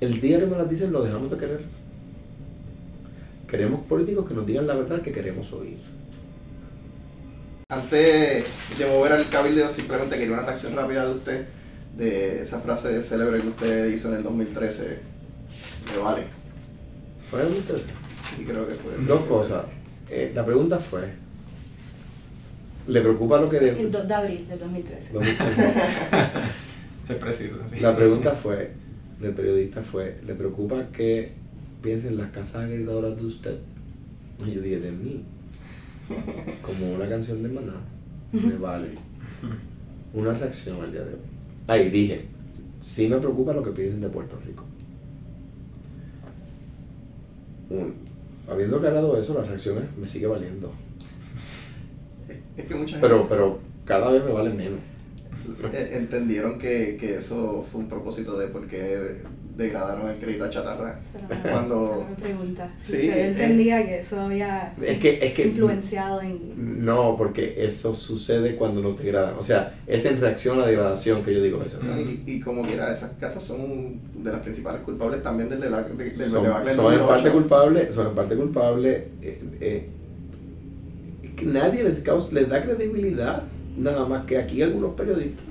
El 0.00 0.20
día 0.20 0.38
que 0.40 0.46
nos 0.46 0.58
las 0.58 0.68
dicen 0.68 0.92
lo 0.92 1.02
dejamos 1.02 1.30
de 1.30 1.36
querer. 1.36 1.60
Queremos 3.48 3.80
políticos 3.82 4.28
que 4.28 4.34
nos 4.34 4.46
digan 4.46 4.66
la 4.66 4.74
verdad 4.74 5.00
que 5.00 5.12
queremos 5.12 5.52
oír. 5.52 5.78
Antes 7.74 8.44
de 8.78 8.86
mover 8.86 9.12
al 9.12 9.28
cabildo, 9.28 9.68
simplemente 9.68 10.16
quería 10.16 10.34
una 10.34 10.42
reacción 10.42 10.76
rápida 10.76 11.06
de 11.06 11.12
usted 11.12 11.46
de 11.96 12.40
esa 12.40 12.60
frase 12.60 13.02
célebre 13.02 13.40
que 13.40 13.48
usted 13.48 13.92
hizo 13.92 14.10
en 14.10 14.16
el 14.16 14.22
2013. 14.22 14.98
Me 15.92 16.02
vale. 16.02 16.22
¿Fue 17.28 17.40
en 17.40 17.46
el 17.48 17.54
2013? 17.54 17.92
Sí, 18.36 18.44
creo 18.44 18.68
que 18.68 18.74
fue. 18.74 18.92
Dos 19.04 19.22
cosas. 19.22 19.64
Eh, 20.08 20.30
la 20.32 20.46
pregunta 20.46 20.78
fue, 20.78 21.14
¿le 22.86 23.00
preocupa 23.00 23.40
lo 23.40 23.50
que... 23.50 23.58
De... 23.58 23.70
El 23.70 23.90
2 23.90 24.06
de 24.06 24.14
abril 24.14 24.48
del 24.48 24.58
2013. 24.58 25.10
es 27.08 27.16
preciso. 27.16 27.56
La 27.80 27.96
pregunta 27.96 28.36
fue, 28.40 28.70
del 29.20 29.32
periodista 29.32 29.82
fue, 29.82 30.20
¿le 30.24 30.34
preocupa 30.34 30.90
que 30.92 31.32
piensen 31.82 32.18
las 32.18 32.30
casas 32.30 32.62
agregadoras 32.66 33.16
de 33.16 33.26
usted? 33.26 33.58
Y 34.46 34.52
yo 34.52 34.60
dije, 34.60 34.78
de 34.78 34.92
mí 34.92 35.24
como 36.62 36.94
una 36.94 37.06
canción 37.06 37.42
de 37.42 37.48
maná, 37.48 37.74
me 38.32 38.56
vale. 38.56 38.88
Una 40.12 40.32
reacción 40.32 40.80
al 40.82 40.92
día 40.92 41.02
de 41.02 41.14
hoy. 41.14 41.20
Ahí 41.66 41.90
dije, 41.90 42.26
sí 42.80 43.08
me 43.08 43.18
preocupa 43.18 43.52
lo 43.52 43.62
que 43.62 43.70
piden 43.70 44.00
de 44.00 44.08
Puerto 44.08 44.38
Rico. 44.46 44.64
habiendo 48.48 48.76
aclarado 48.76 49.18
eso, 49.18 49.34
las 49.34 49.48
reacciones 49.48 49.84
me 49.98 50.06
sigue 50.06 50.26
valiendo. 50.26 50.72
Es 52.56 52.66
que 52.66 52.74
mucha 52.74 53.00
pero, 53.00 53.26
pero 53.28 53.58
cada 53.84 54.12
vez 54.12 54.24
me 54.24 54.32
vale 54.32 54.50
menos. 54.50 54.78
E, 55.72 55.96
entendieron 55.96 56.58
que, 56.58 56.96
que 56.98 57.16
eso 57.16 57.64
fue 57.70 57.80
un 57.80 57.88
propósito 57.88 58.38
de 58.38 58.46
por 58.46 58.66
qué 58.66 59.22
degradaron 59.56 60.10
el 60.10 60.18
crédito 60.18 60.44
a 60.44 60.50
chatarra. 60.50 60.96
cuando 61.42 62.06
me 62.08 62.16
pregunta. 62.16 62.68
Sí, 62.80 63.08
entendía 63.08 63.84
que 63.86 63.98
eso 63.98 64.20
había 64.20 64.74
es 64.80 64.98
que, 64.98 65.24
es 65.24 65.34
que, 65.34 65.46
influenciado 65.46 66.20
en... 66.20 66.84
No, 66.84 67.16
porque 67.16 67.54
eso 67.58 67.94
sucede 67.94 68.56
cuando 68.56 68.80
nos 68.80 68.98
degradan. 68.98 69.34
O 69.38 69.42
sea, 69.42 69.74
es 69.86 70.04
en 70.04 70.20
reacción 70.20 70.58
a 70.58 70.62
la 70.62 70.66
degradación 70.66 71.22
que 71.22 71.34
yo 71.34 71.42
digo 71.42 71.62
eso. 71.62 71.80
Y, 71.98 72.22
y, 72.26 72.40
como 72.40 72.62
quiera, 72.62 72.90
esas 72.90 73.12
casas 73.12 73.42
son 73.42 74.00
de 74.22 74.32
las 74.32 74.40
principales 74.40 74.82
culpables 74.82 75.22
también 75.22 75.48
del, 75.48 75.60
del, 75.60 75.70
del 75.96 76.14
son, 76.14 76.44
son 76.74 76.94
en 76.94 77.06
parte 77.06 77.30
culpables, 77.30 77.94
son 77.94 78.08
en 78.08 78.14
parte 78.14 78.36
culpables. 78.36 79.04
Eh, 79.22 79.42
eh, 79.60 79.88
nadie 81.44 81.84
les, 81.84 82.02
les 82.32 82.48
da 82.48 82.62
credibilidad, 82.62 83.42
nada 83.76 84.06
más 84.06 84.24
que 84.24 84.38
aquí 84.38 84.62
algunos 84.62 84.94
periodistas. 84.94 85.44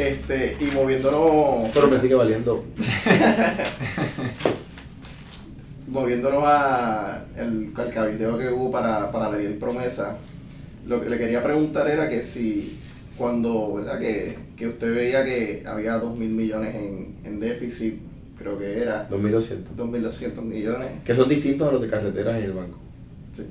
Este, 0.00 0.56
y 0.60 0.70
moviéndonos. 0.70 1.70
Pero 1.74 1.88
me 1.88 2.00
sigue 2.00 2.14
valiendo. 2.14 2.64
moviéndonos 5.88 6.42
a 6.46 7.24
el, 7.36 7.70
al 7.76 7.90
cabildeo 7.92 8.38
que 8.38 8.48
hubo 8.48 8.70
para, 8.70 9.10
para 9.10 9.30
la 9.30 9.58
promesa, 9.58 10.16
lo 10.86 11.02
que 11.02 11.10
le 11.10 11.18
quería 11.18 11.42
preguntar 11.42 11.88
era 11.88 12.08
que 12.08 12.22
si 12.22 12.78
cuando, 13.18 13.74
¿verdad? 13.74 13.98
Que, 13.98 14.38
que 14.56 14.68
usted 14.68 14.94
veía 14.94 15.22
que 15.22 15.64
había 15.66 15.98
2 15.98 16.18
mil 16.18 16.30
millones 16.30 16.74
en, 16.74 17.16
en 17.24 17.38
déficit, 17.38 17.96
creo 18.38 18.58
que 18.58 18.80
era. 18.80 19.06
2.200. 19.10 19.76
2.200 19.76 20.40
millones. 20.42 20.88
Que 21.04 21.14
son 21.14 21.28
distintos 21.28 21.68
a 21.68 21.72
los 21.72 21.82
de 21.82 21.88
carreteras 21.88 22.38
en 22.38 22.44
el 22.44 22.52
banco. 22.52 22.78
Sí. 23.36 23.42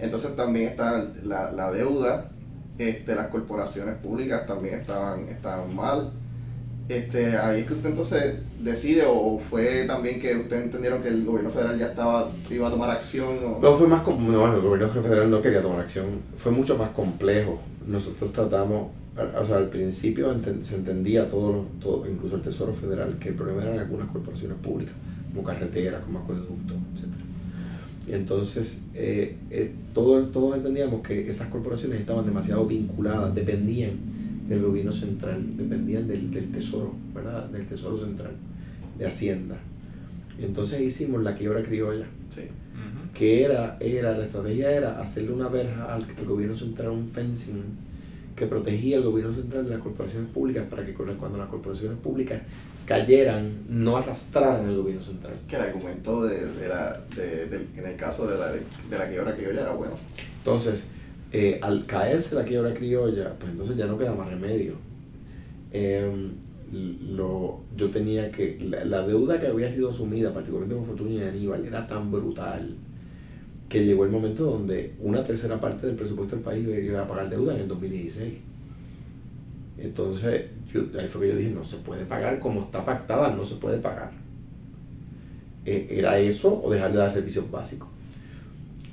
Entonces 0.00 0.34
también 0.34 0.70
está 0.70 1.08
la, 1.22 1.52
la 1.52 1.70
deuda 1.70 2.30
este, 2.78 3.14
las 3.14 3.28
corporaciones 3.28 3.96
públicas 3.98 4.46
también 4.46 4.80
estaban, 4.80 5.28
estaban 5.28 5.74
mal. 5.74 6.12
Este, 6.88 7.36
ahí 7.36 7.62
es 7.62 7.66
que 7.66 7.74
usted 7.74 7.88
entonces 7.88 8.34
decide 8.60 9.04
o 9.08 9.40
fue 9.40 9.84
también 9.86 10.20
que 10.20 10.36
usted 10.36 10.62
entendieron 10.62 11.02
que 11.02 11.08
el 11.08 11.24
gobierno 11.24 11.50
federal 11.50 11.76
ya 11.76 11.86
estaba 11.86 12.30
iba 12.48 12.68
a 12.68 12.70
tomar 12.70 12.90
acción 12.90 13.40
no 13.60 13.76
fue 13.76 13.88
más 13.88 14.06
no 14.06 14.54
el 14.54 14.60
gobierno 14.60 14.88
federal 14.88 15.28
no 15.28 15.42
quería 15.42 15.62
tomar 15.62 15.80
acción. 15.80 16.06
Fue 16.36 16.52
mucho 16.52 16.78
más 16.78 16.90
complejo. 16.90 17.60
Nosotros 17.88 18.32
tratamos 18.32 18.90
o 19.16 19.46
sea 19.46 19.56
al 19.56 19.68
principio 19.68 20.32
se 20.62 20.76
entendía 20.76 21.28
todo, 21.28 21.64
todo 21.80 22.06
incluso 22.08 22.36
el 22.36 22.42
tesoro 22.42 22.74
federal 22.74 23.16
que 23.18 23.30
el 23.30 23.34
problema 23.34 23.62
eran 23.62 23.78
algunas 23.78 24.08
corporaciones 24.08 24.58
públicas 24.58 24.94
como 25.32 25.42
carreteras 25.42 26.02
como 26.04 26.18
acueductos 26.18 26.76
etcétera 26.94 27.25
entonces, 28.08 28.84
eh, 28.94 29.36
eh, 29.50 29.72
todos, 29.92 30.30
todos 30.30 30.56
entendíamos 30.56 31.02
que 31.02 31.28
esas 31.28 31.48
corporaciones 31.48 32.00
estaban 32.00 32.24
demasiado 32.24 32.66
vinculadas, 32.66 33.34
dependían 33.34 33.92
del 34.48 34.62
gobierno 34.62 34.92
central, 34.92 35.56
dependían 35.56 36.06
del, 36.06 36.30
del 36.30 36.52
tesoro, 36.52 36.94
¿verdad? 37.14 37.48
Del 37.48 37.66
tesoro 37.66 37.98
central, 37.98 38.32
de 38.98 39.06
Hacienda. 39.06 39.56
Entonces 40.40 40.80
hicimos 40.80 41.22
la 41.22 41.34
quiebra 41.34 41.62
criolla, 41.62 42.06
sí. 42.30 42.42
que 43.14 43.42
era, 43.42 43.76
era, 43.80 44.16
la 44.16 44.26
estrategia 44.26 44.70
era 44.70 45.00
hacerle 45.00 45.32
una 45.32 45.48
verja 45.48 45.94
al, 45.94 46.06
gobierno 46.26 46.54
central, 46.54 46.90
un 46.90 47.08
fencing 47.08 47.62
que 48.36 48.46
protegía 48.46 48.98
al 48.98 49.04
gobierno 49.04 49.34
central 49.34 49.64
de 49.64 49.70
las 49.70 49.80
corporaciones 49.80 50.28
públicas 50.30 50.64
para 50.68 50.84
que 50.84 50.92
cuando 50.92 51.38
las 51.38 51.48
corporaciones 51.48 51.98
públicas 51.98 52.42
cayeran, 52.84 53.64
no 53.68 53.96
arrastraran 53.96 54.68
el 54.68 54.76
gobierno 54.76 55.02
central. 55.02 55.34
Que 55.48 55.56
el 55.56 55.62
argumento 55.62 56.24
de, 56.24 56.68
la, 56.68 57.00
de, 57.16 57.66
en 57.76 57.86
el 57.86 57.96
caso 57.96 58.26
de 58.26 58.38
la, 58.38 58.52
de 58.52 58.98
la 58.98 59.08
quiebra 59.08 59.34
criolla 59.34 59.62
era 59.62 59.72
bueno. 59.72 59.94
Entonces, 60.38 60.84
eh, 61.32 61.58
al 61.62 61.86
caerse 61.86 62.34
la 62.34 62.44
quiebra 62.44 62.72
criolla, 62.72 63.34
pues 63.38 63.50
entonces 63.50 63.76
ya 63.76 63.86
no 63.86 63.98
queda 63.98 64.14
más 64.14 64.28
remedio. 64.28 64.74
Em, 65.72 66.32
lo, 66.72 67.60
yo 67.76 67.90
tenía 67.90 68.30
que, 68.30 68.58
la, 68.60 69.06
deuda 69.06 69.40
que 69.40 69.48
había 69.48 69.70
sido 69.70 69.90
asumida, 69.90 70.32
particularmente 70.32 70.76
con 70.76 70.84
Fortuna 70.84 71.10
y 71.10 71.22
Aníbal, 71.22 71.64
era 71.64 71.86
tan 71.86 72.10
brutal 72.10 72.76
que 73.68 73.84
llegó 73.84 74.04
el 74.04 74.10
momento 74.10 74.44
donde 74.44 74.94
una 75.00 75.24
tercera 75.24 75.60
parte 75.60 75.86
del 75.86 75.96
presupuesto 75.96 76.36
del 76.36 76.44
país 76.44 76.66
iba 76.84 77.02
a 77.02 77.06
pagar 77.06 77.28
deuda 77.28 77.54
en 77.54 77.62
el 77.62 77.68
2016. 77.68 78.34
Entonces, 79.78 80.46
ahí 80.98 81.08
fue 81.08 81.22
que 81.22 81.32
yo 81.32 81.36
dije, 81.36 81.50
no 81.50 81.64
se 81.64 81.78
puede 81.78 82.04
pagar 82.04 82.38
como 82.38 82.62
está 82.62 82.84
pactada, 82.84 83.34
no 83.34 83.44
se 83.44 83.56
puede 83.56 83.78
pagar. 83.78 84.12
E, 85.64 85.88
¿Era 85.90 86.18
eso 86.18 86.62
o 86.62 86.70
dejar 86.70 86.92
de 86.92 86.98
dar 86.98 87.12
servicios 87.12 87.50
básicos? 87.50 87.88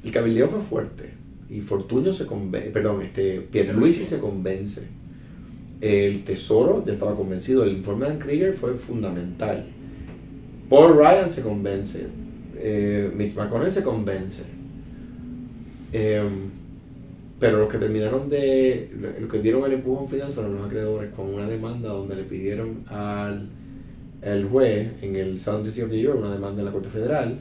El 0.03 0.11
cabildeo 0.11 0.49
fue 0.49 0.59
fuerte, 0.59 1.11
y 1.49 1.61
Fortuño 1.61 2.11
se 2.11 2.25
convence, 2.25 2.71
perdón, 2.71 3.03
este, 3.03 3.41
Pierluisi 3.41 4.05
se 4.05 4.19
convence. 4.19 4.87
El 5.79 6.23
Tesoro 6.23 6.83
ya 6.85 6.93
estaba 6.93 7.15
convencido, 7.15 7.63
el 7.63 7.73
informe 7.73 8.09
de 8.09 8.17
Krieger 8.17 8.53
fue 8.53 8.73
fundamental. 8.75 9.65
Paul 10.69 10.97
Ryan 10.97 11.29
se 11.29 11.41
convence, 11.41 12.07
eh, 12.57 13.11
Mitch 13.15 13.35
McConnell 13.35 13.71
se 13.71 13.83
convence. 13.83 14.43
Em, 15.93 16.49
pero 17.39 17.59
los 17.59 17.69
que 17.69 17.77
terminaron 17.77 18.29
de, 18.29 18.89
los 19.19 19.31
que 19.31 19.39
dieron 19.39 19.63
el 19.65 19.73
empujón 19.73 20.09
final 20.09 20.31
fueron 20.31 20.55
los 20.55 20.65
acreedores 20.65 21.13
con 21.13 21.33
una 21.33 21.47
demanda 21.47 21.89
donde 21.89 22.15
le 22.15 22.23
pidieron 22.23 22.83
al 22.87 23.47
el 24.23 24.45
juez 24.45 24.91
en 25.01 25.15
el 25.17 25.39
Southern 25.39 25.65
District 25.65 25.87
of 25.87 25.93
New 25.93 26.01
York, 26.01 26.17
una 26.17 26.33
demanda 26.33 26.61
en 26.61 26.65
la 26.65 26.71
Corte 26.71 26.89
Federal, 26.89 27.37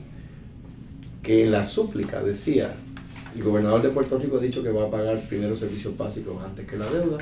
que 1.22 1.44
en 1.44 1.52
la 1.52 1.62
súplica 1.62 2.22
decía, 2.22 2.74
el 3.36 3.42
gobernador 3.42 3.82
de 3.82 3.90
Puerto 3.90 4.18
Rico 4.18 4.38
ha 4.38 4.40
dicho 4.40 4.62
que 4.62 4.70
va 4.70 4.86
a 4.86 4.90
pagar 4.90 5.20
primero 5.28 5.56
servicios 5.56 5.96
básicos 5.96 6.42
antes 6.44 6.66
que 6.66 6.76
la 6.76 6.86
deuda, 6.90 7.18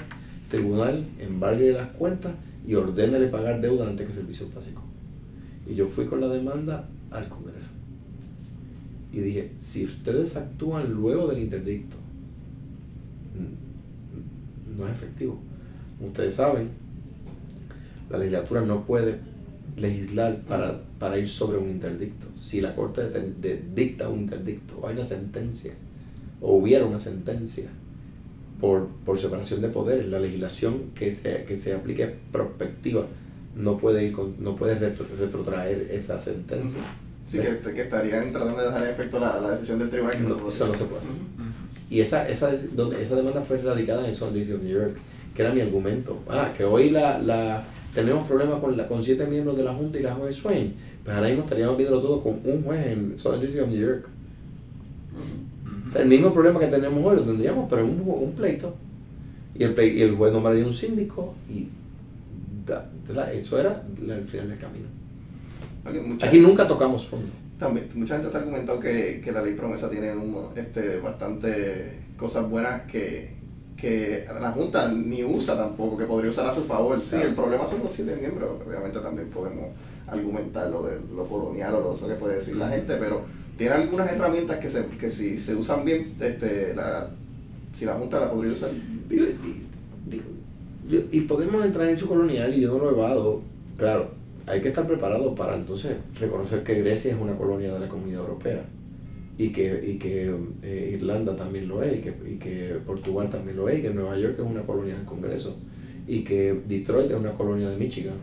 tribunal 0.50 1.06
embargue 1.20 1.72
las 1.72 1.92
cuentas 1.92 2.32
y 2.66 2.74
ordénale 2.74 3.26
pagar 3.28 3.60
deuda 3.60 3.86
antes 3.86 4.06
que 4.06 4.14
servicios 4.14 4.52
básicos. 4.54 4.82
Y 5.68 5.74
yo 5.74 5.86
fui 5.86 6.06
con 6.06 6.20
la 6.20 6.28
demanda 6.28 6.88
al 7.10 7.28
Congreso. 7.28 7.79
Y 9.12 9.20
dije, 9.20 9.52
si 9.58 9.84
ustedes 9.84 10.36
actúan 10.36 10.92
luego 10.92 11.28
del 11.28 11.42
interdicto, 11.42 11.96
no 14.78 14.86
es 14.86 14.94
efectivo. 14.94 15.38
Ustedes 16.00 16.34
saben, 16.34 16.68
la 18.08 18.18
legislatura 18.18 18.62
no 18.62 18.86
puede 18.86 19.18
legislar 19.76 20.40
para, 20.42 20.82
para 20.98 21.18
ir 21.18 21.28
sobre 21.28 21.58
un 21.58 21.68
interdicto. 21.68 22.26
Si 22.38 22.60
la 22.60 22.74
Corte 22.74 23.02
dicta 23.74 24.08
un 24.08 24.20
interdicto, 24.20 24.86
hay 24.86 24.94
una 24.94 25.04
sentencia, 25.04 25.72
o 26.40 26.54
hubiera 26.54 26.86
una 26.86 26.98
sentencia 26.98 27.68
por, 28.60 28.88
por 29.04 29.18
separación 29.18 29.60
de 29.60 29.68
poderes, 29.68 30.08
la 30.08 30.20
legislación 30.20 30.90
que 30.94 31.12
se, 31.12 31.44
que 31.44 31.56
se 31.56 31.74
aplique 31.74 32.14
prospectiva 32.32 33.06
no 33.56 33.78
puede, 33.78 34.04
ir 34.04 34.16
no 34.38 34.56
puede 34.56 34.74
retrotraer 34.78 35.88
esa 35.90 36.20
sentencia. 36.20 36.82
Sí, 37.30 37.38
que, 37.38 37.72
que, 37.72 37.82
estarían 37.82 38.28
tratando 38.32 38.58
de 38.58 38.66
dejar 38.66 38.82
en 38.82 38.90
efecto 38.90 39.20
la, 39.20 39.38
la 39.40 39.52
decisión 39.52 39.78
del 39.78 39.88
tribunal. 39.88 40.16
Que 40.16 40.22
no, 40.24 40.48
eso 40.48 40.66
no 40.66 40.74
se 40.74 40.84
puede 40.84 41.00
hacer. 41.00 41.14
Y 41.88 42.00
esa, 42.00 42.28
esa, 42.28 42.50
donde, 42.72 43.00
esa 43.00 43.14
demanda 43.14 43.40
fue 43.42 43.58
radicada 43.58 44.02
en 44.02 44.10
el 44.10 44.16
Southern 44.16 44.34
District 44.34 44.58
of 44.58 44.64
New 44.66 44.74
York, 44.76 44.96
que 45.32 45.42
era 45.42 45.54
mi 45.54 45.60
argumento. 45.60 46.18
Ah, 46.28 46.52
que 46.56 46.64
hoy 46.64 46.90
la, 46.90 47.20
la, 47.20 47.62
tenemos 47.94 48.26
problemas 48.26 48.58
con, 48.58 48.76
la, 48.76 48.88
con 48.88 49.04
siete 49.04 49.26
miembros 49.26 49.56
de 49.56 49.62
la 49.62 49.72
Junta 49.72 50.00
y 50.00 50.02
la 50.02 50.14
juez 50.14 50.34
Swain. 50.34 50.74
Pues 51.04 51.14
ahora 51.14 51.28
mismo 51.28 51.44
estaríamos 51.44 51.76
viendo 51.76 52.00
todo 52.00 52.20
con 52.20 52.40
un 52.42 52.64
juez 52.64 52.86
en 52.88 53.16
Southern 53.16 53.42
District 53.42 53.64
of 53.64 53.72
New 53.72 53.80
York. 53.80 54.08
el 55.94 56.08
mismo 56.08 56.34
problema 56.34 56.58
que 56.58 56.66
tenemos 56.66 56.98
hoy 57.04 57.14
lo 57.14 57.22
tendríamos, 57.22 57.70
pero 57.70 57.82
en 57.82 57.90
un, 57.90 58.02
un 58.08 58.32
pleito. 58.32 58.74
Y 59.54 59.62
el, 59.62 59.80
y 59.80 60.02
el 60.02 60.16
juez 60.16 60.32
nombraría 60.32 60.66
un 60.66 60.72
síndico 60.74 61.34
y 61.48 61.68
eso 63.34 63.60
era 63.60 63.84
el 64.00 64.24
final 64.24 64.48
del 64.48 64.58
camino. 64.58 64.99
Aquí 65.84 66.38
nunca 66.40 66.66
tocamos 66.66 67.06
fondo. 67.06 67.28
También, 67.58 67.88
mucha 67.94 68.14
gente 68.14 68.30
se 68.30 68.36
ha 68.36 68.40
argumentado 68.40 68.80
que, 68.80 69.20
que 69.22 69.32
la 69.32 69.42
ley 69.42 69.54
promesa 69.54 69.88
tiene 69.88 70.14
un, 70.14 70.48
este, 70.56 70.98
bastante 70.98 72.00
cosas 72.16 72.48
buenas 72.48 72.82
que, 72.82 73.34
que 73.76 74.26
la 74.40 74.50
Junta 74.52 74.90
ni 74.90 75.22
usa 75.24 75.56
tampoco, 75.56 75.96
que 75.96 76.04
podría 76.04 76.30
usar 76.30 76.46
a 76.46 76.54
su 76.54 76.62
favor. 76.62 77.02
Sí, 77.02 77.16
el 77.16 77.34
problema 77.34 77.66
son 77.66 77.82
los 77.82 77.92
siete 77.92 78.16
miembros, 78.16 78.50
obviamente 78.66 78.98
también 79.00 79.28
podemos 79.28 79.66
argumentar 80.06 80.70
lo 80.70 80.82
de 80.82 80.98
lo 81.14 81.24
colonial 81.26 81.74
o 81.74 81.96
lo 82.00 82.08
que 82.08 82.14
puede 82.14 82.36
decir 82.36 82.56
la 82.56 82.68
gente, 82.68 82.96
pero 82.96 83.22
tiene 83.56 83.74
algunas 83.74 84.10
herramientas 84.10 84.58
que, 84.58 84.70
se, 84.70 84.86
que 84.86 85.10
si 85.10 85.36
se 85.36 85.54
usan 85.54 85.84
bien, 85.84 86.14
este, 86.20 86.74
la, 86.74 87.08
si 87.74 87.84
la 87.84 87.94
Junta 87.94 88.20
la 88.20 88.30
podría 88.30 88.52
usar. 88.52 88.70
y 90.88 91.20
podemos 91.22 91.64
entrar 91.64 91.88
en 91.88 91.98
su 91.98 92.08
colonial 92.08 92.54
y 92.54 92.60
yo 92.62 92.72
no 92.72 92.84
lo 92.84 92.90
he 92.90 92.94
evado, 92.94 93.42
claro, 93.76 94.19
hay 94.50 94.60
que 94.60 94.68
estar 94.68 94.86
preparado 94.86 95.34
para 95.34 95.54
entonces 95.54 95.96
reconocer 96.18 96.62
que 96.62 96.74
Grecia 96.82 97.12
es 97.12 97.20
una 97.20 97.36
colonia 97.36 97.72
de 97.72 97.80
la 97.80 97.88
Comunidad 97.88 98.20
Europea 98.20 98.64
y 99.38 99.50
que, 99.50 99.92
y 99.92 99.98
que 99.98 100.34
eh, 100.62 100.96
Irlanda 100.98 101.34
también 101.34 101.66
lo 101.66 101.82
es, 101.82 101.98
y 101.98 102.00
que, 102.02 102.14
y 102.30 102.36
que 102.36 102.78
Portugal 102.84 103.30
también 103.30 103.56
lo 103.56 103.70
es, 103.70 103.78
y 103.78 103.82
que 103.82 103.88
Nueva 103.88 104.18
York 104.18 104.34
es 104.38 104.44
una 104.44 104.60
colonia 104.62 104.94
del 104.94 105.06
Congreso, 105.06 105.56
y 106.06 106.22
que 106.24 106.60
Detroit 106.68 107.10
es 107.10 107.16
una 107.16 107.32
colonia 107.32 107.70
de 107.70 107.76
Michigan. 107.78 108.16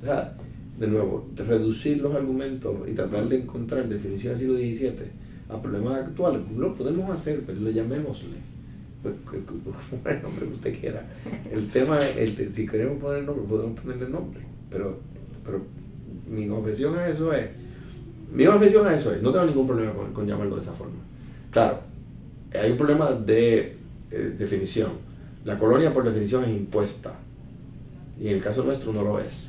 O 0.00 0.04
sea, 0.04 0.36
de 0.80 0.86
nuevo, 0.88 1.28
reducir 1.36 2.00
los 2.00 2.12
argumentos 2.12 2.74
y 2.88 2.92
tratar 2.92 3.28
de 3.28 3.42
encontrar 3.42 3.88
definiciones 3.88 4.40
del 4.40 4.48
siglo 4.48 4.90
XVII 4.90 5.10
a 5.48 5.62
problemas 5.62 6.00
actuales, 6.00 6.42
lo 6.56 6.74
podemos 6.74 7.08
hacer, 7.08 7.44
pero 7.46 7.60
lo 7.60 7.70
llamémosle. 7.70 8.36
El 10.04 10.22
nombre 10.22 10.46
que 10.46 10.52
usted 10.52 10.80
quiera. 10.80 11.06
El 11.52 11.68
tema, 11.68 11.98
el, 12.16 12.50
si 12.52 12.66
queremos 12.66 13.00
poner 13.00 13.20
el 13.20 13.26
nombre, 13.26 13.44
podemos 13.48 13.80
ponerle 13.80 14.06
el 14.06 14.12
nombre. 14.12 14.40
Pero, 14.70 14.98
pero 15.44 15.62
mi 16.28 16.48
objeción 16.48 16.96
a 16.98 17.08
eso 17.08 17.32
es 17.32 17.48
mi 18.32 18.46
objeción 18.46 18.86
a 18.86 18.94
eso 18.94 19.12
es, 19.12 19.22
no 19.22 19.32
tengo 19.32 19.46
ningún 19.46 19.66
problema 19.66 19.92
con, 20.12 20.26
llamarlo 20.26 20.56
de 20.56 20.62
esa 20.62 20.72
forma. 20.72 20.96
Claro, 21.50 21.80
hay 22.52 22.70
un 22.70 22.76
problema 22.76 23.12
de 23.12 23.76
eh, 24.10 24.34
definición. 24.38 24.90
La 25.44 25.56
colonia 25.56 25.92
por 25.92 26.04
definición 26.04 26.44
es 26.44 26.50
impuesta. 26.50 27.14
Y 28.20 28.28
en 28.28 28.36
el 28.36 28.42
caso 28.42 28.64
nuestro 28.64 28.92
no 28.92 29.02
lo 29.02 29.18
es. 29.18 29.48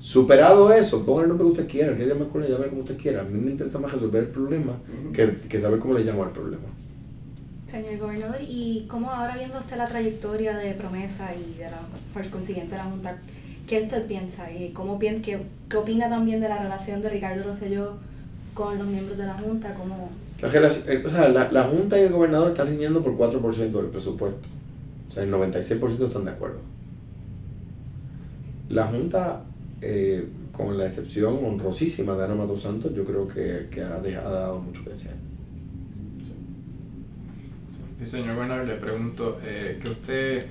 Superado 0.00 0.72
eso, 0.72 1.06
ponga 1.06 1.22
el 1.22 1.28
nombre 1.28 1.46
que 1.46 1.52
usted 1.52 1.68
quiera, 1.68 1.94
quiere 1.94 2.12
llamar 2.12 2.28
colonia, 2.28 2.56
llame 2.56 2.68
como 2.68 2.80
usted 2.80 2.98
quiera. 2.98 3.20
A 3.20 3.24
mí 3.24 3.40
me 3.40 3.52
interesa 3.52 3.78
más 3.78 3.92
resolver 3.92 4.24
el 4.24 4.30
problema 4.30 4.76
que, 5.12 5.36
que 5.48 5.60
saber 5.60 5.78
cómo 5.78 5.94
le 5.94 6.04
llamo 6.04 6.24
al 6.24 6.32
problema. 6.32 6.64
Señor 7.74 7.98
gobernador, 7.98 8.40
¿y 8.40 8.86
cómo 8.88 9.10
ahora 9.10 9.34
viendo 9.36 9.58
usted 9.58 9.76
la 9.76 9.86
trayectoria 9.86 10.56
de 10.56 10.74
promesa 10.74 11.32
y 11.34 11.58
de 11.58 11.64
la, 11.64 11.80
por 12.12 12.24
consiguiente 12.30 12.76
la 12.76 12.84
Junta, 12.84 13.18
¿Qué 13.66 13.82
usted 13.82 14.06
piensa 14.06 14.52
y 14.52 14.70
cómo 14.70 14.98
qué, 14.98 15.42
qué 15.68 15.76
opina 15.76 16.08
también 16.08 16.40
de 16.40 16.48
la 16.48 16.62
relación 16.62 17.00
de 17.00 17.08
Ricardo 17.08 17.44
Rosselló 17.44 17.94
con 18.52 18.78
los 18.78 18.86
miembros 18.86 19.16
de 19.16 19.26
la 19.26 19.34
Junta? 19.34 19.74
¿Cómo... 19.74 20.10
La, 20.40 20.48
eh, 20.48 21.02
o 21.04 21.10
sea, 21.10 21.30
la, 21.30 21.50
la, 21.50 21.62
Junta 21.64 21.98
y 21.98 22.02
el 22.02 22.12
gobernador 22.12 22.50
están 22.50 22.68
riñendo 22.68 23.02
por 23.02 23.16
4% 23.16 23.56
del 23.72 23.86
presupuesto. 23.86 24.48
O 25.08 25.12
sea, 25.12 25.22
el 25.22 25.32
96% 25.32 26.06
están 26.06 26.26
de 26.26 26.30
acuerdo. 26.30 26.58
La 28.68 28.86
Junta, 28.86 29.40
eh, 29.80 30.28
con 30.52 30.76
la 30.76 30.86
excepción 30.86 31.42
honrosísima 31.42 32.14
de 32.14 32.24
Ana 32.24 32.34
Mato 32.34 32.58
Santos, 32.58 32.92
yo 32.94 33.04
creo 33.04 33.26
que, 33.26 33.68
que 33.70 33.82
ha, 33.82 33.98
dado 33.98 34.60
mucho 34.60 34.84
que 34.84 34.90
desear. 34.90 35.16
Y 38.04 38.06
señor 38.06 38.36
Bernard, 38.36 38.66
le 38.66 38.74
pregunto, 38.74 39.40
eh, 39.44 39.78
que 39.80 39.88
usted 39.88 40.46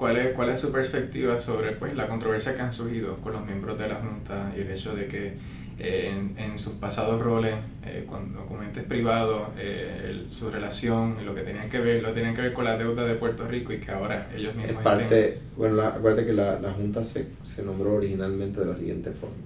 ¿Cuál 0.00 0.16
es, 0.16 0.32
¿Cuál 0.32 0.48
es 0.48 0.58
su 0.58 0.72
perspectiva 0.72 1.38
sobre 1.40 1.72
pues, 1.72 1.94
la 1.94 2.08
controversia 2.08 2.56
que 2.56 2.62
han 2.62 2.72
surgido 2.72 3.16
con 3.16 3.34
los 3.34 3.44
miembros 3.44 3.78
de 3.78 3.86
la 3.86 3.96
Junta 3.96 4.50
y 4.56 4.60
el 4.60 4.70
hecho 4.70 4.94
de 4.94 5.06
que 5.06 5.34
eh, 5.78 6.10
en, 6.10 6.42
en, 6.42 6.58
sus 6.58 6.72
pasados 6.74 7.20
roles, 7.20 7.54
eh, 7.84 8.06
con 8.08 8.32
documentos 8.32 8.82
privados, 8.84 9.48
eh, 9.58 10.24
su 10.30 10.48
relación 10.48 11.16
y 11.20 11.24
lo 11.26 11.34
que 11.34 11.42
tenían 11.42 11.68
que 11.68 11.80
ver, 11.80 12.02
lo 12.02 12.14
tenían 12.14 12.34
que 12.34 12.40
ver 12.40 12.54
con 12.54 12.64
la 12.64 12.78
deuda 12.78 13.04
de 13.04 13.14
Puerto 13.16 13.46
Rico 13.46 13.74
y 13.74 13.78
que 13.78 13.90
ahora 13.90 14.30
ellos 14.34 14.54
mismos... 14.54 14.76
Es 14.76 14.82
parte, 14.82 15.38
bueno, 15.54 15.76
la, 15.76 15.88
acuérdate 15.88 16.24
que 16.24 16.32
la, 16.32 16.58
la 16.58 16.72
Junta 16.72 17.04
se, 17.04 17.26
se 17.42 17.62
nombró 17.62 17.96
originalmente 17.96 18.58
de 18.60 18.66
la 18.66 18.74
siguiente 18.74 19.10
forma. 19.10 19.36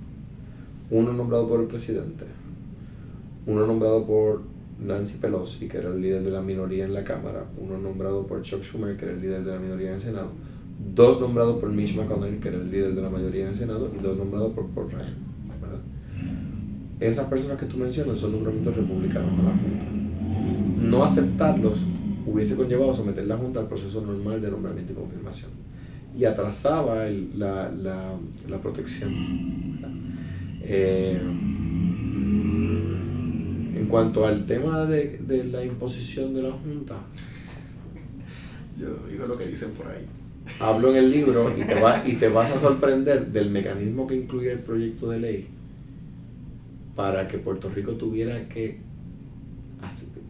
Uno 0.88 1.12
nombrado 1.12 1.48
por 1.48 1.62
el 1.62 1.66
presidente, 1.66 2.26
uno 3.46 3.66
nombrado 3.66 4.06
por 4.06 4.53
Nancy 4.84 5.18
Pelosi, 5.18 5.68
que 5.68 5.78
era 5.78 5.88
el 5.88 6.00
líder 6.00 6.22
de 6.22 6.30
la 6.30 6.42
minoría 6.42 6.84
en 6.84 6.94
la 6.94 7.04
Cámara, 7.04 7.46
uno 7.58 7.78
nombrado 7.78 8.26
por 8.26 8.42
Chuck 8.42 8.62
Schumer, 8.62 8.96
que 8.96 9.06
era 9.06 9.14
el 9.14 9.20
líder 9.20 9.44
de 9.44 9.52
la 9.52 9.58
minoría 9.58 9.88
en 9.88 9.94
el 9.94 10.00
Senado, 10.00 10.28
dos 10.94 11.20
nombrados 11.20 11.58
por 11.58 11.70
Mitch 11.70 11.96
McConnell, 11.96 12.38
que 12.40 12.48
era 12.48 12.58
el 12.58 12.70
líder 12.70 12.94
de 12.94 13.02
la 13.02 13.10
mayoría 13.10 13.44
en 13.44 13.50
el 13.50 13.56
Senado, 13.56 13.90
y 13.96 14.02
dos 14.02 14.16
nombrados 14.16 14.52
por 14.52 14.66
Paul 14.68 14.90
Ryan. 14.90 15.14
¿verdad? 15.60 15.80
Esas 17.00 17.26
personas 17.28 17.58
que 17.58 17.66
tú 17.66 17.78
mencionas 17.78 18.18
son 18.18 18.32
nombramientos 18.32 18.76
republicanos 18.76 19.38
a 19.40 19.42
la 19.42 19.50
Junta. 19.50 19.86
No 20.80 21.04
aceptarlos 21.04 21.78
hubiese 22.26 22.56
conllevado 22.56 22.92
someter 22.92 23.26
la 23.26 23.36
Junta 23.36 23.60
al 23.60 23.68
proceso 23.68 24.00
normal 24.00 24.40
de 24.40 24.50
nombramiento 24.50 24.92
y 24.92 24.96
confirmación. 24.96 25.50
Y 26.16 26.24
atrasaba 26.24 27.06
la, 27.34 27.70
la, 27.70 28.14
la, 28.48 28.58
protección. 28.58 29.12
En 33.84 33.90
cuanto 33.90 34.26
al 34.26 34.46
tema 34.46 34.86
de, 34.86 35.18
de 35.18 35.44
la 35.44 35.62
imposición 35.62 36.32
de 36.32 36.42
la 36.42 36.52
Junta, 36.52 36.96
yo 38.78 38.96
digo 39.10 39.26
lo 39.26 39.36
que 39.36 39.46
dicen 39.46 39.72
por 39.72 39.88
ahí. 39.88 40.06
Hablo 40.58 40.90
en 40.90 40.96
el 40.96 41.10
libro 41.10 41.52
y 41.56 41.62
te, 41.62 41.74
va, 41.74 42.02
y 42.06 42.14
te 42.14 42.28
vas 42.28 42.50
a 42.50 42.60
sorprender 42.60 43.26
del 43.26 43.50
mecanismo 43.50 44.06
que 44.06 44.14
incluye 44.16 44.52
el 44.52 44.60
proyecto 44.60 45.10
de 45.10 45.20
ley 45.20 45.48
para 46.96 47.28
que 47.28 47.36
Puerto 47.36 47.68
Rico 47.68 47.92
tuviera 47.92 48.48
que, 48.48 48.78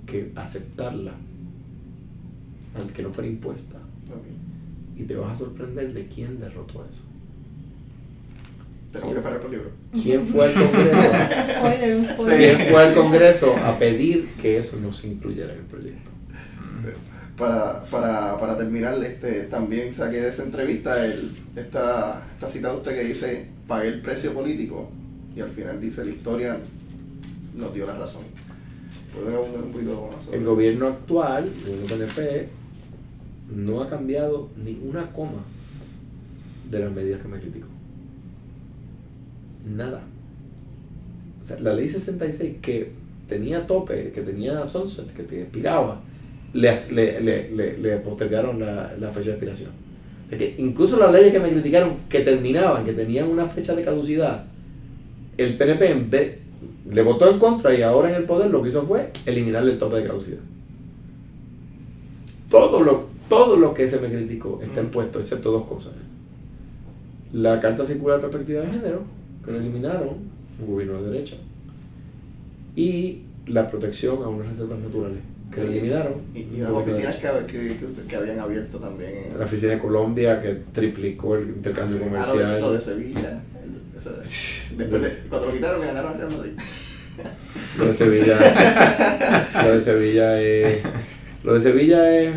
que 0.05 0.33
aceptarla, 0.35 1.13
aunque 2.81 3.03
no 3.03 3.11
fuera 3.11 3.31
impuesta. 3.31 3.79
Y 4.97 5.05
te 5.05 5.15
vas 5.15 5.33
a 5.33 5.45
sorprender 5.45 5.93
de 5.93 6.09
quién 6.09 6.41
derrotó 6.41 6.85
eso. 6.91 7.03
Tenemos 8.95 9.15
que 9.15 9.19
esperar 9.21 9.41
por 9.41 9.51
el 9.51 9.57
libro. 9.57 9.71
¿Quién 9.93 10.27
fue 10.27 10.45
al 10.47 10.55
Congreso? 10.55 11.13
spoiler, 11.59 11.97
un 11.97 12.07
spoiler. 12.07 12.39
¿Quién 12.57 12.69
fue 12.71 12.83
al 12.83 12.95
Congreso 12.95 13.57
a 13.57 13.79
pedir 13.79 14.29
que 14.41 14.59
eso 14.59 14.79
no 14.81 14.93
se 14.93 15.09
incluyera 15.09 15.53
en 15.53 15.59
el 15.59 15.65
proyecto? 15.67 16.11
Para, 17.37 17.83
para, 17.85 18.39
para 18.39 18.57
terminar, 18.57 18.95
este, 19.03 19.43
también 19.45 19.93
saqué 19.93 20.21
de 20.21 20.29
esa 20.29 20.45
entrevista 20.45 21.05
el, 21.05 21.33
esta, 21.57 22.23
esta 22.35 22.49
cita 22.49 22.71
de 22.71 22.77
usted 22.77 22.95
que 22.95 23.05
dice, 23.05 23.49
pagué 23.67 23.89
el 23.89 24.01
precio 24.01 24.33
político 24.33 24.89
y 25.35 25.41
al 25.41 25.51
final 25.51 25.81
dice, 25.81 26.05
la 26.05 26.13
historia 26.13 26.57
nos 27.57 27.75
dio 27.75 27.87
la 27.87 27.97
razón. 27.97 28.23
¿Puede 29.13 29.35
abundar 29.35 29.65
un 29.65 29.73
poquito 29.73 30.09
más 30.13 30.23
sobre 30.23 30.37
El 30.37 30.43
eso? 30.45 30.51
gobierno 30.53 30.87
actual, 30.87 31.45
el 31.67 31.81
gobierno 31.81 32.07
PNP, 32.15 32.49
no 33.57 33.83
ha 33.83 33.91
cambiado 33.91 34.51
ni 34.65 34.79
una 34.89 35.11
coma 35.11 35.43
de 36.71 36.79
las 36.79 36.93
medidas 36.93 37.21
que 37.21 37.29
me 37.29 37.41
criticó. 37.41 37.67
Nada. 39.65 40.03
O 41.43 41.47
sea, 41.47 41.59
la 41.61 41.75
ley 41.75 41.89
66 41.89 42.57
que 42.61 42.93
tenía 43.29 43.67
tope, 43.67 44.13
que 44.13 44.23
tenía 44.23 44.67
sunset, 44.69 45.13
que 45.15 45.23
te 45.23 45.43
expiraba, 45.43 46.01
le, 46.53 46.91
le, 46.91 47.21
le, 47.21 47.79
le, 47.79 47.97
postergaron 47.99 48.61
la, 48.61 48.95
la 48.99 49.11
fecha 49.11 49.27
de 49.27 49.33
expiración. 49.33 49.71
O 50.27 50.29
sea 50.31 50.39
que 50.39 50.55
incluso 50.59 50.99
las 50.99 51.13
leyes 51.13 51.33
que 51.33 51.41
me 51.41 51.51
criticaron 51.51 51.97
que 52.09 52.21
terminaban, 52.21 52.85
que 52.85 52.93
tenían 52.93 53.29
una 53.29 53.47
fecha 53.47 53.75
de 53.75 53.83
caducidad, 53.83 54.45
el 55.37 55.57
PNP 55.57 55.91
en 55.91 56.11
vez, 56.11 56.39
le 56.91 57.03
votó 57.03 57.31
en 57.31 57.39
contra 57.39 57.75
y 57.75 57.83
ahora 57.83 58.11
en 58.11 58.17
el 58.17 58.25
poder 58.25 58.51
lo 58.51 58.63
que 58.63 58.69
hizo 58.69 58.87
fue 58.87 59.11
eliminarle 59.27 59.73
el 59.73 59.79
tope 59.79 59.97
de 59.97 60.07
caducidad. 60.07 60.41
Todo 62.49 62.81
lo, 62.81 63.09
todo 63.29 63.57
lo 63.57 63.75
que 63.75 63.89
se 63.89 63.99
me 63.99 64.09
criticó 64.09 64.61
está 64.63 64.81
impuesto, 64.81 65.19
excepto 65.19 65.51
dos 65.51 65.65
cosas. 65.65 65.93
La 67.33 67.59
Carta 67.59 67.85
Circular 67.85 68.21
de 68.21 68.29
Perspectiva 68.29 68.61
de 68.63 68.71
Género, 68.71 69.03
que 69.45 69.53
lo 69.53 69.59
eliminaron, 69.59 70.09
un 70.61 70.67
gobierno 70.67 71.03
de 71.03 71.11
derecha, 71.11 71.37
y 72.77 73.23
la 73.47 73.71
protección 73.71 74.23
a 74.23 74.29
unas 74.29 74.49
reservas 74.49 74.79
naturales, 74.79 75.19
que 75.53 75.61
lo 75.63 75.67
eliminaron. 75.71 76.15
Y, 76.35 76.39
y 76.41 76.57
las 76.61 76.71
oficinas 76.71 77.17
que, 77.17 77.29
que, 77.47 77.77
que, 78.09 78.17
habían 78.17 78.41
abierto 78.41 78.79
también. 78.79 79.39
La 79.39 79.45
oficina 79.45 79.73
de 79.73 79.79
Colombia, 79.79 80.41
que 80.41 80.59
triplicó 80.73 81.37
el 81.37 81.49
intercambio 81.51 81.97
Ah, 81.97 81.99
de- 82.01 82.05
comercial. 82.05 82.61
lo 82.61 82.73
de 82.73 82.81
Sevilla. 82.81 83.43
el- 83.63 84.77
después 84.79 85.03
de, 85.03 85.11
cuando 85.29 85.47
lo 85.49 85.53
quitaron, 85.53 85.81
le 85.81 85.87
ganaron 85.89 86.13
al 86.13 86.19
Real 86.19 86.33
Madrid. 86.33 86.53
Lo 87.79 87.87
de 87.87 87.93
Sevilla. 87.93 88.37
lo 89.63 89.73
de 89.75 89.81
Sevilla 89.81 90.41
es. 90.41 90.79
Lo 91.45 91.55
de 91.55 91.61
Sevilla 91.61 92.19
es. 92.21 92.35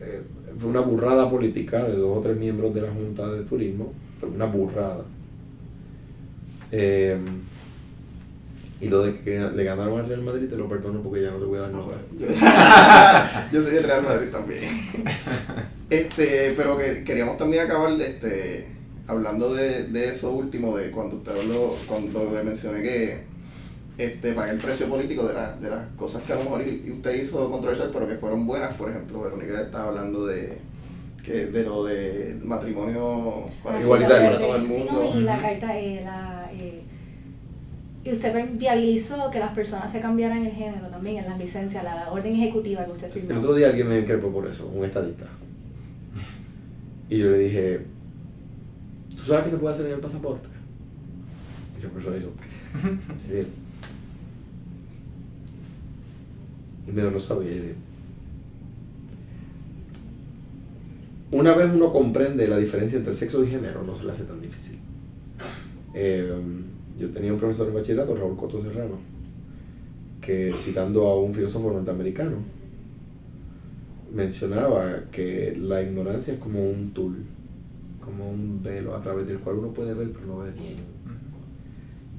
eh, 0.00 0.20
Fue 0.58 0.68
una 0.70 0.80
burrada 0.80 1.30
política 1.30 1.84
de 1.84 1.96
dos 1.96 2.18
o 2.18 2.20
tres 2.20 2.36
miembros 2.36 2.74
de 2.74 2.82
la 2.82 2.90
Junta 2.90 3.28
de 3.28 3.42
Turismo. 3.42 3.92
pero 4.20 4.32
Una 4.32 4.46
burrada. 4.46 5.04
Eh, 6.72 7.18
y 8.80 8.88
lo 8.88 9.02
de 9.02 9.18
que 9.20 9.38
le 9.40 9.64
ganaron 9.64 9.98
al 10.00 10.06
Real 10.08 10.22
Madrid 10.22 10.48
te 10.50 10.56
lo 10.56 10.68
perdono 10.68 11.00
porque 11.00 11.22
ya 11.22 11.30
no 11.30 11.38
te 11.38 11.44
voy 11.46 11.58
a 11.58 11.62
dar 11.62 11.70
nota. 11.72 11.94
Yo, 12.18 12.26
yo 13.58 13.62
soy 13.62 13.74
del 13.74 13.84
Real 13.84 14.02
Madrid 14.02 14.28
también. 14.30 14.62
Este, 15.88 16.52
pero 16.56 16.76
que 16.76 17.04
queríamos 17.04 17.36
también 17.36 17.62
acabar 17.64 17.88
este, 18.00 18.66
hablando 19.06 19.54
de, 19.54 19.84
de 19.84 20.08
eso 20.08 20.32
último, 20.32 20.76
de 20.76 20.90
cuando 20.90 21.14
usted 21.18 21.30
habló, 21.30 21.72
cuando 21.86 22.32
le 22.34 22.42
mencioné 22.42 22.82
que 22.82 23.20
este, 23.96 24.32
pagué 24.32 24.50
el 24.50 24.58
precio 24.58 24.88
político 24.88 25.28
de, 25.28 25.34
la- 25.34 25.56
de 25.56 25.70
las 25.70 25.86
cosas 25.94 26.24
que 26.24 26.32
a 26.32 26.36
lo 26.36 26.42
mejor 26.42 26.62
usted 26.92 27.14
hizo 27.22 27.48
controversial, 27.52 27.90
pero 27.92 28.08
que 28.08 28.16
fueron 28.16 28.48
buenas. 28.48 28.74
Por 28.74 28.90
ejemplo, 28.90 29.20
Verónica 29.22 29.60
estaba 29.60 29.84
hablando 29.90 30.26
de, 30.26 30.58
que, 31.24 31.46
de 31.46 31.62
lo 31.62 31.84
de 31.84 32.36
matrimonio 32.42 33.48
para, 33.62 33.78
Ah, 33.78 33.80
Igualitario. 33.80 34.22
la 34.24 34.36
para 34.38 34.44
todo 34.44 34.56
el 34.56 34.62
sí, 34.62 34.68
mundo. 34.72 35.10
no, 35.14 35.20
y 35.20 35.22
la 35.22 35.40
carta, 35.40 35.78
eh, 35.78 36.02
la, 36.04 36.35
y 38.06 38.12
usted 38.12 38.32
viabilizó 38.56 39.30
que 39.32 39.40
las 39.40 39.52
personas 39.52 39.90
se 39.90 39.98
cambiaran 39.98 40.46
el 40.46 40.52
género 40.52 40.86
también 40.86 41.16
en 41.18 41.24
las 41.24 41.38
licencias, 41.38 41.82
la 41.82 42.08
orden 42.12 42.32
ejecutiva 42.34 42.84
que 42.84 42.92
usted 42.92 43.10
firmó. 43.10 43.32
El 43.32 43.38
otro 43.38 43.54
día 43.54 43.68
alguien 43.68 43.88
me 43.88 43.98
increpó 43.98 44.30
por 44.30 44.46
eso, 44.46 44.68
un 44.68 44.84
estadista. 44.84 45.26
Y 47.10 47.18
yo 47.18 47.30
le 47.32 47.38
dije, 47.38 47.80
¿tú 49.16 49.24
sabes 49.24 49.44
qué 49.44 49.50
se 49.50 49.56
puede 49.56 49.74
hacer 49.74 49.86
en 49.86 49.92
el 49.94 49.98
pasaporte? 49.98 50.48
Y 51.76 51.80
esa 51.80 51.92
persona 51.92 52.16
hizo, 52.16 52.30
sí. 53.18 53.46
Y 56.86 56.92
me 56.92 57.02
dijo, 57.02 57.10
no 57.10 57.18
sabía. 57.18 57.50
Y 57.50 57.58
le 57.58 57.74
Una 61.32 61.56
vez 61.56 61.72
uno 61.74 61.92
comprende 61.92 62.46
la 62.46 62.56
diferencia 62.56 62.98
entre 62.98 63.12
sexo 63.12 63.42
y 63.42 63.48
género, 63.48 63.82
no 63.82 63.96
se 63.96 64.04
le 64.04 64.12
hace 64.12 64.22
tan 64.22 64.40
difícil. 64.40 64.78
Eh, 65.92 66.32
yo 66.98 67.10
tenía 67.10 67.32
un 67.32 67.38
profesor 67.38 67.66
de 67.66 67.72
bachillerato, 67.72 68.14
Raúl 68.16 68.36
Coto 68.36 68.62
Serrano, 68.62 68.96
que 70.20 70.54
citando 70.58 71.06
a 71.06 71.20
un 71.20 71.32
filósofo 71.34 71.72
norteamericano, 71.72 72.36
mencionaba 74.12 75.04
que 75.10 75.56
la 75.60 75.82
ignorancia 75.82 76.34
es 76.34 76.40
como 76.40 76.64
un 76.64 76.90
tul, 76.92 77.24
como 78.00 78.30
un 78.30 78.62
velo 78.62 78.94
a 78.94 79.02
través 79.02 79.26
del 79.26 79.38
cual 79.40 79.56
uno 79.58 79.72
puede 79.72 79.94
ver 79.94 80.10
pero 80.12 80.26
no 80.26 80.38
ve 80.38 80.50
bien. 80.52 80.76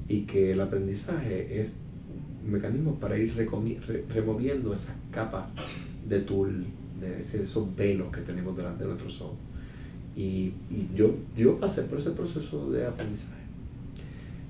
Y 0.08 0.22
que 0.22 0.52
el 0.52 0.60
aprendizaje 0.60 1.60
es 1.60 1.80
un 2.44 2.52
mecanismo 2.52 2.94
para 2.94 3.18
ir 3.18 3.34
re- 3.36 4.04
removiendo 4.08 4.72
esas 4.72 4.96
capas 5.10 5.46
de 6.08 6.20
tul, 6.20 6.66
de 7.00 7.20
esos 7.20 7.74
velos 7.76 8.10
que 8.12 8.20
tenemos 8.22 8.56
delante 8.56 8.84
de 8.84 8.90
nuestros 8.90 9.20
ojos. 9.20 9.36
Y, 10.16 10.52
y 10.70 10.88
yo, 10.94 11.14
yo 11.36 11.58
pasé 11.58 11.82
por 11.82 11.98
ese 11.98 12.10
proceso 12.10 12.70
de 12.70 12.86
aprendizaje. 12.86 13.37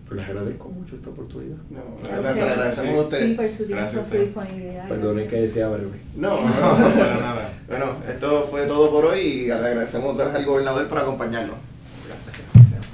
Pero 0.08 0.20
les 0.20 0.30
agradezco 0.30 0.68
mucho 0.70 0.96
esta 0.96 1.10
oportunidad. 1.10 1.56
No, 1.70 1.80
usted. 1.96 2.42
agradecemos 2.50 2.94
a 2.98 3.02
usted. 3.02 3.26
Sí, 3.26 3.34
por 3.34 3.50
su 3.50 3.56
tiempo, 3.58 3.74
Gracias 3.76 4.08
su 4.08 4.16
disponibilidad. 4.16 4.88
Perdonen 4.88 5.28
que 5.28 5.36
gracias. 5.36 5.42
decía 5.54 5.68
breve. 5.68 6.00
No, 6.16 6.40
No, 6.40 6.54
para 6.98 7.20
nada. 7.20 7.52
Bueno, 7.68 7.86
esto 8.08 8.46
fue 8.50 8.66
todo 8.66 8.90
por 8.90 9.04
hoy 9.04 9.20
y 9.20 9.46
le 9.46 9.52
agradecemos 9.52 10.14
otra 10.14 10.26
vez 10.26 10.34
al 10.34 10.44
gobernador 10.46 10.88
por 10.88 10.98
acompañarnos. 10.98 11.56
Gracias. 12.06 12.46